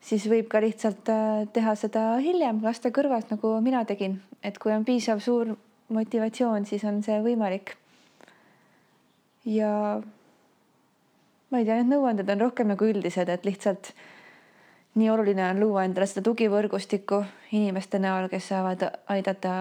siis 0.04 0.28
võib 0.30 0.50
ka 0.52 0.62
lihtsalt 0.62 1.10
äh, 1.10 1.44
teha 1.54 1.76
seda 1.80 2.06
hiljem 2.22 2.62
laste 2.66 2.92
kõrvalt, 2.94 3.32
nagu 3.34 3.56
mina 3.64 3.84
tegin, 3.90 4.20
et 4.44 4.58
kui 4.62 4.74
on 4.76 4.86
piisav 4.86 5.22
suur 5.24 5.56
motivatsioon, 5.92 6.66
siis 6.66 6.84
on 6.88 7.02
see 7.04 7.20
võimalik. 7.24 7.76
ja 9.46 10.02
ma 11.52 11.60
ei 11.60 11.66
tea, 11.66 11.82
need 11.82 11.92
nõuanded 11.92 12.30
on 12.30 12.46
rohkem 12.46 12.70
nagu 12.72 12.86
üldised, 12.86 13.30
et 13.30 13.46
lihtsalt 13.46 13.94
nii 15.00 15.10
oluline 15.10 15.44
on 15.50 15.60
luua 15.60 15.86
endale 15.88 16.06
seda 16.08 16.24
tugivõrgustikku 16.28 17.24
inimeste 17.56 18.00
näol, 18.00 18.28
kes 18.30 18.52
saavad 18.52 18.84
aidata 19.12 19.54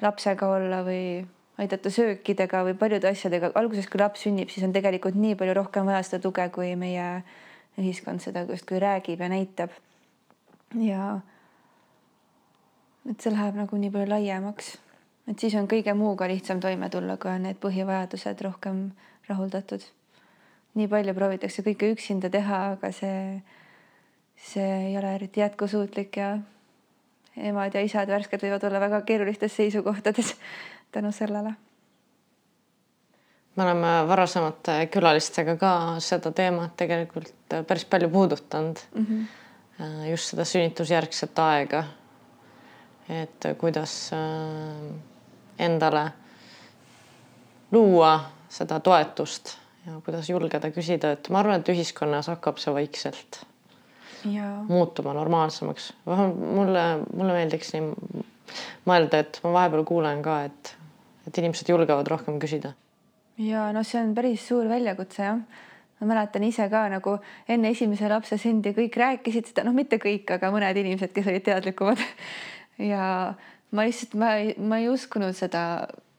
lapsega 0.00 0.48
olla 0.48 0.82
või 0.84 1.24
aidata 1.60 1.90
söökidega 1.92 2.64
või 2.66 2.76
paljude 2.78 3.10
asjadega. 3.10 3.52
alguses, 3.54 3.88
kui 3.88 4.00
laps 4.00 4.24
sünnib, 4.24 4.50
siis 4.52 4.64
on 4.66 4.72
tegelikult 4.72 5.18
nii 5.18 5.36
palju 5.38 5.54
rohkem 5.58 5.88
vaja 5.88 6.02
seda 6.06 6.22
tuge, 6.24 6.48
kui 6.54 6.72
meie 6.76 7.22
ühiskond 7.80 8.22
seda 8.24 8.44
justkui 8.48 8.80
räägib 8.80 9.20
ja 9.20 9.28
näitab. 9.28 9.70
ja 10.74 11.20
et 13.10 13.20
see 13.20 13.32
läheb 13.32 13.56
nagu 13.58 13.76
nii 13.76 13.90
palju 13.90 14.10
laiemaks, 14.10 14.74
et 15.30 15.38
siis 15.38 15.54
on 15.58 15.68
kõige 15.68 15.94
muuga 15.96 16.28
lihtsam 16.30 16.60
toime 16.60 16.90
tulla, 16.90 17.16
kui 17.16 17.32
on 17.32 17.48
need 17.48 17.58
põhivajadused 17.62 18.44
rohkem 18.46 18.90
rahuldatud. 19.28 19.82
nii 20.74 20.88
palju 20.88 21.14
proovitakse 21.14 21.64
kõike 21.66 21.90
üksinda 21.96 22.30
teha, 22.30 22.60
aga 22.76 22.92
see, 22.94 23.42
see 24.36 24.70
ei 24.90 24.96
ole 24.98 25.14
eriti 25.16 25.42
jätkusuutlik 25.42 26.16
ja 26.16 26.38
emad 27.36 27.74
ja 27.74 27.82
isad 27.82 28.08
värsked 28.10 28.42
võivad 28.44 28.64
olla 28.68 28.80
väga 28.80 29.00
keerulistes 29.08 29.56
seisukohtades 29.56 30.34
tänu 30.92 31.12
sellele. 31.12 31.54
me 33.56 33.62
oleme 33.62 34.08
varasemate 34.08 34.86
külalistega 34.86 35.56
ka 35.56 35.72
seda 36.00 36.32
teemat 36.32 36.76
tegelikult 36.76 37.56
päris 37.66 37.84
palju 37.84 38.08
puudutanud 38.08 38.78
mm. 38.94 39.06
-hmm. 39.06 40.10
just 40.10 40.30
seda 40.30 40.44
sünnitusjärgset 40.44 41.38
aega. 41.38 41.84
et 43.08 43.58
kuidas 43.58 44.10
äh, 44.12 44.94
endale 45.58 46.12
luua 47.72 48.20
seda 48.48 48.80
toetust 48.80 49.56
ja 49.86 50.00
kuidas 50.04 50.28
julgeda 50.30 50.70
küsida, 50.70 51.12
et 51.12 51.28
ma 51.28 51.40
arvan, 51.40 51.60
et 51.60 51.68
ühiskonnas 51.68 52.28
hakkab 52.28 52.58
see 52.58 52.74
vaikselt 52.74 53.44
ja. 54.24 54.50
muutuma 54.68 55.14
normaalsemaks. 55.14 55.92
mulle, 56.06 56.84
mulle 57.16 57.32
meeldiks 57.32 57.72
nii 57.74 58.24
mõelda, 58.88 59.22
et 59.24 59.40
ma 59.44 59.54
vahepeal 59.54 59.84
kuulen 59.88 60.22
ka, 60.24 60.36
et 60.50 60.59
et 61.30 61.38
inimesed 61.42 61.68
julgevad 61.70 62.08
rohkem 62.10 62.40
küsida. 62.42 62.74
ja 63.40 63.70
noh, 63.72 63.86
see 63.86 64.02
on 64.02 64.14
päris 64.14 64.46
suur 64.50 64.68
väljakutse 64.68 65.22
jah. 65.22 65.40
ma 66.00 66.10
mäletan 66.12 66.44
ise 66.44 66.66
ka 66.72 66.88
nagu 66.92 67.18
enne 67.48 67.70
esimese 67.70 68.08
lapse 68.08 68.38
sündi 68.40 68.74
kõik 68.76 68.96
rääkisid 68.96 69.52
seda, 69.52 69.64
noh, 69.64 69.76
mitte 69.76 70.00
kõik, 70.02 70.28
aga 70.36 70.50
mõned 70.52 70.76
inimesed, 70.82 71.14
kes 71.14 71.30
olid 71.30 71.46
teadlikumad 71.46 72.04
ja 72.92 73.34
ma 73.70 73.86
lihtsalt, 73.86 74.16
ma 74.18 74.36
ma 74.58 74.80
ei 74.82 74.88
uskunud 74.92 75.36
seda 75.36 75.64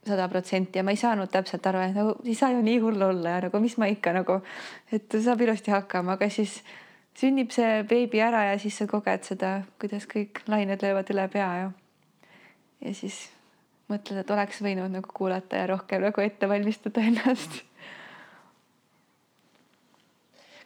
sada 0.07 0.27
protsenti 0.29 0.79
ja 0.79 0.83
ma 0.83 0.95
ei 0.95 0.97
saanud 0.97 1.29
täpselt 1.29 1.67
aru, 1.69 1.81
et 1.85 1.97
nagu 1.97 2.15
ei 2.25 2.33
saa 2.37 2.55
ju 2.55 2.61
nii 2.65 2.79
hull 2.81 3.03
olla 3.05 3.35
ja 3.35 3.41
nagu 3.45 3.59
mis 3.61 3.77
ma 3.77 3.89
ikka 3.91 4.15
nagu, 4.17 4.39
et 4.91 5.13
saab 5.21 5.43
ilusti 5.45 5.73
hakkama, 5.73 6.15
aga 6.17 6.29
siis 6.33 6.57
sünnib 7.17 7.51
see 7.53 7.83
beebi 7.89 8.23
ära 8.23 8.47
ja 8.49 8.57
siis 8.61 8.79
sa 8.81 8.87
koged 8.89 9.27
seda, 9.27 9.59
kuidas 9.81 10.07
kõik 10.09 10.41
lained 10.49 10.81
löövad 10.81 11.11
üle 11.13 11.27
pea 11.29 11.51
ja 11.59 11.69
ja 12.81 12.93
siis 12.97 13.27
mõtled, 13.91 14.21
et 14.21 14.31
oleks 14.33 14.61
võinud 14.63 14.91
nagu 14.93 15.11
kuulata 15.13 15.61
ja 15.61 15.69
rohkem 15.73 16.03
nagu 16.05 16.23
ette 16.23 16.49
valmistada 16.49 17.03
ennast. 17.03 17.61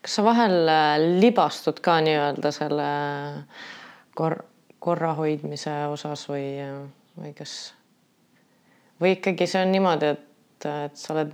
kas 0.05 0.19
sa 0.19 0.25
vahel 0.25 0.69
äh, 0.69 0.99
libastud 1.21 1.81
ka 1.81 1.97
nii-öelda 2.05 2.51
selle 2.53 2.89
kor-, 4.13 4.43
korra 4.79 5.15
hoidmise 5.17 5.73
osas 5.89 6.27
või, 6.29 6.45
või 7.17 7.33
kas, 7.37 7.73
või 9.01 9.15
ikkagi 9.17 9.47
see 9.49 9.63
on 9.65 9.73
niimoodi, 9.73 10.11
et, 10.13 10.69
et 10.85 11.01
sa 11.01 11.15
oled 11.15 11.33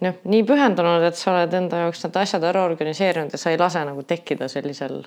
noh, 0.00 0.16
nii 0.24 0.46
pühendunud, 0.48 1.04
et 1.04 1.20
sa 1.20 1.34
oled 1.34 1.60
enda 1.60 1.84
jaoks 1.84 2.06
need 2.06 2.18
asjad 2.22 2.48
ära 2.48 2.64
organiseerinud 2.70 3.36
ja 3.36 3.40
sa 3.40 3.52
ei 3.52 3.60
lase 3.60 3.84
nagu 3.84 4.04
tekkida 4.08 4.48
sellisel 4.52 5.02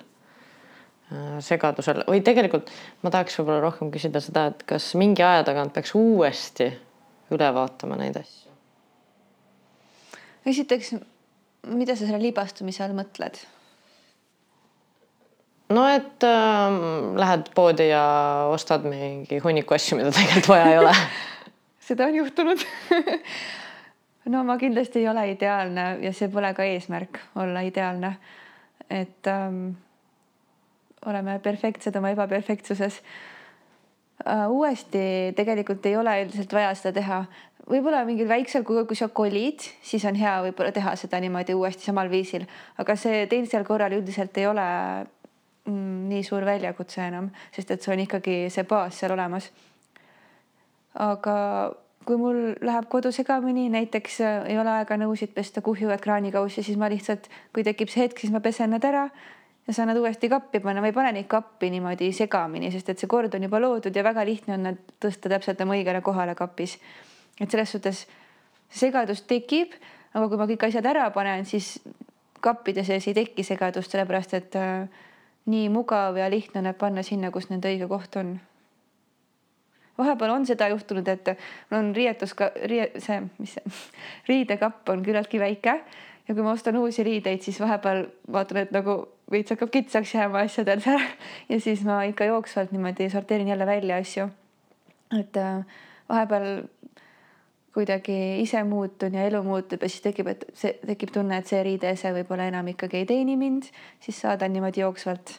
segadusel 1.42 2.04
või 2.08 2.22
tegelikult 2.26 2.70
ma 3.02 3.10
tahaks 3.10 3.38
võib-olla 3.40 3.60
rohkem 3.64 3.90
küsida 3.90 4.22
seda, 4.22 4.46
et 4.52 4.62
kas 4.68 4.92
mingi 4.98 5.24
aja 5.26 5.42
tagant 5.48 5.74
peaks 5.74 5.94
uuesti 5.98 6.68
üle 7.34 7.48
vaatama 7.54 7.98
neid 8.00 8.20
asju? 8.20 8.52
esiteks, 10.50 10.94
mida 11.70 11.96
sa 11.96 12.06
selle 12.06 12.22
libastumise 12.22 12.84
all 12.84 12.94
mõtled? 12.96 13.42
no 15.74 15.86
et 15.90 16.26
äh, 16.26 16.78
lähed 17.18 17.50
poodi 17.54 17.90
ja 17.90 18.04
ostad 18.50 18.86
mingi 18.86 19.42
hunniku 19.42 19.76
asju, 19.76 19.98
mida 19.98 20.14
tegelikult 20.14 20.54
vaja 20.54 20.70
ei 20.70 20.80
ole 20.84 20.94
seda 21.90 22.06
on 22.06 22.14
juhtunud 22.14 22.62
no 24.32 24.44
ma 24.44 24.56
kindlasti 24.58 25.02
ei 25.02 25.08
ole 25.10 25.26
ideaalne 25.32 25.86
ja 26.04 26.12
see 26.14 26.30
pole 26.32 26.52
ka 26.54 26.66
eesmärk 26.66 27.18
olla 27.40 27.62
ideaalne. 27.66 28.16
et 28.90 29.26
ähm, 29.26 29.72
oleme 31.06 31.38
perfektsed 31.42 31.96
oma 31.96 32.12
ebaperfektsuses 32.14 33.00
äh,. 34.26 34.48
uuesti 34.50 35.32
tegelikult 35.36 35.86
ei 35.86 35.96
ole 35.96 36.16
üldiselt 36.24 36.52
vaja 36.52 36.74
seda 36.76 36.92
teha, 37.00 37.20
võib-olla 37.70 38.02
mingil 38.08 38.28
väiksel 38.28 38.64
kujul, 38.66 38.86
kui 38.88 38.98
sa 38.98 39.08
kolid, 39.08 39.64
siis 39.84 40.04
on 40.08 40.18
hea 40.18 40.34
võib-olla 40.48 40.74
teha 40.74 40.94
seda 40.98 41.20
niimoodi 41.22 41.56
uuesti 41.56 41.86
samal 41.88 42.10
viisil, 42.12 42.46
aga 42.80 42.96
see 42.98 43.24
teisel 43.30 43.64
korral 43.68 43.94
üldiselt 43.96 44.36
ei 44.40 44.48
ole 44.50 44.66
mm, 45.68 46.08
nii 46.10 46.24
suur 46.26 46.44
väljakutse 46.48 47.04
enam, 47.06 47.30
sest 47.54 47.70
et 47.70 47.84
see 47.84 47.94
on 47.94 48.04
ikkagi 48.06 48.40
see 48.52 48.66
baas 48.68 49.00
seal 49.00 49.16
olemas. 49.16 49.50
aga 51.00 51.36
kui 52.04 52.16
mul 52.18 52.38
läheb 52.64 52.88
kodu 52.90 53.12
segamini, 53.14 53.68
näiteks 53.70 54.20
äh, 54.24 54.46
ei 54.50 54.58
ole 54.58 54.72
aega 54.80 54.96
nõusid 54.98 55.34
pesta, 55.36 55.62
kuhjuvad 55.62 56.00
kraanikausi, 56.02 56.64
siis 56.66 56.78
ma 56.80 56.88
lihtsalt, 56.90 57.28
kui 57.54 57.62
tekib 57.62 57.92
see 57.92 58.06
hetk, 58.06 58.18
siis 58.18 58.32
ma 58.34 58.40
pesen 58.42 58.72
nad 58.74 58.84
ära 58.84 59.08
ja 59.66 59.74
saan 59.74 59.88
nad 59.88 59.96
uuesti 59.96 60.28
kappi 60.28 60.60
panna, 60.60 60.86
ei 60.86 60.92
pane 60.92 61.12
neid 61.12 61.28
kappi 61.30 61.70
niimoodi 61.70 62.12
segamini, 62.16 62.72
sest 62.72 62.88
et 62.88 62.98
see 62.98 63.10
kord 63.10 63.34
on 63.34 63.46
juba 63.46 63.60
loodud 63.60 63.96
ja 63.96 64.04
väga 64.04 64.24
lihtne 64.26 64.56
on 64.56 64.66
nad 64.70 64.80
tõsta 65.02 65.30
täpselt 65.32 65.60
oma 65.60 65.76
õigele 65.78 66.02
kohale 66.02 66.34
kapis. 66.34 66.78
et 67.40 67.50
selles 67.50 67.72
suhtes 67.72 68.06
segadus 68.70 69.22
tekib, 69.22 69.74
aga 70.14 70.28
kui 70.28 70.38
ma 70.38 70.46
kõik 70.50 70.66
asjad 70.68 70.86
ära 70.86 71.10
panen, 71.14 71.44
siis 71.46 71.78
kappide 72.40 72.84
sees 72.84 73.06
ei 73.08 73.14
teki 73.14 73.44
segadust, 73.44 73.90
sellepärast 73.92 74.34
et 74.38 74.56
äh, 74.56 74.88
nii 75.50 75.68
mugav 75.72 76.16
ja 76.18 76.28
lihtne 76.30 76.60
on 76.60 76.68
need 76.70 76.78
panna 76.80 77.02
sinna, 77.06 77.30
kus 77.30 77.50
nende 77.50 77.70
õige 77.70 77.88
koht 77.88 78.16
on. 78.20 78.38
vahepeal 80.00 80.30
on 80.32 80.46
seda 80.48 80.70
juhtunud, 80.72 81.08
et 81.08 81.34
mul 81.70 81.78
on 81.78 81.90
riietus 81.94 82.32
ka 82.34 82.50
rie, 82.70 82.86
see, 82.98 83.20
mis 83.38 83.56
see 83.58 83.74
riidekapp 84.30 84.88
on 84.88 85.04
küllaltki 85.04 85.40
väike 85.40 85.74
ja 86.28 86.34
kui 86.34 86.42
ma 86.42 86.54
ostan 86.54 86.78
uusi 86.80 87.04
riideid, 87.04 87.42
siis 87.42 87.60
vahepeal 87.60 88.06
vaatan, 88.32 88.62
et 88.64 88.72
nagu 88.72 88.96
veits 89.30 89.54
hakkab 89.54 89.70
kitsaks 89.70 90.14
jääma 90.14 90.44
asjadel 90.46 90.82
seal 90.86 91.02
ja 91.48 91.60
siis 91.60 91.84
ma 91.86 92.02
ikka 92.08 92.28
jooksvalt 92.30 92.72
niimoodi 92.72 93.10
sorteerin 93.10 93.48
jälle 93.48 93.66
välja 93.66 93.96
asju. 93.96 94.28
et 95.20 95.36
äh, 95.36 95.64
vahepeal 96.08 96.62
kuidagi 97.74 98.40
ise 98.42 98.62
muutun 98.64 99.14
ja 99.14 99.24
elu 99.24 99.42
muutub 99.42 99.82
ja 99.82 99.88
siis 99.88 100.02
tekib, 100.02 100.26
et 100.26 100.44
see 100.54 100.74
tekib 100.86 101.12
tunne, 101.14 101.38
et 101.38 101.46
see 101.46 101.62
riideese 101.62 102.10
võib-olla 102.14 102.48
enam 102.50 102.66
ikkagi 102.72 103.02
ei 103.02 103.06
teeni 103.06 103.36
mind, 103.38 103.70
siis 104.02 104.18
saadan 104.20 104.52
niimoodi 104.52 104.82
jooksvalt 104.82 105.36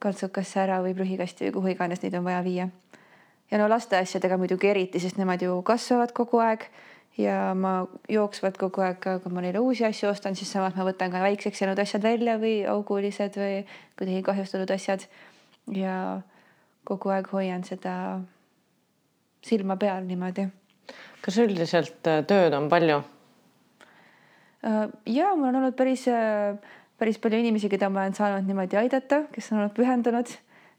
kaltsukasse 0.00 0.60
ära 0.60 0.80
või 0.84 0.94
prügikasti 0.96 1.48
või 1.48 1.54
kuhu 1.58 1.72
iganes 1.74 2.02
neid 2.02 2.16
on 2.16 2.24
vaja 2.24 2.42
viia. 2.44 2.68
ja 3.50 3.58
no 3.58 3.68
laste 3.68 3.96
asjadega 3.96 4.36
muidugi 4.36 4.68
eriti, 4.68 5.00
sest 5.00 5.20
nemad 5.20 5.42
ju 5.42 5.60
kasvavad 5.62 6.12
kogu 6.16 6.40
aeg 6.40 6.68
ja 7.18 7.54
ma 7.54 7.86
jooksvalt 8.12 8.58
kogu 8.60 8.84
aeg, 8.84 9.00
kui 9.22 9.32
ma 9.32 9.44
neile 9.44 9.62
uusi 9.64 9.86
asju 9.88 10.10
ostan, 10.10 10.36
siis 10.36 10.52
samas 10.52 10.76
ma 10.76 10.84
võtan 10.88 11.12
ka 11.12 11.22
väikseks 11.24 11.62
jäänud 11.62 11.80
asjad 11.80 12.04
välja 12.04 12.36
või 12.42 12.58
augulised 12.68 13.38
või 13.40 13.64
kuidagi 13.98 14.22
kahjustatud 14.22 14.74
asjad. 14.74 15.08
ja 15.72 16.20
kogu 16.84 17.10
aeg 17.10 17.26
hoian 17.32 17.64
seda 17.64 18.20
silma 19.42 19.76
peal 19.76 20.04
niimoodi 20.06 20.46
kas 21.26 21.38
üldiselt 21.42 22.06
äh, 22.08 22.22
tööd 22.28 22.54
on 22.56 22.68
palju? 22.70 23.00
Äh, 24.66 24.82
ja 25.10 25.32
mul 25.34 25.50
on 25.50 25.60
olnud 25.60 25.76
päris, 25.78 26.06
äh, 26.10 26.54
päris 27.00 27.18
palju 27.22 27.40
inimesi, 27.42 27.70
keda 27.72 27.90
ma 27.90 28.04
olen 28.04 28.16
saanud 28.16 28.46
niimoodi 28.46 28.78
aidata, 28.80 29.24
kes 29.32 29.50
on 29.52 29.62
olnud 29.62 29.74
pühendunud 29.76 30.30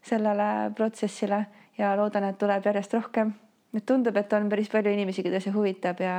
sellele 0.08 0.48
protsessile 0.78 1.44
ja 1.78 1.92
loodan, 1.98 2.30
et 2.30 2.40
tuleb 2.40 2.64
järjest 2.70 2.96
rohkem. 2.96 3.34
Et 3.76 3.86
tundub, 3.86 4.16
et 4.16 4.32
on 4.32 4.48
päris 4.48 4.70
palju 4.72 4.92
inimesi, 4.92 5.24
keda 5.26 5.40
see 5.44 5.54
huvitab 5.54 6.00
ja 6.00 6.18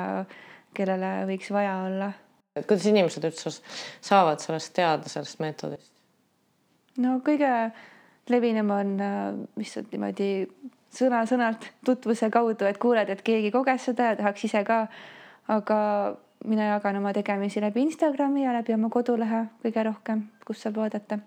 kellele 0.77 1.13
võiks 1.29 1.51
vaja 1.53 1.77
olla. 1.87 2.11
et 2.55 2.67
kuidas 2.67 2.89
inimesed 2.91 3.25
üldse 3.29 3.53
saavad 4.01 4.43
sellest 4.43 4.73
teada, 4.77 5.09
sellest 5.09 5.39
meetodist? 5.43 5.93
no 6.97 7.19
kõige 7.25 7.53
levinum 8.29 8.75
on 8.75 8.97
lihtsalt 9.57 9.89
niimoodi 9.93 10.29
sõna-sõnalt 10.93 11.69
tutvuse 11.85 12.29
kaudu, 12.33 12.65
et 12.65 12.77
kuuled, 12.81 13.09
et 13.09 13.21
keegi 13.25 13.51
koges 13.53 13.89
seda 13.89 14.11
ja 14.11 14.17
tahaks 14.19 14.45
ise 14.49 14.63
ka. 14.65 14.87
aga 15.49 15.77
mina 16.45 16.67
jagan 16.69 16.99
oma 16.99 17.13
tegemisi 17.13 17.61
läbi 17.61 17.81
Instagrami 17.81 18.43
ja 18.45 18.53
läbi 18.53 18.73
oma 18.73 18.89
kodulehe 18.89 19.45
kõige 19.63 19.83
rohkem, 19.85 20.27
kus 20.45 20.61
saab 20.63 20.77
vaadata. 20.81 21.19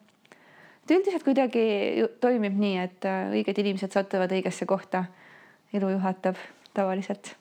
et 0.85 0.91
üldiselt 0.91 1.25
kuidagi 1.25 2.09
toimib 2.21 2.59
nii, 2.59 2.79
et 2.79 3.05
äh, 3.07 3.31
õiged 3.39 3.59
inimesed 3.59 3.93
satuvad 3.93 4.33
õigesse 4.33 4.67
kohta. 4.67 5.05
Elu 5.73 5.91
juhatab 5.97 6.37
tavaliselt. 6.75 7.37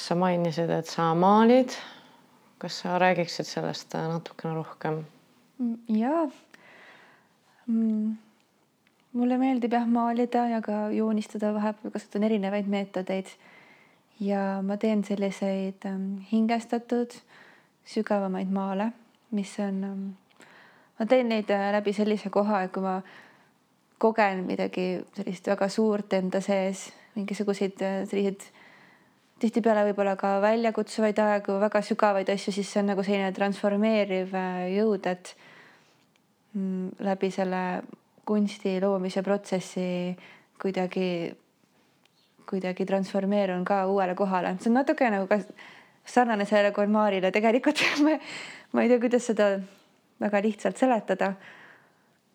sa 0.00 0.14
mainisid, 0.14 0.70
et 0.70 0.86
sa 0.86 1.14
maalid. 1.14 1.70
kas 2.58 2.80
sa 2.80 2.98
räägiksid 2.98 3.46
sellest 3.46 3.94
äh, 3.94 4.08
natukene 4.08 4.54
rohkem? 4.54 5.04
Mm, 5.58 5.78
ja 5.88 6.28
mm 7.66 8.16
mulle 9.14 9.38
meeldib 9.38 9.72
jah 9.72 9.86
maalida 9.86 10.48
ja 10.50 10.60
ka 10.62 10.88
joonistada, 10.90 11.52
vahepeal 11.54 11.92
kasutan 11.94 12.26
erinevaid 12.26 12.66
meetodeid. 12.70 13.26
ja 14.20 14.62
ma 14.62 14.76
teen 14.76 15.04
selliseid 15.04 15.86
ähm, 15.86 16.18
hingestatud 16.32 17.16
sügavamaid 17.84 18.50
maale, 18.50 18.92
mis 19.30 19.56
on 19.58 19.84
ähm,, 19.84 20.04
ma 20.98 21.06
teen 21.06 21.28
neid 21.28 21.50
äh, 21.50 21.72
läbi 21.74 21.92
sellise 21.92 22.30
koha, 22.30 22.62
et 22.62 22.72
kui 22.72 22.82
ma 22.82 23.00
kogen 23.98 24.44
midagi 24.46 25.02
sellist 25.16 25.50
väga 25.50 25.68
suurt 25.68 26.12
enda 26.12 26.40
sees, 26.40 26.92
mingisuguseid 27.14 27.82
äh, 27.82 28.02
selliseid 28.10 28.46
tihtipeale 29.42 29.82
võib-olla 29.88 30.14
ka 30.18 30.36
väljakutsuvaid 30.44 31.18
aegu, 31.20 31.58
väga 31.62 31.82
sügavaid 31.84 32.30
asju, 32.32 32.54
siis 32.54 32.70
see 32.70 32.82
on 32.82 32.92
nagu 32.92 33.04
selline 33.06 33.32
transformeeriv 33.36 34.34
äh, 34.38 34.64
jõud, 34.76 35.06
et 35.10 35.34
mm, 36.54 37.04
läbi 37.04 37.30
selle 37.34 37.62
kunsti 38.24 38.78
loomise 38.80 39.22
protsessi 39.22 39.86
kuidagi, 40.60 41.08
kuidagi 42.48 42.86
transformeerun 42.88 43.64
ka 43.68 43.84
uuele 43.90 44.14
kohale, 44.16 44.54
see 44.60 44.72
on 44.72 44.78
natuke 44.80 45.10
nagu 45.12 45.28
ka 45.28 45.40
sarnane 46.04 46.46
sellele 46.48 46.72
Gonmarile 46.72 47.32
tegelikult 47.32 47.82
ma, 48.04 48.16
ma 48.72 48.84
ei 48.84 48.92
tea, 48.92 49.02
kuidas 49.02 49.28
seda 49.30 49.50
väga 50.20 50.40
lihtsalt 50.44 50.80
seletada. 50.80 51.34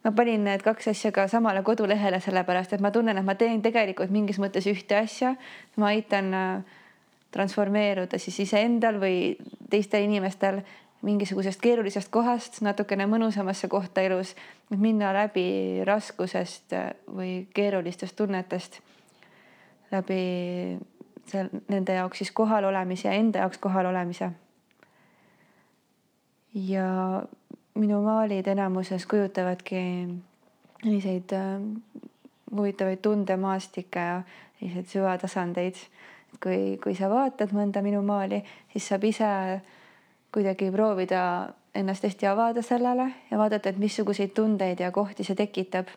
Ma 0.04 0.12
panin 0.16 0.44
need 0.48 0.64
kaks 0.64 0.92
asja 0.94 1.12
ka 1.12 1.28
samale 1.28 1.64
kodulehele, 1.64 2.20
sellepärast 2.24 2.74
et 2.74 2.82
ma 2.82 2.92
tunnen, 2.92 3.18
et 3.18 3.26
ma 3.26 3.36
teen 3.36 3.62
tegelikult 3.62 4.12
mingis 4.12 4.40
mõttes 4.40 4.68
ühte 4.72 4.98
asja. 5.00 5.36
ma 5.76 5.94
aitan 5.94 6.34
äh, 6.34 6.78
transformeeruda 7.32 8.18
siis 8.18 8.40
iseendal 8.48 9.00
või 9.02 9.38
teistel 9.70 10.08
inimestel 10.08 10.62
mingisugusest 11.02 11.62
keerulisest 11.62 12.10
kohast 12.12 12.60
natukene 12.62 13.06
mõnusamasse 13.08 13.70
kohta 13.72 14.02
elus, 14.04 14.34
et 14.72 14.80
minna 14.80 15.14
läbi 15.16 15.82
raskusest 15.88 16.76
või 17.08 17.48
keerulistest 17.56 18.18
tunnetest 18.20 18.82
läbi 19.92 20.78
seal 21.30 21.50
nende 21.70 21.96
jaoks 21.98 22.24
siis 22.24 22.32
kohal 22.36 22.68
olemise 22.70 23.08
ja 23.08 23.16
enda 23.18 23.46
jaoks 23.46 23.58
kohal 23.62 23.86
olemise. 23.86 24.32
ja 26.54 26.88
minu 27.80 28.02
maalid 28.04 28.48
enamuses 28.48 29.06
kujutavadki 29.08 29.82
selliseid 30.84 31.34
äh, 31.34 31.62
huvitavaid 32.56 33.02
tundemaastikke 33.02 34.00
ja 34.00 34.22
selliseid 34.60 34.86
süvatasandeid. 34.86 35.76
kui, 36.44 36.78
kui 36.84 36.94
sa 36.96 37.10
vaatad 37.10 37.52
mõnda 37.58 37.82
minu 37.82 38.04
maali, 38.06 38.38
siis 38.72 38.86
saab 38.88 39.04
ise 39.04 39.28
kuidagi 40.32 40.70
proovida 40.72 41.22
ennast 41.76 42.06
hästi 42.06 42.28
avada 42.30 42.62
sellele 42.62 43.10
ja 43.32 43.38
vaadata, 43.38 43.70
et 43.70 43.78
missuguseid 43.82 44.32
tundeid 44.38 44.80
ja 44.80 44.92
kohti 44.92 45.24
see 45.24 45.36
tekitab. 45.36 45.88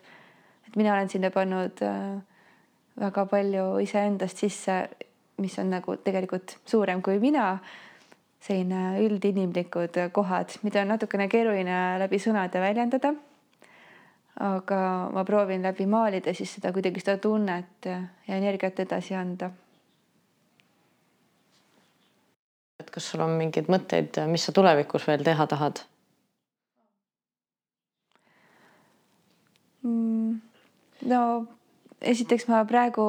et 0.67 0.75
mina 0.75 0.93
olen 0.93 1.09
sinna 1.09 1.29
pannud 1.31 1.81
äh, 1.81 2.21
väga 2.99 3.25
palju 3.25 3.79
iseendast 3.79 4.37
sisse, 4.37 4.89
mis 5.37 5.59
on 5.59 5.69
nagu 5.69 5.97
tegelikult 5.97 6.57
suurem 6.65 7.01
kui 7.01 7.19
mina. 7.19 7.57
Selline 8.43 8.99
üldinimlikud 8.99 9.99
kohad, 10.11 10.57
mida 10.63 10.81
on 10.83 10.93
natukene 10.93 11.29
keeruline 11.31 11.99
läbi 12.03 12.19
sõnade 12.19 12.59
väljendada. 12.63 13.13
aga 14.43 14.77
ma 15.13 15.23
proovin 15.23 15.61
läbi 15.61 15.85
maalida 15.85 16.33
siis 16.33 16.55
seda 16.55 16.71
kuidagi 16.73 16.99
seda 16.99 17.17
tunnet 17.21 17.85
ja 17.85 17.99
energiat 18.35 18.79
edasi 18.79 19.13
anda 19.15 19.51
et 22.83 22.91
kas 22.91 23.07
sul 23.11 23.23
on 23.23 23.35
mingeid 23.39 23.69
mõtteid, 23.71 24.19
mis 24.31 24.43
sa 24.47 24.53
tulevikus 24.55 25.07
veel 25.07 25.23
teha 25.25 25.47
tahad? 25.47 25.85
no 29.83 31.21
esiteks 32.13 32.45
ma 32.47 32.61
praegu 32.67 33.05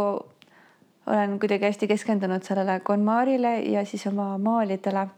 olen 1.07 1.39
kuidagi 1.41 1.65
hästi 1.65 1.89
keskendunud 1.89 2.43
sellele 2.43 2.81
KonMarile 2.81 3.59
ja 3.61 3.85
siis 3.85 4.07
oma 4.07 4.39
maalidele 4.39 5.09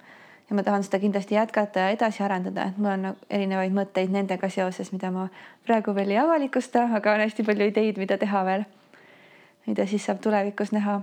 ja 0.51 0.57
ma 0.57 0.63
tahan 0.63 0.85
seda 0.85 0.99
kindlasti 0.99 1.35
jätkata 1.35 1.79
ja 1.81 1.91
edasi 1.91 2.23
arendada, 2.23 2.69
et 2.71 2.79
mul 2.79 2.93
on 2.93 3.17
erinevaid 3.31 3.75
mõtteid 3.75 4.13
nendega 4.15 4.49
seoses, 4.51 4.93
mida 4.95 5.11
ma 5.11 5.29
praegu 5.67 5.95
veel 5.95 6.15
ei 6.15 6.21
avalikusta, 6.23 6.87
aga 6.95 7.17
on 7.17 7.25
hästi 7.25 7.47
palju 7.47 7.71
ideid, 7.73 7.99
mida 7.99 8.19
teha 8.19 8.45
veel. 8.47 8.65
mida 9.67 9.87
siis 9.87 10.05
saab 10.07 10.21
tulevikus 10.23 10.73
näha. 10.73 11.01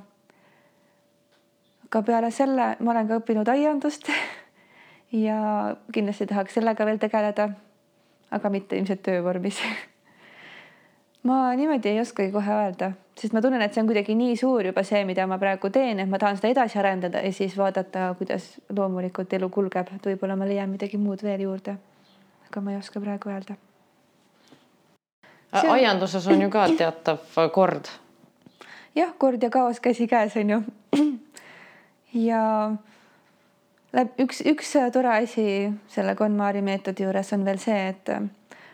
aga 1.85 2.01
peale 2.01 2.31
selle 2.31 2.75
ma 2.79 2.91
olen 2.91 3.07
ka 3.07 3.19
õppinud 3.19 3.47
aiandust 3.47 4.07
ja 5.27 5.75
kindlasti 5.93 6.25
tahaks 6.25 6.53
sellega 6.53 6.85
veel 6.85 6.97
tegeleda. 6.97 7.49
aga 8.31 8.49
mitte 8.49 8.77
ilmselt 8.77 9.03
töövormis 9.03 9.59
ma 11.23 11.53
niimoodi 11.55 11.89
ei 11.89 11.99
oskagi 12.01 12.31
kohe 12.31 12.51
öelda, 12.51 12.91
sest 13.19 13.33
ma 13.33 13.41
tunnen, 13.41 13.61
et 13.63 13.73
see 13.73 13.81
on 13.83 13.87
kuidagi 13.87 14.15
nii 14.17 14.35
suur 14.39 14.67
juba 14.67 14.83
see, 14.83 15.03
mida 15.07 15.25
ma 15.27 15.37
praegu 15.39 15.69
teen, 15.71 16.01
et 16.03 16.09
ma 16.09 16.19
tahan 16.19 16.39
seda 16.39 16.51
edasi 16.51 16.79
arendada 16.81 17.21
ja 17.23 17.31
siis 17.33 17.55
vaadata, 17.57 18.09
kuidas 18.19 18.49
loomulikult 18.75 19.33
elu 19.33 19.49
kulgeb, 19.49 19.91
et 19.95 20.09
võib-olla 20.11 20.35
ma 20.39 20.47
leian 20.49 20.71
midagi 20.71 20.99
muud 20.99 21.23
veel 21.23 21.45
juurde. 21.47 21.77
aga 22.49 22.61
ma 22.61 22.71
ei 22.71 22.77
oska 22.77 23.01
praegu 23.01 23.29
öelda. 23.29 23.55
On... 25.53 25.69
aianduses 25.69 26.27
on 26.27 26.41
ju 26.41 26.49
ka 26.49 26.67
teatav 26.77 27.19
kord. 27.51 27.87
jah, 28.95 29.13
kord 29.17 29.43
ja 29.43 29.49
kaos 29.49 29.79
käsikäes 29.79 30.35
on 30.37 30.49
ju. 30.49 30.61
ja 32.27 32.43
üks, 34.19 34.43
üks 34.45 34.75
tore 34.91 35.15
asi 35.23 35.71
selle 35.87 36.15
KonMari 36.15 36.61
meetodi 36.61 37.07
juures 37.07 37.33
on 37.33 37.45
veel 37.45 37.63
see, 37.63 37.87
et 37.87 38.11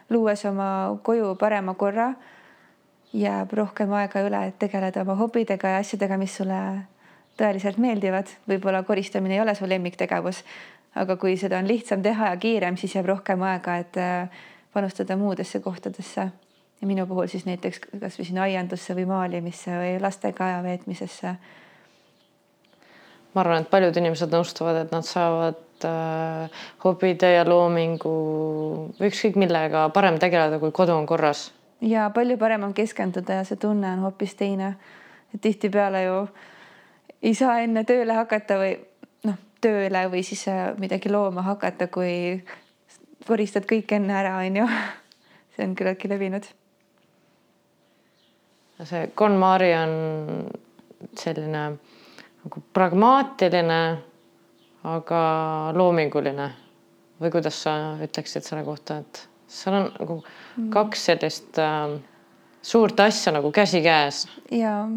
luues 0.10 0.46
oma 0.46 0.98
koju 1.04 1.36
parema 1.36 1.74
korra 1.78 2.14
jääb 3.14 3.54
rohkem 3.54 3.94
aega 3.94 4.22
üle, 4.26 4.42
et 4.48 4.60
tegeleda 4.62 5.02
oma 5.02 5.16
hobidega 5.18 5.76
ja 5.76 5.82
asjadega, 5.84 6.18
mis 6.18 6.36
sulle 6.38 6.60
tõeliselt 7.40 7.80
meeldivad. 7.82 8.28
võib-olla 8.50 8.84
koristamine 8.84 9.36
ei 9.38 9.42
ole 9.42 9.56
su 9.56 9.70
lemmiktegevus, 9.70 10.44
aga 10.96 11.16
kui 11.18 11.38
seda 11.38 11.58
on 11.58 11.68
lihtsam 11.68 12.04
teha 12.06 12.34
ja 12.34 12.38
kiirem, 12.38 12.78
siis 12.78 12.96
jääb 12.96 13.10
rohkem 13.10 13.42
aega, 13.42 13.78
et 13.78 13.98
äh, 13.98 14.30
panustada 14.74 15.18
muudesse 15.18 15.60
kohtadesse. 15.60 16.30
ja 16.82 16.88
minu 16.88 17.08
puhul 17.08 17.28
siis 17.28 17.46
näiteks 17.46 17.82
kasvõi 18.00 18.26
sinna 18.26 18.46
aiandusse 18.48 18.96
või 18.96 19.06
maalimisse 19.06 19.72
või 19.72 19.98
lastega 20.02 20.46
aja 20.46 20.64
veetmisesse. 20.64 21.36
ma 23.34 23.42
arvan, 23.42 23.62
et 23.62 23.70
paljud 23.70 23.98
inimesed 23.98 24.30
nõustuvad, 24.30 24.84
et 24.84 24.92
nad 24.92 25.04
saavad 25.04 25.86
äh, 25.86 26.50
hobide 26.84 27.34
ja 27.34 27.46
loomingu 27.46 28.14
ükskõik 29.00 29.36
millega 29.36 29.90
parem 29.90 30.20
tegeleda, 30.20 30.60
kui 30.60 30.72
kodu 30.72 30.94
on 30.94 31.06
korras 31.06 31.50
ja 31.82 32.10
palju 32.10 32.38
parem 32.38 32.64
on 32.64 32.74
keskenduda 32.74 33.42
ja 33.42 33.44
see 33.48 33.58
tunne 33.58 33.92
on 33.94 34.00
hoopis 34.00 34.36
teine. 34.36 34.76
tihtipeale 35.42 36.04
ju 36.04 36.28
ei 37.22 37.36
saa 37.36 37.60
enne 37.60 37.84
tööle 37.84 38.16
hakata 38.16 38.58
või 38.60 38.74
noh, 39.28 39.38
tööle 39.62 40.06
või 40.12 40.24
siis 40.24 40.48
äh, 40.48 40.72
midagi 40.80 41.12
looma 41.12 41.44
hakata, 41.46 41.88
kui 41.88 42.44
koristad 43.28 43.68
kõik 43.70 43.92
enne 43.96 44.16
ära, 44.16 44.38
onju. 44.40 44.66
see 45.56 45.68
on 45.68 45.76
küllaltki 45.76 46.10
levinud. 46.12 46.48
see 48.84 49.08
KonMari 49.16 49.74
on 49.76 49.94
selline 51.20 51.64
nagu 52.40 52.62
pragmaatiline, 52.74 53.82
aga 54.88 55.24
loominguline 55.76 56.48
või 57.20 57.32
kuidas 57.34 57.58
sa 57.66 57.74
ütleksid 58.00 58.48
selle 58.48 58.64
kohta, 58.64 59.02
et 59.04 59.29
seal 59.50 59.76
on 59.76 59.90
nagu 59.98 60.20
kaks 60.74 61.06
sellist 61.10 61.58
äh, 61.62 61.98
suurt 62.62 63.00
asja 63.00 63.34
nagu 63.34 63.52
käsikäes. 63.52 64.28
ja, 64.52 64.90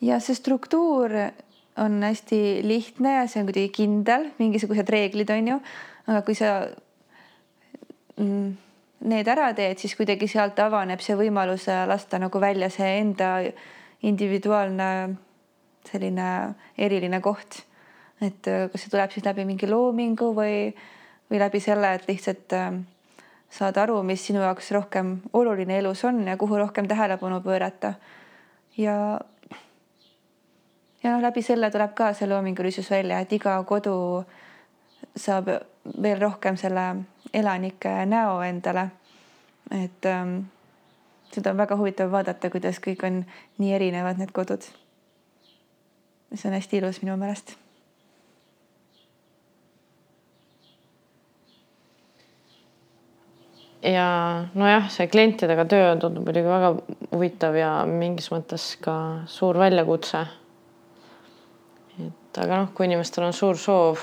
ja 0.00 0.20
see 0.20 0.34
struktuur 0.34 1.12
on 1.78 2.02
hästi 2.02 2.60
lihtne 2.66 3.14
ja 3.20 3.26
see 3.26 3.42
on 3.42 3.50
kuidagi 3.50 3.70
kindel, 3.74 4.30
mingisugused 4.38 4.88
reeglid 4.90 5.30
on 5.30 5.52
ju, 5.52 5.58
aga 6.08 6.22
kui 6.26 6.34
sa 6.38 6.52
mm, 8.16 8.50
need 9.08 9.30
ära 9.30 9.52
teed, 9.54 9.78
siis 9.78 9.94
kuidagi 9.98 10.26
sealt 10.30 10.58
avaneb 10.62 11.02
see 11.04 11.16
võimalus 11.18 11.68
lasta 11.86 12.18
nagu 12.18 12.40
välja 12.42 12.70
see 12.72 12.98
enda 12.98 13.36
individuaalne 14.02 14.90
selline 15.88 16.28
eriline 16.78 17.20
koht. 17.22 17.64
et 18.20 18.42
kas 18.42 18.82
see 18.82 18.90
tuleb 18.90 19.12
siis 19.14 19.24
läbi 19.24 19.44
mingi 19.46 19.68
loomingu 19.70 20.32
või 20.34 20.72
või 21.30 21.38
läbi 21.38 21.60
selle, 21.60 21.94
et 21.94 22.08
lihtsalt 22.08 22.52
äh, 22.56 22.72
saad 23.50 23.76
aru, 23.76 24.02
mis 24.02 24.26
sinu 24.26 24.40
jaoks 24.44 24.70
rohkem 24.76 25.18
oluline 25.32 25.78
elus 25.78 26.04
on 26.04 26.26
ja 26.26 26.36
kuhu 26.36 26.58
rohkem 26.58 26.88
tähelepanu 26.88 27.40
pöörata. 27.40 27.94
ja 28.76 29.20
ja 31.04 31.12
noh, 31.12 31.22
läbi 31.22 31.42
selle 31.42 31.70
tuleb 31.70 31.94
ka 31.94 32.12
see 32.12 32.28
loomingulisus 32.28 32.90
välja, 32.90 33.20
et 33.20 33.32
iga 33.32 33.62
kodu 33.64 34.24
saab 35.16 35.48
veel 36.02 36.20
rohkem 36.20 36.56
selle 36.56 37.04
elanike 37.34 38.06
näo 38.06 38.40
endale. 38.42 38.90
et 39.70 40.06
ähm, 40.06 40.40
seda 41.32 41.50
on 41.50 41.56
väga 41.56 41.76
huvitav 41.76 42.10
vaadata, 42.10 42.50
kuidas 42.50 42.80
kõik 42.80 43.04
on 43.06 43.24
nii 43.58 43.72
erinevad, 43.74 44.18
need 44.18 44.32
kodud. 44.32 44.62
see 46.34 46.48
on 46.48 46.54
hästi 46.54 46.76
ilus 46.76 47.02
minu 47.02 47.16
meelest 47.16 47.56
ja 53.82 54.08
nojah, 54.58 54.88
see 54.90 55.06
klientidega 55.10 55.64
töö 55.70 55.94
tundub 56.00 56.26
muidugi 56.26 56.50
väga 56.50 56.72
huvitav 57.12 57.56
ja 57.58 57.72
mingis 57.86 58.30
mõttes 58.34 58.72
ka 58.82 58.98
suur 59.30 59.58
väljakutse. 59.58 60.26
et 62.06 62.38
aga 62.42 62.62
noh, 62.62 62.70
kui 62.74 62.86
inimestel 62.86 63.28
on 63.28 63.36
suur 63.36 63.58
soov 63.58 64.02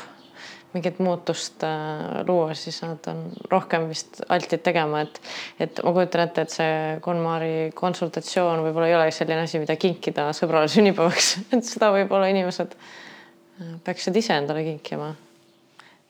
mingit 0.76 1.00
muutust 1.00 1.64
äh, 1.64 2.26
luua, 2.28 2.54
siis 2.54 2.82
nad 2.84 3.08
on 3.08 3.22
rohkem 3.52 3.88
vist 3.88 4.20
altid 4.30 4.64
tegema, 4.64 5.06
et 5.06 5.22
et 5.60 5.80
ma 5.84 5.94
kujutan 5.96 6.26
ette, 6.26 6.44
et 6.44 6.56
see 6.56 6.74
KonMari 7.04 7.72
konsultatsioon 7.76 8.64
võib-olla 8.66 8.90
ei 8.90 8.98
ole 8.98 9.12
selline 9.16 9.46
asi, 9.48 9.62
mida 9.62 9.78
kinkida 9.80 10.30
sõbrale 10.36 10.68
sünnipäevaks, 10.72 11.32
et 11.56 11.64
seda 11.68 11.94
võib-olla 11.96 12.28
inimesed 12.34 12.76
äh, 12.76 13.72
peaksid 13.88 14.20
ise 14.20 14.36
endale 14.36 14.66
kinkima. 14.68 15.14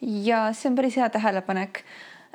ja 0.01 0.47
see 0.53 0.71
on 0.71 0.81
päris 0.81 0.97
hea 0.97 1.09
tähelepanek 1.13 1.83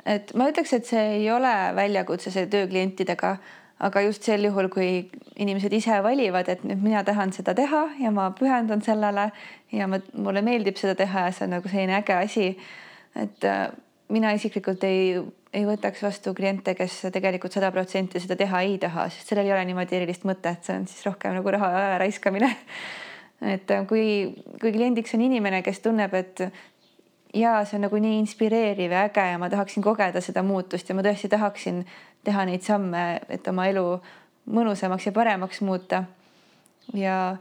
et 0.05 0.33
ma 0.37 0.49
ütleks, 0.51 0.73
et 0.73 0.87
see 0.87 1.01
ei 1.17 1.27
ole 1.31 1.51
väljakutse 1.77 2.31
see 2.33 2.47
töö 2.51 2.67
klientidega, 2.69 3.35
aga 3.81 4.03
just 4.05 4.25
sel 4.27 4.45
juhul, 4.45 4.69
kui 4.73 5.09
inimesed 5.41 5.73
ise 5.73 5.97
valivad, 6.05 6.49
et 6.53 6.63
nüüd 6.67 6.83
mina 6.83 7.03
tahan 7.05 7.33
seda 7.33 7.55
teha 7.57 7.87
ja 8.01 8.11
ma 8.13 8.29
pühendun 8.37 8.83
sellele 8.85 9.31
ja 9.73 9.87
ma, 9.89 10.01
mulle 10.13 10.43
meeldib 10.45 10.77
seda 10.77 10.95
teha 10.97 11.27
ja 11.27 11.35
see 11.35 11.47
on 11.47 11.55
nagu 11.57 11.71
selline 11.71 11.97
äge 11.97 12.17
asi. 12.17 12.49
et 13.15 13.43
äh, 13.43 13.67
mina 14.09 14.31
isiklikult 14.37 14.83
ei, 14.87 15.17
ei 15.53 15.65
võtaks 15.67 16.03
vastu 16.03 16.33
kliente, 16.37 16.75
kes 16.75 17.07
tegelikult 17.11 17.53
sada 17.53 17.71
protsenti 17.71 18.21
seda 18.23 18.37
teha 18.39 18.61
ei 18.61 18.77
taha, 18.79 19.09
sest 19.09 19.33
sellel 19.33 19.49
ei 19.49 19.55
ole 19.55 19.65
niimoodi 19.67 19.97
erilist 19.97 20.27
mõtet, 20.29 20.61
see 20.63 20.77
on 20.77 20.87
siis 20.87 21.05
rohkem 21.07 21.35
nagu 21.35 21.57
raha 21.57 21.97
raiskamine 21.99 22.53
et 23.41 23.71
äh, 23.73 23.85
kui, 23.89 24.05
kui 24.61 24.71
kliendiks 24.73 25.15
on 25.17 25.25
inimene, 25.25 25.63
kes 25.65 25.81
tunneb, 25.81 26.13
et 26.13 26.45
ja 27.33 27.65
see 27.65 27.77
on 27.77 27.85
nagu 27.87 27.99
nii 28.01 28.19
inspireeriv 28.19 28.91
ja 28.91 29.05
äge 29.07 29.25
ja 29.31 29.37
ma 29.39 29.49
tahaksin 29.49 29.83
kogeda 29.83 30.21
seda 30.21 30.43
muutust 30.43 30.89
ja 30.89 30.95
ma 30.95 31.03
tõesti 31.05 31.29
tahaksin 31.31 31.85
teha 32.23 32.45
neid 32.45 32.65
samme, 32.65 33.21
et 33.29 33.47
oma 33.47 33.67
elu 33.71 33.85
mõnusamaks 34.51 35.07
ja 35.07 35.15
paremaks 35.15 35.61
muuta. 35.61 36.03
ja 36.93 37.37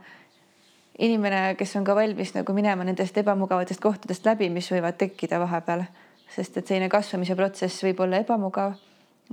inimene, 0.98 1.54
kes 1.58 1.76
on 1.76 1.84
ka 1.84 1.94
valmis 1.96 2.34
nagu 2.34 2.52
minema 2.52 2.84
nendest 2.84 3.16
ebamugavatest 3.18 3.80
kohtadest 3.80 4.26
läbi, 4.26 4.50
mis 4.50 4.68
võivad 4.72 4.98
tekkida 5.00 5.40
vahepeal, 5.40 5.84
sest 6.30 6.56
et 6.56 6.66
selline 6.66 6.88
kasvamise 6.88 7.34
protsess 7.36 7.84
võib 7.84 8.00
olla 8.04 8.20
ebamugav 8.20 8.76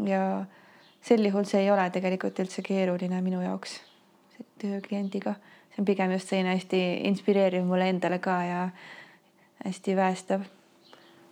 ja 0.08 0.46
sel 1.02 1.26
juhul 1.26 1.46
see 1.46 1.66
ei 1.66 1.72
ole 1.72 1.90
tegelikult 1.94 2.40
üldse 2.40 2.64
keeruline 2.66 3.22
minu 3.22 3.44
jaoks 3.44 3.82
töö 4.62 4.80
kliendiga, 4.82 5.36
see 5.74 5.82
on 5.84 5.86
pigem 5.86 6.14
just 6.16 6.32
selline 6.32 6.56
hästi 6.56 6.82
inspireeriv 7.10 7.66
mulle 7.66 7.90
endale 7.92 8.20
ka 8.24 8.38
ja 8.46 8.62
hästi 9.66 9.96
väestav. 9.96 10.46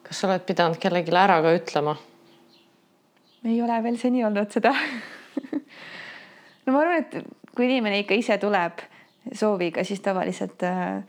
kas 0.04 0.20
sa 0.20 0.28
oled 0.30 0.46
pidanud 0.46 0.80
kellelegi 0.82 1.16
ära 1.16 1.42
ka 1.42 1.54
ütlema? 1.56 1.96
ei 3.46 3.62
ole 3.62 3.84
veel 3.84 3.98
seni 4.02 4.26
olnud 4.26 4.52
seda 4.52 4.74
no 6.66 6.74
ma 6.74 6.82
arvan, 6.82 7.04
et 7.04 7.54
kui 7.56 7.68
inimene 7.70 8.02
ikka 8.04 8.18
ise 8.18 8.38
tuleb 8.42 8.84
sooviga, 9.34 9.84
siis 9.84 10.02
tavaliselt 10.06 10.64
äh,, 10.64 11.04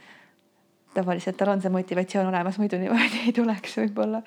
tavaliselt 0.96 1.36
tal 1.36 1.52
on 1.52 1.62
see 1.62 1.72
motivatsioon 1.72 2.30
olemas, 2.30 2.58
muidu 2.60 2.80
niimoodi 2.80 3.26
ei 3.26 3.34
tuleks 3.36 3.76
võib-olla. 3.82 4.22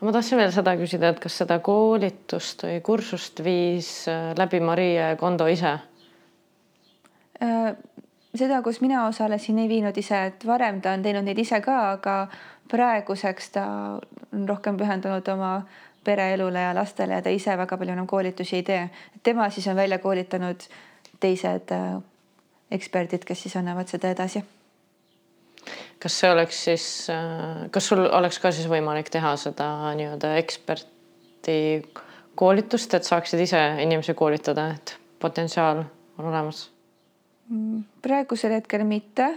ma 0.00 0.12
tahtsin 0.14 0.38
veel 0.38 0.54
seda 0.54 0.76
küsida, 0.78 1.10
et 1.10 1.20
kas 1.22 1.40
seda 1.42 1.58
koolitust 1.64 2.66
või 2.68 2.80
kursust 2.84 3.42
viis 3.44 3.90
äh, 4.12 4.32
läbi 4.38 4.60
Marie 4.60 5.14
Kondo 5.20 5.48
ise 5.50 5.78
äh,? 7.42 7.76
Seda, 8.36 8.62
kus 8.62 8.80
mina 8.80 9.06
osalesin, 9.06 9.58
ei 9.58 9.68
viinud 9.68 9.96
ise, 9.96 10.24
et 10.30 10.46
varem 10.46 10.80
ta 10.82 10.94
on 10.96 11.02
teinud 11.02 11.26
neid 11.26 11.38
ise 11.38 11.60
ka, 11.64 11.76
aga 11.96 12.16
praeguseks 12.70 13.52
ta 13.54 13.66
on 14.32 14.48
rohkem 14.48 14.78
pühendunud 14.80 15.28
oma 15.32 15.52
pereelule 16.06 16.62
ja 16.62 16.74
lastele 16.74 17.18
ja 17.18 17.22
ta 17.22 17.32
ise 17.34 17.56
väga 17.58 17.78
palju 17.78 17.94
enam 17.94 18.06
koolitusi 18.06 18.60
ei 18.60 18.66
tee. 18.66 18.90
tema 19.22 19.50
siis 19.50 19.66
on 19.66 19.76
välja 19.76 19.98
koolitanud 19.98 20.68
teised 21.20 21.72
äh, 21.72 21.96
eksperdid, 22.70 23.24
kes 23.26 23.42
siis 23.46 23.56
annavad 23.56 23.88
seda 23.90 24.10
edasi. 24.14 24.44
kas 26.02 26.20
see 26.20 26.30
oleks 26.30 26.64
siis, 26.68 26.86
äh, 27.10 27.66
kas 27.70 27.88
sul 27.88 28.04
oleks 28.06 28.38
ka 28.38 28.52
siis 28.52 28.68
võimalik 28.70 29.10
teha 29.10 29.34
seda 29.40 29.70
nii-öelda 29.98 30.36
eksperti 30.42 31.58
koolitust, 32.36 32.94
et 32.94 33.04
saaksid 33.04 33.40
ise 33.40 33.62
inimesi 33.82 34.14
koolitada, 34.14 34.70
et 34.76 34.96
potentsiaal 35.20 35.84
on 36.18 36.24
olemas? 36.24 36.75
Mm, 37.50 37.84
praegusel 38.02 38.56
hetkel 38.56 38.82
mitte 38.84 39.28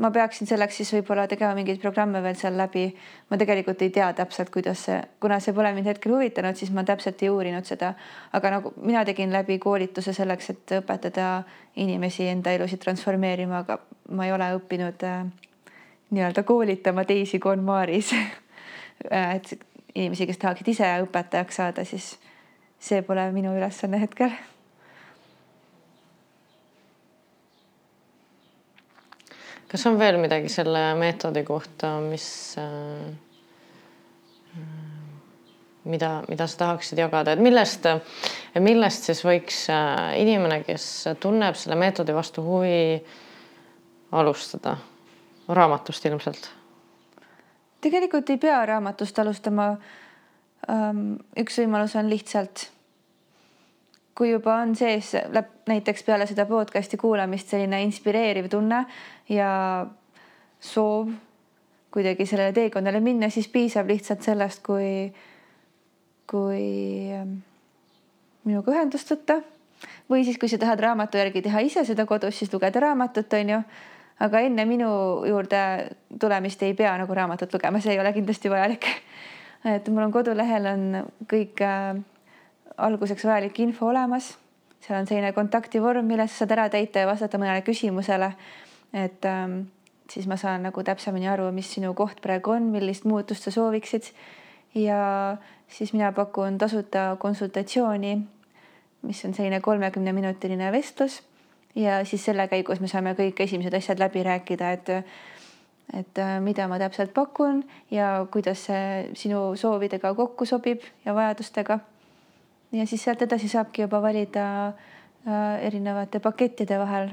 ma 0.00 0.08
peaksin 0.10 0.48
selleks 0.48 0.78
siis 0.80 0.90
võib-olla 0.94 1.26
tegema 1.28 1.52
mingeid 1.56 1.80
programme 1.82 2.22
veel 2.24 2.36
seal 2.38 2.56
läbi. 2.56 2.86
ma 3.30 3.36
tegelikult 3.36 3.82
ei 3.82 3.90
tea 3.90 4.12
täpselt, 4.16 4.50
kuidas 4.50 4.84
see, 4.86 5.00
kuna 5.20 5.40
see 5.40 5.54
pole 5.54 5.72
mind 5.76 5.90
hetkel 5.90 6.14
huvitanud, 6.14 6.56
siis 6.56 6.70
ma 6.72 6.84
täpselt 6.84 7.22
ei 7.22 7.30
uurinud 7.30 7.66
seda. 7.68 7.92
aga 8.32 8.50
nagu 8.56 8.72
mina 8.80 9.04
tegin 9.04 9.32
läbi 9.32 9.58
koolituse 9.58 10.12
selleks, 10.16 10.50
et 10.50 10.76
õpetada 10.78 11.42
inimesi 11.76 12.28
enda 12.28 12.52
elusid 12.56 12.80
transformeerima, 12.80 13.64
aga 13.64 13.78
ma 14.10 14.26
ei 14.26 14.32
ole 14.32 14.52
õppinud 14.56 15.04
äh, 15.04 15.26
nii-öelda 16.10 16.42
koolitama 16.42 17.04
teisi 17.04 17.38
konmaaris 17.38 18.14
et 19.36 19.52
inimesi, 19.94 20.26
kes 20.30 20.38
tahaksid 20.38 20.72
ise 20.72 20.94
õpetajaks 21.04 21.60
saada, 21.60 21.84
siis 21.84 22.14
see 22.80 23.02
pole 23.02 23.26
minu 23.36 23.52
ülesanne 23.58 24.00
hetkel 24.00 24.32
kas 29.70 29.86
on 29.86 29.98
veel 29.98 30.18
midagi 30.20 30.48
selle 30.50 30.82
meetodi 30.98 31.44
kohta, 31.46 31.92
mis, 32.02 32.26
äh, 32.58 33.10
mida, 35.84 36.22
mida 36.28 36.46
sa 36.50 36.58
tahaksid 36.64 36.98
jagada, 36.98 37.36
et 37.36 37.42
millest, 37.42 37.86
millest 38.58 39.10
siis 39.10 39.22
võiks 39.26 39.62
äh, 39.72 40.20
inimene, 40.22 40.62
kes 40.66 40.86
tunneb 41.22 41.58
selle 41.58 41.78
meetodi 41.78 42.16
vastu 42.16 42.44
huvi, 42.46 43.04
alustada? 44.12 44.76
raamatust 45.50 46.04
ilmselt? 46.06 46.44
tegelikult 47.82 48.28
ei 48.30 48.38
pea 48.38 48.60
raamatust 48.68 49.18
alustama. 49.18 49.72
Üks 51.40 51.56
võimalus 51.62 51.96
on 51.98 52.10
lihtsalt 52.12 52.66
kui 54.20 54.34
juba 54.34 54.58
on 54.60 54.74
sees 54.76 55.14
näiteks 55.70 56.02
peale 56.04 56.26
seda 56.28 56.44
podcast'i 56.44 56.98
kuulamist 57.00 57.48
selline 57.48 57.78
inspireeriv 57.86 58.50
tunne 58.52 58.82
ja 59.32 59.52
soov 60.60 61.08
kuidagi 61.90 62.26
sellele 62.28 62.52
teekonnale 62.52 63.00
minna, 63.00 63.30
siis 63.32 63.48
piisab 63.48 63.88
lihtsalt 63.88 64.22
sellest, 64.22 64.60
kui, 64.66 65.08
kui 66.28 66.66
ähm, 67.16 67.38
minuga 68.44 68.76
ühendust 68.76 69.08
võtta 69.10 69.40
või 70.12 70.26
siis, 70.28 70.36
kui 70.38 70.52
sa 70.52 70.60
tahad 70.60 70.84
raamatu 70.84 71.18
järgi 71.18 71.42
teha 71.48 71.64
ise 71.64 71.86
seda 71.88 72.04
kodus, 72.06 72.36
siis 72.38 72.52
lugeda 72.52 72.84
raamatut, 72.84 73.32
on 73.40 73.56
ju. 73.56 73.62
aga 74.20 74.44
enne 74.44 74.68
minu 74.68 74.92
juurde 75.26 75.64
tulemist 76.20 76.62
ei 76.62 76.76
pea 76.76 76.92
nagu 77.00 77.14
raamatut 77.16 77.56
lugema, 77.56 77.80
see 77.80 77.96
ei 77.96 78.04
ole 78.04 78.12
kindlasti 78.12 78.52
vajalik. 78.52 78.86
et 79.76 79.88
mul 79.88 80.10
on 80.10 80.12
kodulehel 80.12 80.72
on 80.76 80.86
kõik 81.32 81.64
äh, 81.64 82.04
alguseks 82.80 83.24
vajalik 83.24 83.60
info 83.60 83.90
olemas. 83.90 84.36
seal 84.80 85.00
on 85.00 85.06
selline 85.06 85.32
kontaktivorm, 85.36 86.06
mille 86.08 86.26
sa 86.28 86.42
saad 86.42 86.54
ära 86.56 86.68
täita 86.72 87.02
ja 87.02 87.06
vastata 87.06 87.38
mõnele 87.38 87.62
küsimusele. 87.66 88.32
et 88.92 89.24
ähm, 89.24 89.60
siis 90.10 90.26
ma 90.26 90.36
saan 90.36 90.62
nagu 90.62 90.82
täpsemini 90.82 91.28
aru, 91.28 91.50
mis 91.52 91.70
sinu 91.74 91.94
koht 91.94 92.20
praegu 92.20 92.56
on, 92.56 92.70
millist 92.72 93.04
muutust 93.04 93.42
sa 93.42 93.50
sooviksid. 93.50 94.12
ja 94.74 95.36
siis 95.68 95.92
mina 95.92 96.12
pakun 96.12 96.58
tasuta 96.58 97.16
konsultatsiooni, 97.18 98.18
mis 99.02 99.24
on 99.24 99.34
selline 99.34 99.60
kolmekümne 99.60 100.12
minutiline 100.12 100.72
vestlus 100.72 101.22
ja 101.74 102.04
siis 102.04 102.24
selle 102.24 102.48
käigus 102.48 102.80
me 102.80 102.88
saame 102.88 103.14
kõik 103.18 103.40
esimesed 103.44 103.74
asjad 103.74 103.98
läbi 103.98 104.22
rääkida, 104.22 104.72
et 104.72 104.88
et 105.90 106.18
äh, 106.22 106.36
mida 106.40 106.68
ma 106.70 106.78
täpselt 106.78 107.10
pakun 107.14 107.64
ja 107.90 108.26
kuidas 108.30 108.66
see 108.68 109.08
sinu 109.18 109.56
soovidega 109.56 110.14
kokku 110.14 110.46
sobib 110.46 110.84
ja 111.04 111.14
vajadustega 111.14 111.80
ja 112.72 112.86
siis 112.86 113.04
sealt 113.04 113.22
edasi 113.22 113.48
saabki 113.48 113.82
juba 113.82 114.02
valida 114.02 114.44
äh, 114.68 115.64
erinevate 115.66 116.20
pakettide 116.20 116.78
vahel, 116.78 117.12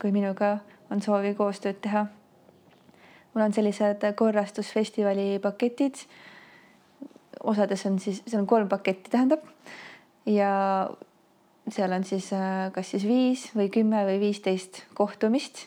kui 0.00 0.12
minuga 0.12 0.58
on 0.90 1.02
soovi 1.02 1.34
koostööd 1.34 1.80
teha. 1.82 2.06
mul 3.34 3.44
on 3.44 3.52
sellised 3.52 4.04
korrastusfestivali 4.16 5.38
paketid. 5.42 5.94
osades 7.42 7.86
on 7.86 7.98
siis, 7.98 8.22
seal 8.26 8.42
on 8.42 8.46
kolm 8.46 8.68
paketti, 8.68 9.10
tähendab 9.10 9.40
ja 10.26 10.90
seal 11.68 11.92
on 11.92 12.04
siis 12.04 12.32
äh, 12.32 12.72
kas 12.72 12.90
siis 12.90 13.06
viis 13.06 13.50
või 13.56 13.70
kümme 13.70 14.04
või 14.04 14.20
viisteist 14.20 14.84
kohtumist. 14.94 15.66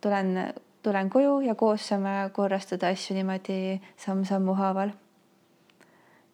tulen, 0.00 0.54
tulen 0.82 1.10
koju 1.10 1.40
ja 1.40 1.54
koos 1.54 1.88
saame 1.88 2.30
korrastada 2.32 2.88
asju 2.88 3.16
niimoodi 3.16 3.80
samm-sammu 3.96 4.54
haaval. 4.54 4.90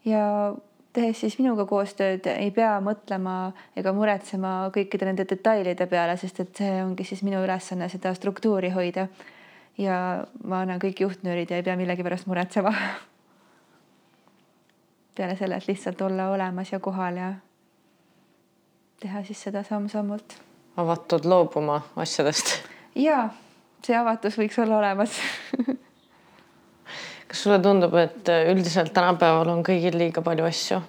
ja 0.05 0.55
tehes 0.97 1.21
siis 1.21 1.37
minuga 1.39 1.67
koostööd, 1.69 2.27
ei 2.33 2.51
pea 2.55 2.77
mõtlema 2.85 3.37
ega 3.77 3.93
muretsema 3.97 4.53
kõikide 4.75 5.11
nende 5.11 5.27
detailide 5.29 5.89
peale, 5.91 6.17
sest 6.21 6.41
et 6.45 6.63
see 6.63 6.79
ongi 6.83 7.05
siis 7.05 7.23
minu 7.27 7.43
ülesanne 7.45 7.89
seda 7.93 8.15
struktuuri 8.17 8.73
hoida. 8.75 9.09
ja 9.79 10.25
ma 10.45 10.63
annan 10.65 10.81
kõik 10.81 11.03
juhtnöörid 11.05 11.51
ja 11.53 11.61
ei 11.61 11.63
pea 11.63 11.77
millegipärast 11.77 12.27
muretsema. 12.27 12.73
peale 15.17 15.37
selle, 15.37 15.57
et 15.57 15.69
lihtsalt 15.69 16.01
olla 16.01 16.31
olemas 16.33 16.73
ja 16.73 16.81
kohal 16.81 17.17
ja 17.17 17.33
teha 19.01 19.25
siis 19.25 19.43
seda 19.43 19.63
samm-sammult. 19.63 20.39
avatud 20.77 21.25
loobuma 21.25 21.81
asjadest. 21.97 22.63
ja 22.95 23.29
see 23.85 23.97
avatus 23.97 24.39
võiks 24.39 24.63
olla 24.63 24.79
olemas 24.79 25.21
kas 27.29 27.43
sulle 27.43 27.59
tundub, 27.63 27.95
et 27.99 28.29
üldiselt 28.51 28.93
tänapäeval 28.95 29.51
on 29.51 29.65
kõigil 29.67 29.99
liiga 29.99 30.23
palju 30.23 30.47
asju? 30.47 30.83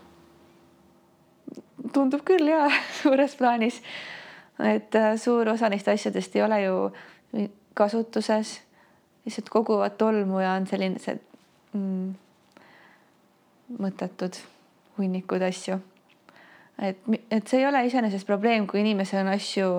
tundub 1.93 2.23
küll 2.27 2.49
ja 2.49 2.67
suures 3.01 3.35
plaanis. 3.39 3.81
et 4.59 4.95
äh, 4.95 5.15
suur 5.17 5.49
osa 5.49 5.69
neist 5.69 5.87
asjadest 5.87 6.35
ei 6.35 6.43
ole 6.43 6.61
ju 6.63 6.77
kasutuses, 7.77 8.61
lihtsalt 9.25 9.49
koguvad 9.53 9.97
tolmu 9.97 10.39
ja 10.41 10.55
on 10.57 10.65
selline 10.67 10.99
see 10.99 11.17
mm, 11.77 12.15
mõttetud 13.83 14.39
hunnikud 14.97 15.45
asju. 15.45 15.77
et, 16.81 16.97
et 17.31 17.47
see 17.47 17.61
ei 17.61 17.67
ole 17.67 17.85
iseenesest 17.85 18.27
probleem, 18.27 18.67
kui 18.67 18.81
inimesel 18.81 19.25
on 19.25 19.33
asju 19.35 19.69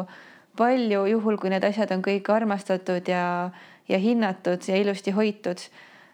palju, 0.59 1.05
juhul 1.07 1.39
kui 1.39 1.51
need 1.51 1.65
asjad 1.67 1.93
on 1.95 2.03
kõik 2.03 2.31
armastatud 2.35 3.09
ja, 3.11 3.51
ja 3.89 3.99
hinnatud 3.99 4.63
ja 4.69 4.79
ilusti 4.79 5.15
hoitud 5.15 5.63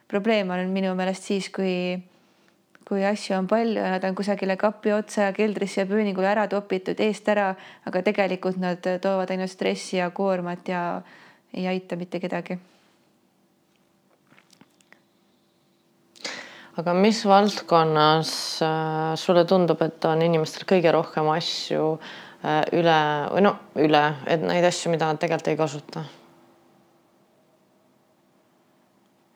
probleem 0.08 0.50
on 0.50 0.72
minu 0.74 0.94
meelest 0.98 1.30
siis, 1.30 1.48
kui, 1.54 1.96
kui 2.88 3.04
asju 3.06 3.36
on 3.38 3.48
palju 3.50 3.80
ja 3.80 3.94
nad 3.94 4.04
on 4.04 4.14
kusagile 4.18 4.56
kapi 4.60 4.92
otsa 4.96 5.28
ja 5.28 5.32
keldrisse 5.36 5.82
ja 5.82 5.88
pööningule 5.90 6.28
ära 6.30 6.46
topitud 6.48 7.00
eest 7.00 7.28
ära, 7.32 7.52
aga 7.86 8.04
tegelikult 8.04 8.60
nad 8.60 8.84
toovad 9.02 9.32
ainult 9.34 9.52
stressi 9.52 9.98
ja 9.98 10.10
koormat 10.10 10.68
ja 10.68 10.84
ei 11.54 11.66
aita 11.70 11.96
mitte 11.96 12.20
kedagi. 12.20 12.58
aga 16.74 16.90
mis 16.98 17.20
valdkonnas 17.22 18.30
äh, 18.66 19.14
sulle 19.14 19.44
tundub, 19.46 19.82
et 19.86 20.04
on 20.10 20.22
inimestel 20.26 20.66
kõige 20.66 20.90
rohkem 20.94 21.30
asju 21.30 21.84
äh, 21.94 22.64
üle 22.74 22.98
või 23.30 23.44
no 23.46 23.54
üle, 23.78 24.02
et 24.26 24.42
neid 24.42 24.66
asju, 24.66 24.90
mida 24.90 25.06
nad 25.06 25.22
tegelikult 25.22 25.52
ei 25.52 25.60
kasuta? 25.60 26.02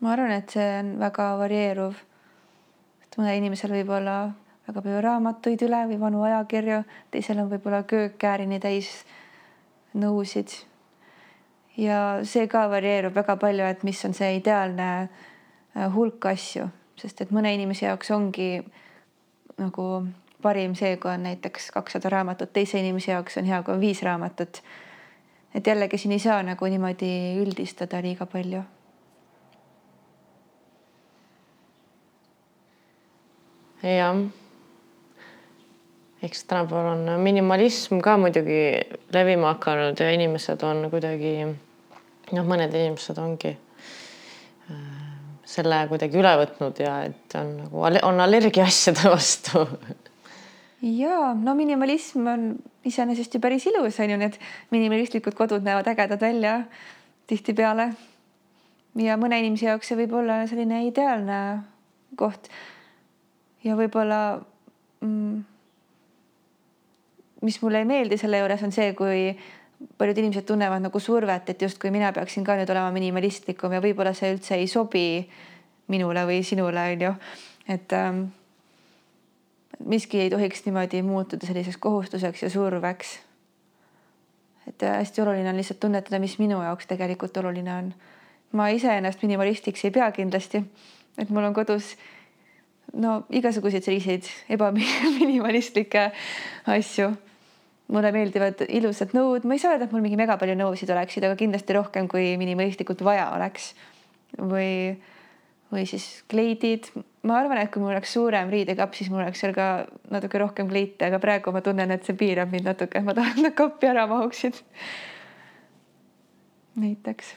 Ma 0.00 0.12
arvan, 0.12 0.30
et 0.30 0.50
see 0.50 0.66
on 0.78 0.92
väga 1.00 1.32
varieeruv. 1.40 1.96
et 3.02 3.16
mõnel 3.18 3.38
inimesel 3.40 3.72
võib 3.74 3.90
olla 3.96 4.18
väga 4.68 4.82
palju 4.84 5.00
raamatuid 5.02 5.64
üle 5.66 5.80
või 5.90 5.98
vanu 6.00 6.22
ajakirju, 6.28 6.82
teisel 7.10 7.40
on 7.42 7.50
võib-olla 7.50 7.82
köök 7.88 8.24
äärini 8.24 8.60
täis 8.60 8.90
nõusid. 9.94 10.54
ja 11.76 12.20
see 12.22 12.46
ka 12.46 12.68
varieerub 12.70 13.14
väga 13.14 13.36
palju, 13.36 13.64
et 13.64 13.82
mis 13.82 14.04
on 14.04 14.14
see 14.14 14.36
ideaalne 14.38 15.08
äh, 15.08 15.94
hulk 15.94 16.26
asju, 16.26 16.68
sest 16.96 17.20
et 17.20 17.34
mõne 17.34 17.54
inimese 17.54 17.86
jaoks 17.86 18.10
ongi 18.10 18.62
nagu 19.58 20.06
parim 20.42 20.74
see, 20.78 20.96
kui 20.96 21.10
on 21.10 21.26
näiteks 21.26 21.72
kakssada 21.74 22.10
raamatut, 22.14 22.52
teise 22.52 22.78
inimese 22.78 23.10
jaoks 23.10 23.38
on 23.38 23.50
hea, 23.50 23.62
kui 23.62 23.74
on 23.74 23.80
viis 23.80 24.02
raamatut. 24.02 24.62
et 25.54 25.66
jällegi 25.66 25.98
siin 25.98 26.12
ei 26.12 26.22
saa 26.22 26.42
nagu 26.42 26.66
niimoodi 26.66 27.38
üldistada 27.42 28.02
liiga 28.02 28.26
palju 28.26 28.62
jah. 33.82 34.20
eks 36.22 36.44
tänapäeval 36.44 36.92
on 36.96 37.20
minimalism 37.22 38.00
ka 38.02 38.16
muidugi 38.18 38.80
levima 39.14 39.54
hakanud 39.54 40.00
ja 40.00 40.10
inimesed 40.10 40.62
on 40.66 40.88
kuidagi 40.90 41.34
noh, 41.46 42.44
mõned 42.44 42.74
inimesed 42.74 43.18
ongi 43.22 43.54
äh, 43.54 44.82
selle 45.46 45.84
kuidagi 45.88 46.18
üle 46.18 46.34
võtnud 46.42 46.82
ja 46.82 47.00
et 47.06 47.38
on 47.38 47.56
nagu 47.62 47.86
on 47.86 48.20
allergia 48.26 48.66
asjade 48.66 49.08
vastu 49.14 49.66
ja 50.82 51.34
no 51.34 51.54
minimalism 51.58 52.26
on 52.26 52.50
iseenesest 52.86 53.34
ju 53.34 53.40
päris 53.40 53.66
ilus, 53.66 53.98
on 54.00 54.10
ju, 54.10 54.18
need 54.20 54.38
minimalistlikud 54.70 55.34
kodud 55.34 55.66
näevad 55.66 55.88
ägedad 55.90 56.20
välja 56.20 56.62
tihtipeale. 57.26 57.92
ja 58.98 59.16
mõne 59.16 59.38
inimese 59.38 59.68
jaoks 59.68 59.90
see 59.90 59.98
võib 59.98 60.14
olla 60.18 60.40
selline 60.50 60.84
ideaalne 60.86 61.38
koht. 62.16 62.48
Ja 63.68 63.76
võib-olla 63.76 64.20
mm, 65.04 65.44
mis 67.42 67.60
mulle 67.62 67.82
ei 67.82 67.88
meeldi 67.88 68.18
selle 68.18 68.40
juures 68.40 68.64
on 68.66 68.74
see, 68.74 68.92
kui 68.98 69.30
paljud 69.98 70.18
inimesed 70.18 70.46
tunnevad 70.46 70.82
nagu 70.82 71.00
survet, 71.00 71.50
et 71.50 71.62
justkui 71.62 71.92
mina 71.94 72.10
peaksin 72.12 72.46
ka 72.46 72.56
nüüd 72.58 72.70
olema 72.72 72.90
minimalistlikum 72.94 73.76
ja 73.76 73.82
võib-olla 73.84 74.14
see 74.16 74.32
üldse 74.34 74.58
ei 74.58 74.66
sobi 74.70 75.22
minule 75.88 76.24
või 76.28 76.42
sinule, 76.44 76.82
on 76.94 77.06
ju. 77.06 77.12
et 77.68 77.94
ähm, 77.96 78.24
miski 79.84 80.20
ei 80.24 80.30
tohiks 80.30 80.64
niimoodi 80.66 81.02
muutuda 81.06 81.46
selliseks 81.46 81.76
kohustuseks 81.76 82.42
ja 82.42 82.50
surveks. 82.50 83.18
et 84.68 84.82
äh, 84.82 84.98
hästi 84.98 85.22
oluline 85.22 85.48
on 85.48 85.56
lihtsalt 85.56 85.80
tunnetada, 85.80 86.18
mis 86.18 86.38
minu 86.38 86.62
jaoks 86.62 86.86
tegelikult 86.86 87.36
oluline 87.36 87.74
on. 87.74 87.94
ma 88.52 88.68
iseennast 88.68 89.22
minimalistiks 89.22 89.84
ei 89.84 89.90
pea 89.90 90.10
kindlasti, 90.12 90.64
et 91.18 91.30
mul 91.30 91.44
on 91.44 91.54
kodus 91.54 91.94
no 92.96 93.22
igasuguseid 93.30 93.84
selliseid 93.84 94.28
ebaminimalistlikke 94.54 96.10
asju 96.66 97.12
mulle 97.88 98.12
meeldivad 98.12 98.64
ilusad 98.68 99.14
nõud, 99.16 99.46
ma 99.48 99.56
ei 99.56 99.62
saa 99.62 99.72
öelda, 99.74 99.88
et 99.88 99.94
mul 99.94 100.04
mingi 100.04 100.18
mega 100.20 100.36
palju 100.40 100.56
nõusid 100.58 100.90
oleksid, 100.92 101.24
aga 101.24 101.38
kindlasti 101.40 101.76
rohkem 101.76 102.08
kui 102.10 102.34
minimalistlikult 102.40 103.04
vaja 103.04 103.30
oleks. 103.36 103.72
või, 104.36 104.92
või 105.72 105.86
siis 105.88 106.04
kleidid, 106.28 106.90
ma 107.24 107.38
arvan, 107.40 107.62
et 107.62 107.70
kui 107.72 107.80
mul 107.80 107.94
oleks 107.94 108.12
suurem 108.12 108.50
riidekapp, 108.52 108.92
siis 108.94 109.08
mul 109.08 109.22
oleks 109.22 109.40
seal 109.40 109.54
ka 109.56 109.86
natuke 110.12 110.38
rohkem 110.38 110.68
kleite, 110.68 111.08
aga 111.08 111.20
praegu 111.22 111.52
ma 111.52 111.62
tunnen, 111.64 111.90
et 111.94 112.04
see 112.04 112.16
piirab 112.18 112.52
mind 112.52 112.68
natuke, 112.68 113.00
ma 113.00 113.16
tahan, 113.16 113.38
et 113.38 113.48
nad 113.48 113.56
kappi 113.56 113.88
ära 113.88 114.06
mahuksid. 114.10 114.60
näiteks. 116.78 117.36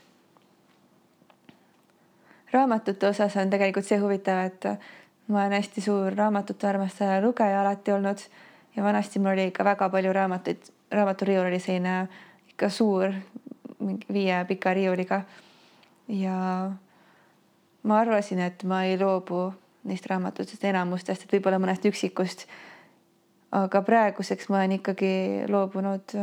raamatute 2.51 3.07
osas 3.07 3.37
on 3.39 3.49
tegelikult 3.49 3.87
see 3.87 3.97
huvitav, 4.03 4.43
et 4.51 4.67
ma 5.31 5.45
olen 5.45 5.57
hästi 5.57 5.81
suur 5.81 6.13
raamatute 6.13 6.67
armastaja 6.67 7.21
lugeja 7.23 7.61
alati 7.61 7.93
olnud 7.95 8.19
ja 8.75 8.83
vanasti 8.83 9.19
mul 9.19 9.33
oli 9.33 9.47
ikka 9.47 9.63
väga 9.63 9.89
palju 9.89 10.13
raamatuid, 10.13 10.69
raamaturiiul 10.91 11.47
oli 11.47 11.59
selline 11.59 12.07
ikka 12.49 12.69
suur, 12.69 13.13
mingi 13.79 14.13
viie 14.13 14.45
pika 14.47 14.73
riiuliga. 14.73 15.21
ja 16.07 16.71
ma 17.83 17.99
arvasin, 17.99 18.39
et 18.39 18.63
ma 18.63 18.83
ei 18.83 18.99
loobu 18.99 19.53
neist 19.83 20.05
raamatutest 20.05 20.63
enamustest, 20.63 21.23
et 21.23 21.33
võib-olla 21.33 21.59
mõnest 21.59 21.85
üksikust. 21.85 22.45
aga 23.51 23.81
praeguseks 23.81 24.49
ma 24.49 24.61
olen 24.61 24.77
ikkagi 24.79 25.45
loobunud, 25.49 26.13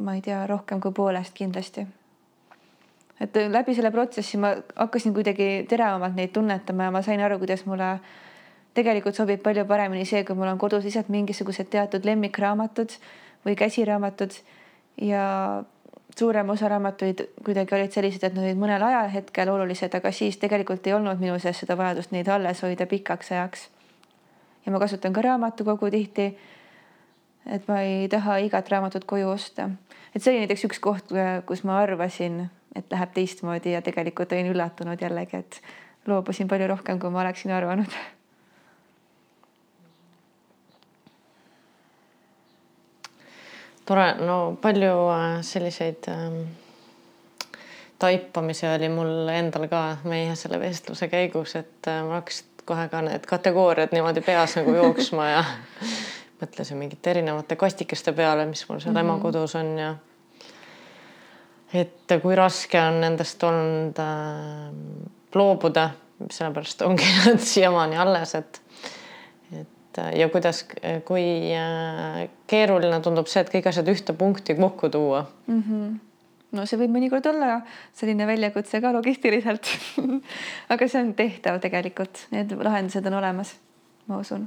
ma 0.00 0.14
ei 0.14 0.22
tea, 0.22 0.46
rohkem 0.46 0.80
kui 0.80 0.92
poolest 0.92 1.34
kindlasti. 1.34 1.86
Et 3.20 3.36
läbi 3.50 3.74
selle 3.74 3.90
protsessi 3.94 4.38
ma 4.40 4.54
hakkasin 4.76 5.14
kuidagi 5.14 5.66
teravamalt 5.70 6.16
neid 6.18 6.32
tunnetama 6.34 6.88
ja 6.88 6.94
ma 6.94 7.02
sain 7.02 7.20
aru, 7.20 7.38
kuidas 7.38 7.66
mulle 7.66 7.98
tegelikult 8.74 9.14
sobib 9.14 9.42
palju 9.42 9.64
paremini 9.70 10.06
see, 10.08 10.24
kui 10.24 10.34
mul 10.34 10.50
on 10.50 10.58
kodus 10.58 10.84
lihtsalt 10.84 11.12
mingisugused 11.12 11.70
teatud 11.70 12.04
lemmikraamatud 12.04 12.96
või 13.46 13.54
käsiraamatud 13.58 14.34
ja 15.02 15.24
suurem 16.18 16.50
osa 16.50 16.68
raamatuid 16.68 17.22
kuidagi 17.44 17.74
olid 17.74 17.92
sellised, 17.92 18.22
et 18.22 18.34
nad 18.34 18.44
olid 18.44 18.58
mõnel 18.58 18.82
ajahetkel 18.86 19.50
olulised, 19.50 19.94
aga 19.94 20.12
siis 20.14 20.38
tegelikult 20.42 20.86
ei 20.86 20.94
olnud 20.94 21.22
minu 21.22 21.38
sees 21.42 21.62
seda 21.62 21.76
vajadust 21.78 22.14
neid 22.14 22.28
alles 22.30 22.62
hoida 22.62 22.86
pikaks 22.90 23.32
ajaks. 23.32 23.68
ja 24.66 24.72
ma 24.72 24.78
kasutan 24.80 25.12
ka 25.12 25.22
raamatukogu 25.22 25.90
tihti. 25.90 26.36
et 27.46 27.68
ma 27.68 27.80
ei 27.82 28.08
taha 28.08 28.38
igat 28.38 28.68
raamatut 28.68 29.04
koju 29.04 29.28
osta, 29.28 29.70
et 30.14 30.22
see 30.22 30.32
oli 30.32 30.44
näiteks 30.44 30.64
üks 30.64 30.80
koht, 30.80 31.10
kus 31.46 31.64
ma 31.64 31.78
arvasin, 31.78 32.48
et 32.74 32.92
läheb 32.92 33.14
teistmoodi 33.14 33.72
ja 33.72 33.82
tegelikult 33.82 34.32
olin 34.32 34.50
üllatunud 34.52 35.00
jällegi, 35.00 35.36
et 35.36 35.62
loobusin 36.06 36.48
palju 36.48 36.68
rohkem, 36.68 36.98
kui 36.98 37.10
ma 37.10 37.20
oleksin 37.22 37.52
arvanud 37.54 37.94
tore, 43.86 44.14
no 44.24 44.56
palju 44.62 44.92
äh, 45.12 45.42
selliseid 45.42 46.08
ähm, 46.08 46.40
taipamisi 47.98 48.66
oli 48.68 48.88
mul 48.88 49.28
endal 49.28 49.68
ka 49.68 49.84
meie 50.08 50.34
selle 50.38 50.60
vestluse 50.60 51.08
käigus, 51.12 51.56
et 51.60 51.88
äh, 51.88 52.02
mul 52.02 52.18
hakkasid 52.18 52.64
kohe 52.64 52.88
ka 52.88 53.02
need 53.04 53.26
kategooriad 53.28 53.92
niimoodi 53.92 54.24
peas 54.24 54.56
nagu 54.56 54.74
jooksma 54.80 55.28
ja 55.28 55.44
mõtlesin 56.40 56.80
mingite 56.80 57.12
erinevate 57.12 57.56
kastikeste 57.60 58.12
peale, 58.16 58.46
mis 58.48 58.64
mul 58.68 58.80
seal 58.80 58.94
mm 58.94 59.00
-hmm. 59.00 59.14
ema 59.14 59.22
kodus 59.22 59.54
on 59.54 59.78
ja 59.78 59.94
et 61.74 62.14
kui 62.22 62.36
raske 62.38 62.78
on 62.80 63.00
nendest 63.02 63.42
olnud 63.46 63.98
äh, 64.02 64.70
loobuda, 65.34 65.88
sellepärast 66.30 66.84
ongi 66.86 67.10
nad 67.26 67.42
siiamaani 67.42 67.98
alles, 68.00 68.34
et 68.38 68.60
et 69.54 70.00
äh, 70.02 70.10
ja 70.20 70.28
kuidas, 70.32 70.64
kui 71.06 71.26
äh, 71.58 72.24
keeruline 72.50 73.00
tundub 73.02 73.30
see, 73.30 73.44
et 73.44 73.52
kõik 73.52 73.70
asjad 73.70 73.90
ühte 73.90 74.16
punkti 74.18 74.56
kokku 74.58 74.90
tuua. 74.94 75.26
Mm. 75.46 75.62
-hmm 75.68 75.94
no 76.54 76.62
see 76.70 76.78
võib 76.78 76.92
mõnikord 76.94 77.26
olla 77.26 77.56
selline 77.98 78.28
väljakutse 78.30 78.78
ka 78.80 78.92
logistiliselt. 78.94 79.66
Aga 80.72 80.86
see 80.86 81.00
on 81.02 81.14
tehtav 81.18 81.58
tegelikult, 81.58 82.28
need 82.30 82.54
lahendused 82.54 83.06
on 83.10 83.18
olemas, 83.18 83.56
ma 84.06 84.20
usun 84.22 84.46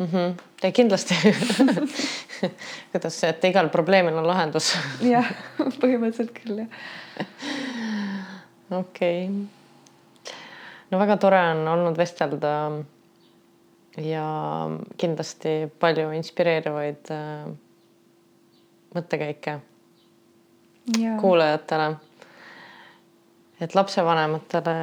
mm. 0.00 0.06
-hmm. 0.06 0.34
ja 0.62 0.72
kindlasti 0.72 1.14
kuidas 2.92 3.20
see, 3.20 3.30
et 3.30 3.44
igal 3.44 3.68
probleemil 3.68 4.16
on 4.16 4.26
lahendus 4.26 4.72
jah, 5.04 5.28
põhimõtteliselt 5.58 6.32
küll 6.40 6.64
jah. 6.64 6.68
okei 8.70 9.28
okay.. 9.28 10.34
no 10.90 10.98
väga 10.98 11.16
tore 11.16 11.42
on 11.52 11.68
olnud 11.68 11.98
vestelda 12.00 12.54
ja 14.00 14.26
kindlasti 14.96 15.70
palju 15.80 16.12
inspireerivaid 16.16 17.10
äh, 17.14 17.50
mõttekäike 18.94 19.58
ja. 20.98 21.16
kuulajatele. 21.20 21.94
et 23.60 23.74
lapsevanematele 23.74 24.74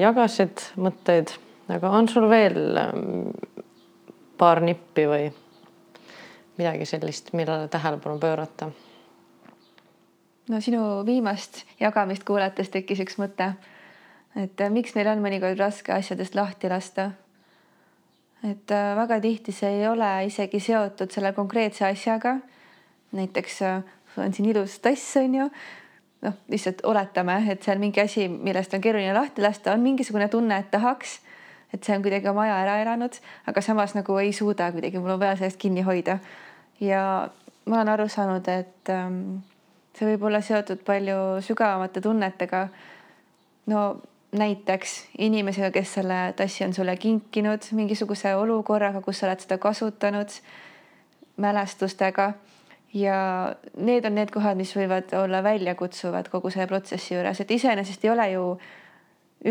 jagasid 0.00 0.66
mõtteid, 0.76 1.32
aga 1.72 1.90
on 1.90 2.08
sul 2.08 2.28
veel 2.30 2.76
ähm, 2.76 3.30
paar 4.38 4.60
nippi 4.60 5.06
või 5.08 5.28
midagi 6.56 6.86
sellist, 6.88 7.32
millele 7.32 7.68
tähelepanu 7.68 8.18
pöörata? 8.18 8.70
no 10.48 10.60
sinu 10.60 11.02
viimast 11.06 11.64
jagamist 11.80 12.24
kuulates 12.24 12.70
tekkis 12.70 13.00
üks 13.02 13.18
mõte, 13.18 13.52
et 14.36 14.60
äh, 14.60 14.70
miks 14.70 14.94
meil 14.94 15.10
on 15.12 15.22
mõnikord 15.24 15.58
raske 15.58 15.92
asjadest 15.92 16.34
lahti 16.34 16.68
lasta 16.70 17.10
et 18.50 18.70
äh, 18.70 18.94
väga 18.96 19.20
tihti 19.20 19.52
see 19.52 19.70
ei 19.80 19.88
ole 19.88 20.10
isegi 20.28 20.60
seotud 20.60 21.10
selle 21.12 21.32
konkreetse 21.32 21.86
asjaga. 21.86 22.36
näiteks 23.12 23.62
äh, 23.62 23.82
on 24.16 24.32
siin 24.32 24.48
ilus 24.50 24.78
tass, 24.78 25.16
on 25.16 25.34
ju. 25.34 25.50
noh, 26.22 26.34
lihtsalt 26.48 26.84
oletame, 26.84 27.42
et 27.50 27.62
see 27.62 27.74
on 27.74 27.80
mingi 27.80 28.00
asi, 28.00 28.28
millest 28.28 28.74
on 28.74 28.80
keeruline 28.80 29.14
lahti 29.14 29.42
lasta, 29.42 29.72
on 29.72 29.80
mingisugune 29.80 30.28
tunne, 30.28 30.58
et 30.58 30.70
tahaks, 30.70 31.20
et 31.74 31.84
see 31.84 31.96
on 31.96 32.04
kuidagi 32.04 32.28
oma 32.30 32.46
aja 32.46 32.60
ära 32.62 32.78
elanud, 32.82 33.18
aga 33.46 33.62
samas 33.62 33.94
nagu 33.96 34.18
ei 34.22 34.32
suuda 34.32 34.70
kuidagi, 34.72 35.00
mul 35.02 35.16
on 35.16 35.20
vaja 35.20 35.36
sellest 35.40 35.60
kinni 35.60 35.82
hoida. 35.86 36.18
ja 36.80 37.28
ma 37.66 37.80
olen 37.80 37.88
aru 37.88 38.08
saanud, 38.08 38.48
et 38.48 38.90
ähm, 38.92 39.38
see 39.96 40.08
võib 40.12 40.28
olla 40.28 40.40
seotud 40.40 40.84
palju 40.86 41.40
sügavamate 41.42 42.00
tunnetega. 42.00 42.68
no 43.66 43.86
näiteks 44.36 44.96
inimesega, 45.18 45.70
kes 45.70 45.94
selle 45.98 46.18
tassi 46.36 46.64
on 46.64 46.74
sulle 46.74 46.96
kinkinud, 46.96 47.70
mingisuguse 47.72 48.34
olukorraga, 48.36 49.00
kus 49.00 49.20
sa 49.20 49.30
oled 49.30 49.40
seda 49.40 49.58
kasutanud, 49.58 50.34
mälestustega 51.40 52.32
ja 52.96 53.54
need 53.76 54.04
on 54.04 54.16
need 54.16 54.32
kohad, 54.32 54.56
mis 54.58 54.72
võivad 54.76 55.12
olla 55.18 55.42
väljakutsuvad 55.44 56.30
kogu 56.32 56.50
selle 56.52 56.68
protsessi 56.70 57.14
juures, 57.14 57.40
et 57.40 57.50
iseenesest 57.50 58.04
ei 58.04 58.12
ole 58.12 58.28
ju 58.32 58.44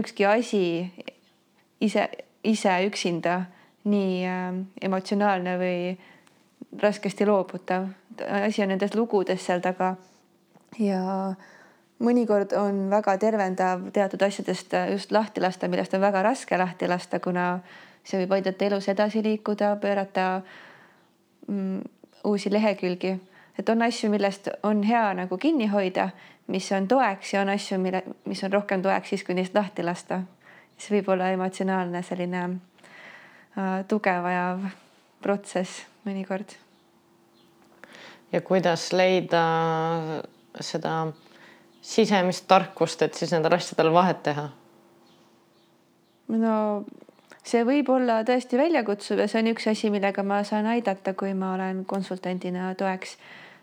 ükski 0.01 0.25
asi 0.25 0.63
ise, 1.81 2.09
ise 2.43 2.75
üksinda 2.87 3.45
nii 3.85 4.25
äh, 4.25 4.59
emotsionaalne 4.81 5.57
või 5.61 5.79
raskesti 6.81 7.25
loobutav. 7.25 7.87
asi 8.45 8.61
on 8.61 8.67
nendes 8.67 8.95
lugudes 8.95 9.45
seal 9.45 9.61
taga 9.61 9.95
ja 10.79 11.35
mõnikord 11.99 12.53
on 12.59 12.87
väga 12.91 13.17
tervendav 13.17 13.89
teatud 13.93 14.21
asjadest 14.21 14.73
äh, 14.73 14.91
just 14.91 15.11
lahti 15.11 15.41
lasta, 15.41 15.67
millest 15.67 15.93
on 15.93 16.01
väga 16.01 16.23
raske 16.23 16.57
lahti 16.57 16.87
lasta, 16.87 17.19
kuna 17.19 17.59
see 18.03 18.21
võib 18.23 18.37
aidata 18.37 18.65
elus 18.65 18.89
edasi 18.91 19.23
liikuda, 19.23 19.75
pöörata 19.81 20.41
mm, 21.47 21.81
uusi 22.25 22.51
lehekülgi, 22.51 23.15
et 23.59 23.69
on 23.69 23.81
asju, 23.81 24.09
millest 24.09 24.49
on 24.63 24.83
hea 24.83 25.07
nagu 25.17 25.37
kinni 25.37 25.67
hoida, 25.71 26.09
mis 26.47 26.71
on 26.71 26.87
toeks 26.87 27.33
ja 27.33 27.41
on 27.41 27.49
asju, 27.49 27.79
mille, 27.81 28.03
mis 28.25 28.43
on 28.43 28.53
rohkem 28.53 28.83
toeks 28.85 29.09
siis, 29.09 29.23
kui 29.23 29.35
neist 29.37 29.55
lahti 29.55 29.83
lasta. 29.83 30.21
Siis 30.77 30.91
võib 30.97 31.09
olla 31.15 31.31
emotsionaalne 31.33 32.01
selline 32.03 32.43
äh, 32.45 33.85
tuge 33.87 34.15
vajav 34.23 34.67
protsess 35.23 35.85
mõnikord. 36.05 36.57
ja 38.31 38.41
kuidas 38.41 38.91
leida 38.93 39.45
seda 40.59 40.95
sisemist 41.81 42.47
tarkust, 42.47 43.01
et 43.01 43.13
siis 43.13 43.31
nendel 43.33 43.57
asjadel 43.57 43.91
vahet 43.93 44.21
teha? 44.23 44.49
no 46.33 46.83
see 47.45 47.63
võib 47.65 47.89
olla 47.93 48.21
tõesti 48.25 48.57
väljakutsuv 48.57 49.21
ja 49.21 49.27
see 49.29 49.43
on 49.43 49.51
üks 49.53 49.67
asi, 49.69 49.91
millega 49.93 50.23
ma 50.25 50.41
saan 50.47 50.65
aidata, 50.69 51.13
kui 51.13 51.33
ma 51.37 51.53
olen 51.53 51.83
konsultandina 51.85 52.73
toeks. 52.79 53.17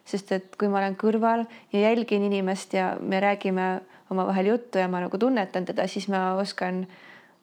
Sest 0.04 0.32
et 0.32 0.56
kui 0.58 0.68
ma 0.68 0.80
olen 0.80 0.96
kõrval 0.98 1.46
ja 1.72 1.86
jälgin 1.86 2.24
inimest 2.26 2.74
ja 2.74 2.96
me 3.00 3.20
räägime 3.22 3.80
omavahel 4.10 4.52
juttu 4.52 4.78
ja 4.78 4.88
ma 4.88 5.00
nagu 5.00 5.18
tunnetan 5.18 5.64
teda, 5.64 5.86
siis 5.86 6.08
ma 6.12 6.34
oskan, 6.40 6.86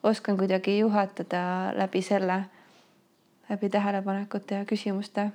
oskan 0.02 0.38
kuidagi 0.38 0.78
juhatada 0.78 1.42
läbi 1.76 2.02
selle, 2.02 2.42
läbi 3.50 3.70
tähelepanekute 3.70 4.62
ja 4.62 4.64
küsimuste. 4.64 5.30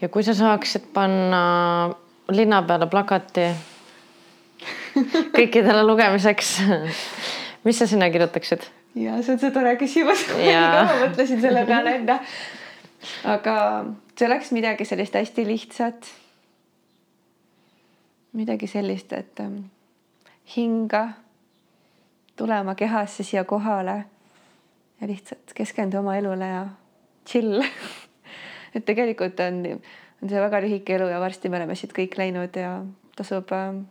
ja 0.00 0.08
kui 0.08 0.22
sa 0.22 0.34
saaksid 0.34 0.90
panna 0.92 1.40
linna 2.28 2.62
peale 2.62 2.86
plakati 2.90 3.46
kõikidele 5.36 5.84
lugemiseks. 5.86 6.58
mis 7.64 7.78
sa 7.78 7.86
sinna 7.86 8.10
kirjutaksid? 8.10 8.66
ja 8.94 9.16
see 9.22 9.34
on 9.34 9.40
see 9.42 9.54
tore 9.54 9.76
küsimus 9.80 10.26
ma 10.34 10.98
mõtlesin 11.06 11.40
selle 11.42 11.64
peale 11.68 11.96
enda. 12.00 12.20
Aga 13.24 13.56
see 14.18 14.26
oleks 14.28 14.52
midagi 14.52 14.84
sellist 14.84 15.14
hästi 15.14 15.46
lihtsat. 15.46 16.10
midagi 18.32 18.66
sellist, 18.66 19.12
et 19.12 19.40
ähm, 19.40 19.58
hinga, 20.56 21.08
tule 22.36 22.60
oma 22.60 22.74
kehasse 22.74 23.22
siia 23.22 23.44
kohale 23.44 24.04
ja 25.00 25.06
lihtsalt 25.06 25.54
keskendu 25.54 25.98
oma 25.98 26.16
elule 26.16 26.48
ja 26.48 26.66
chill 27.26 27.62
et 28.74 28.84
tegelikult 28.84 29.40
on, 29.40 29.62
on 30.22 30.28
see 30.28 30.40
väga 30.40 30.60
lühike 30.64 30.96
elu 30.98 31.08
ja 31.12 31.20
varsti 31.20 31.48
me 31.48 31.62
oleme 31.62 31.78
siit 31.78 31.94
kõik 31.94 32.18
läinud 32.18 32.56
ja 32.58 32.80
tasub 33.14 33.52
äh, 33.54 33.84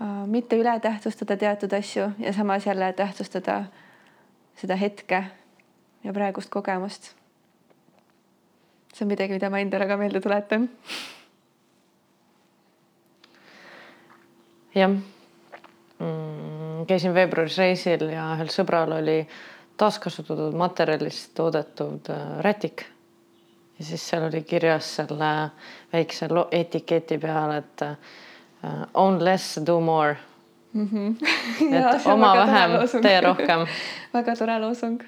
Äh, 0.00 0.26
mitte 0.26 0.56
üle 0.56 0.72
tähtsustada 0.80 1.36
teatud 1.36 1.72
asju 1.76 2.06
ja 2.18 2.32
samas 2.32 2.66
jälle 2.66 2.92
tähtsustada 2.96 3.64
seda 4.56 4.76
hetke 4.76 5.24
ja 6.04 6.12
praegust 6.12 6.48
kogemust. 6.50 7.10
See 8.94 9.04
on 9.04 9.08
midagi, 9.12 9.32
mida 9.36 9.50
ma 9.50 9.60
endale 9.62 9.86
ka 9.86 9.96
meelde 9.96 10.20
tuletan. 10.20 10.68
jah 14.74 14.90
mm,, 15.98 16.86
käisin 16.86 17.14
veebruaris 17.14 17.58
reisil 17.58 18.06
ja 18.12 18.28
ühel 18.36 18.50
sõbral 18.54 18.92
oli 19.00 19.18
taaskasutatud 19.80 20.54
materjalist 20.54 21.32
toodetud 21.34 22.10
äh, 22.12 22.38
rätik. 22.46 22.84
ja 23.78 23.84
siis 23.84 24.08
seal 24.08 24.28
oli 24.28 24.42
kirjas 24.42 24.96
selle 24.96 25.50
väikse 25.92 26.28
etiketi 26.50 27.18
peal, 27.18 27.52
et 27.58 27.82
uh, 27.82 27.94
own 28.94 29.24
less, 29.24 29.60
do 29.66 29.80
more 29.80 30.16
mm. 30.72 30.88
-hmm. 30.92 31.16
et 31.74 32.06
oma 32.14 32.36
vähem, 32.36 32.70
tee 33.02 33.20
rohkem 33.20 33.66
väga 34.14 34.36
tore 34.36 34.58
loosung. 34.58 35.02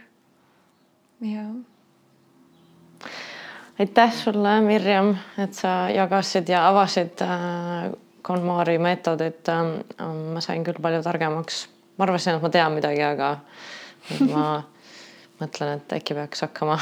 ja. 1.21 1.45
Aitäh 3.83 4.13
sulle, 4.15 4.61
Mirjam, 4.61 5.17
et 5.39 5.55
sa 5.59 5.91
jagasid 5.91 6.49
ja 6.49 6.69
avasid 6.69 7.23
äh, 7.25 7.91
KonMari 8.23 8.79
meetodit 8.79 9.49
äh,. 9.49 9.63
ma 10.35 10.41
sain 10.41 10.65
küll 10.65 10.79
palju 10.83 11.03
targemaks. 11.03 11.67
ma 11.99 12.07
arvasin, 12.07 12.37
et 12.39 12.43
ma 12.43 12.51
tean 12.51 12.77
midagi, 12.77 13.03
aga 13.03 13.33
ma 14.31 14.45
mõtlen, 15.41 15.81
et 15.81 15.97
äkki 15.99 16.15
peaks 16.15 16.47
hakkama 16.47 16.79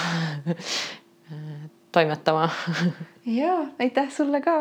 toimetama 1.96 2.51
ja 3.40 3.57
aitäh 3.80 4.12
sulle 4.12 4.42
ka 4.44 4.61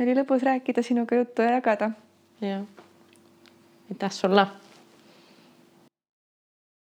oli 0.00 0.14
lõbus 0.14 0.46
rääkida 0.46 0.82
sinuga 0.82 1.18
juttu 1.18 1.42
ja 1.42 1.58
jagada. 1.58 1.90
jah, 2.40 2.62
aitäh 3.90 4.14
sulle 4.14 4.46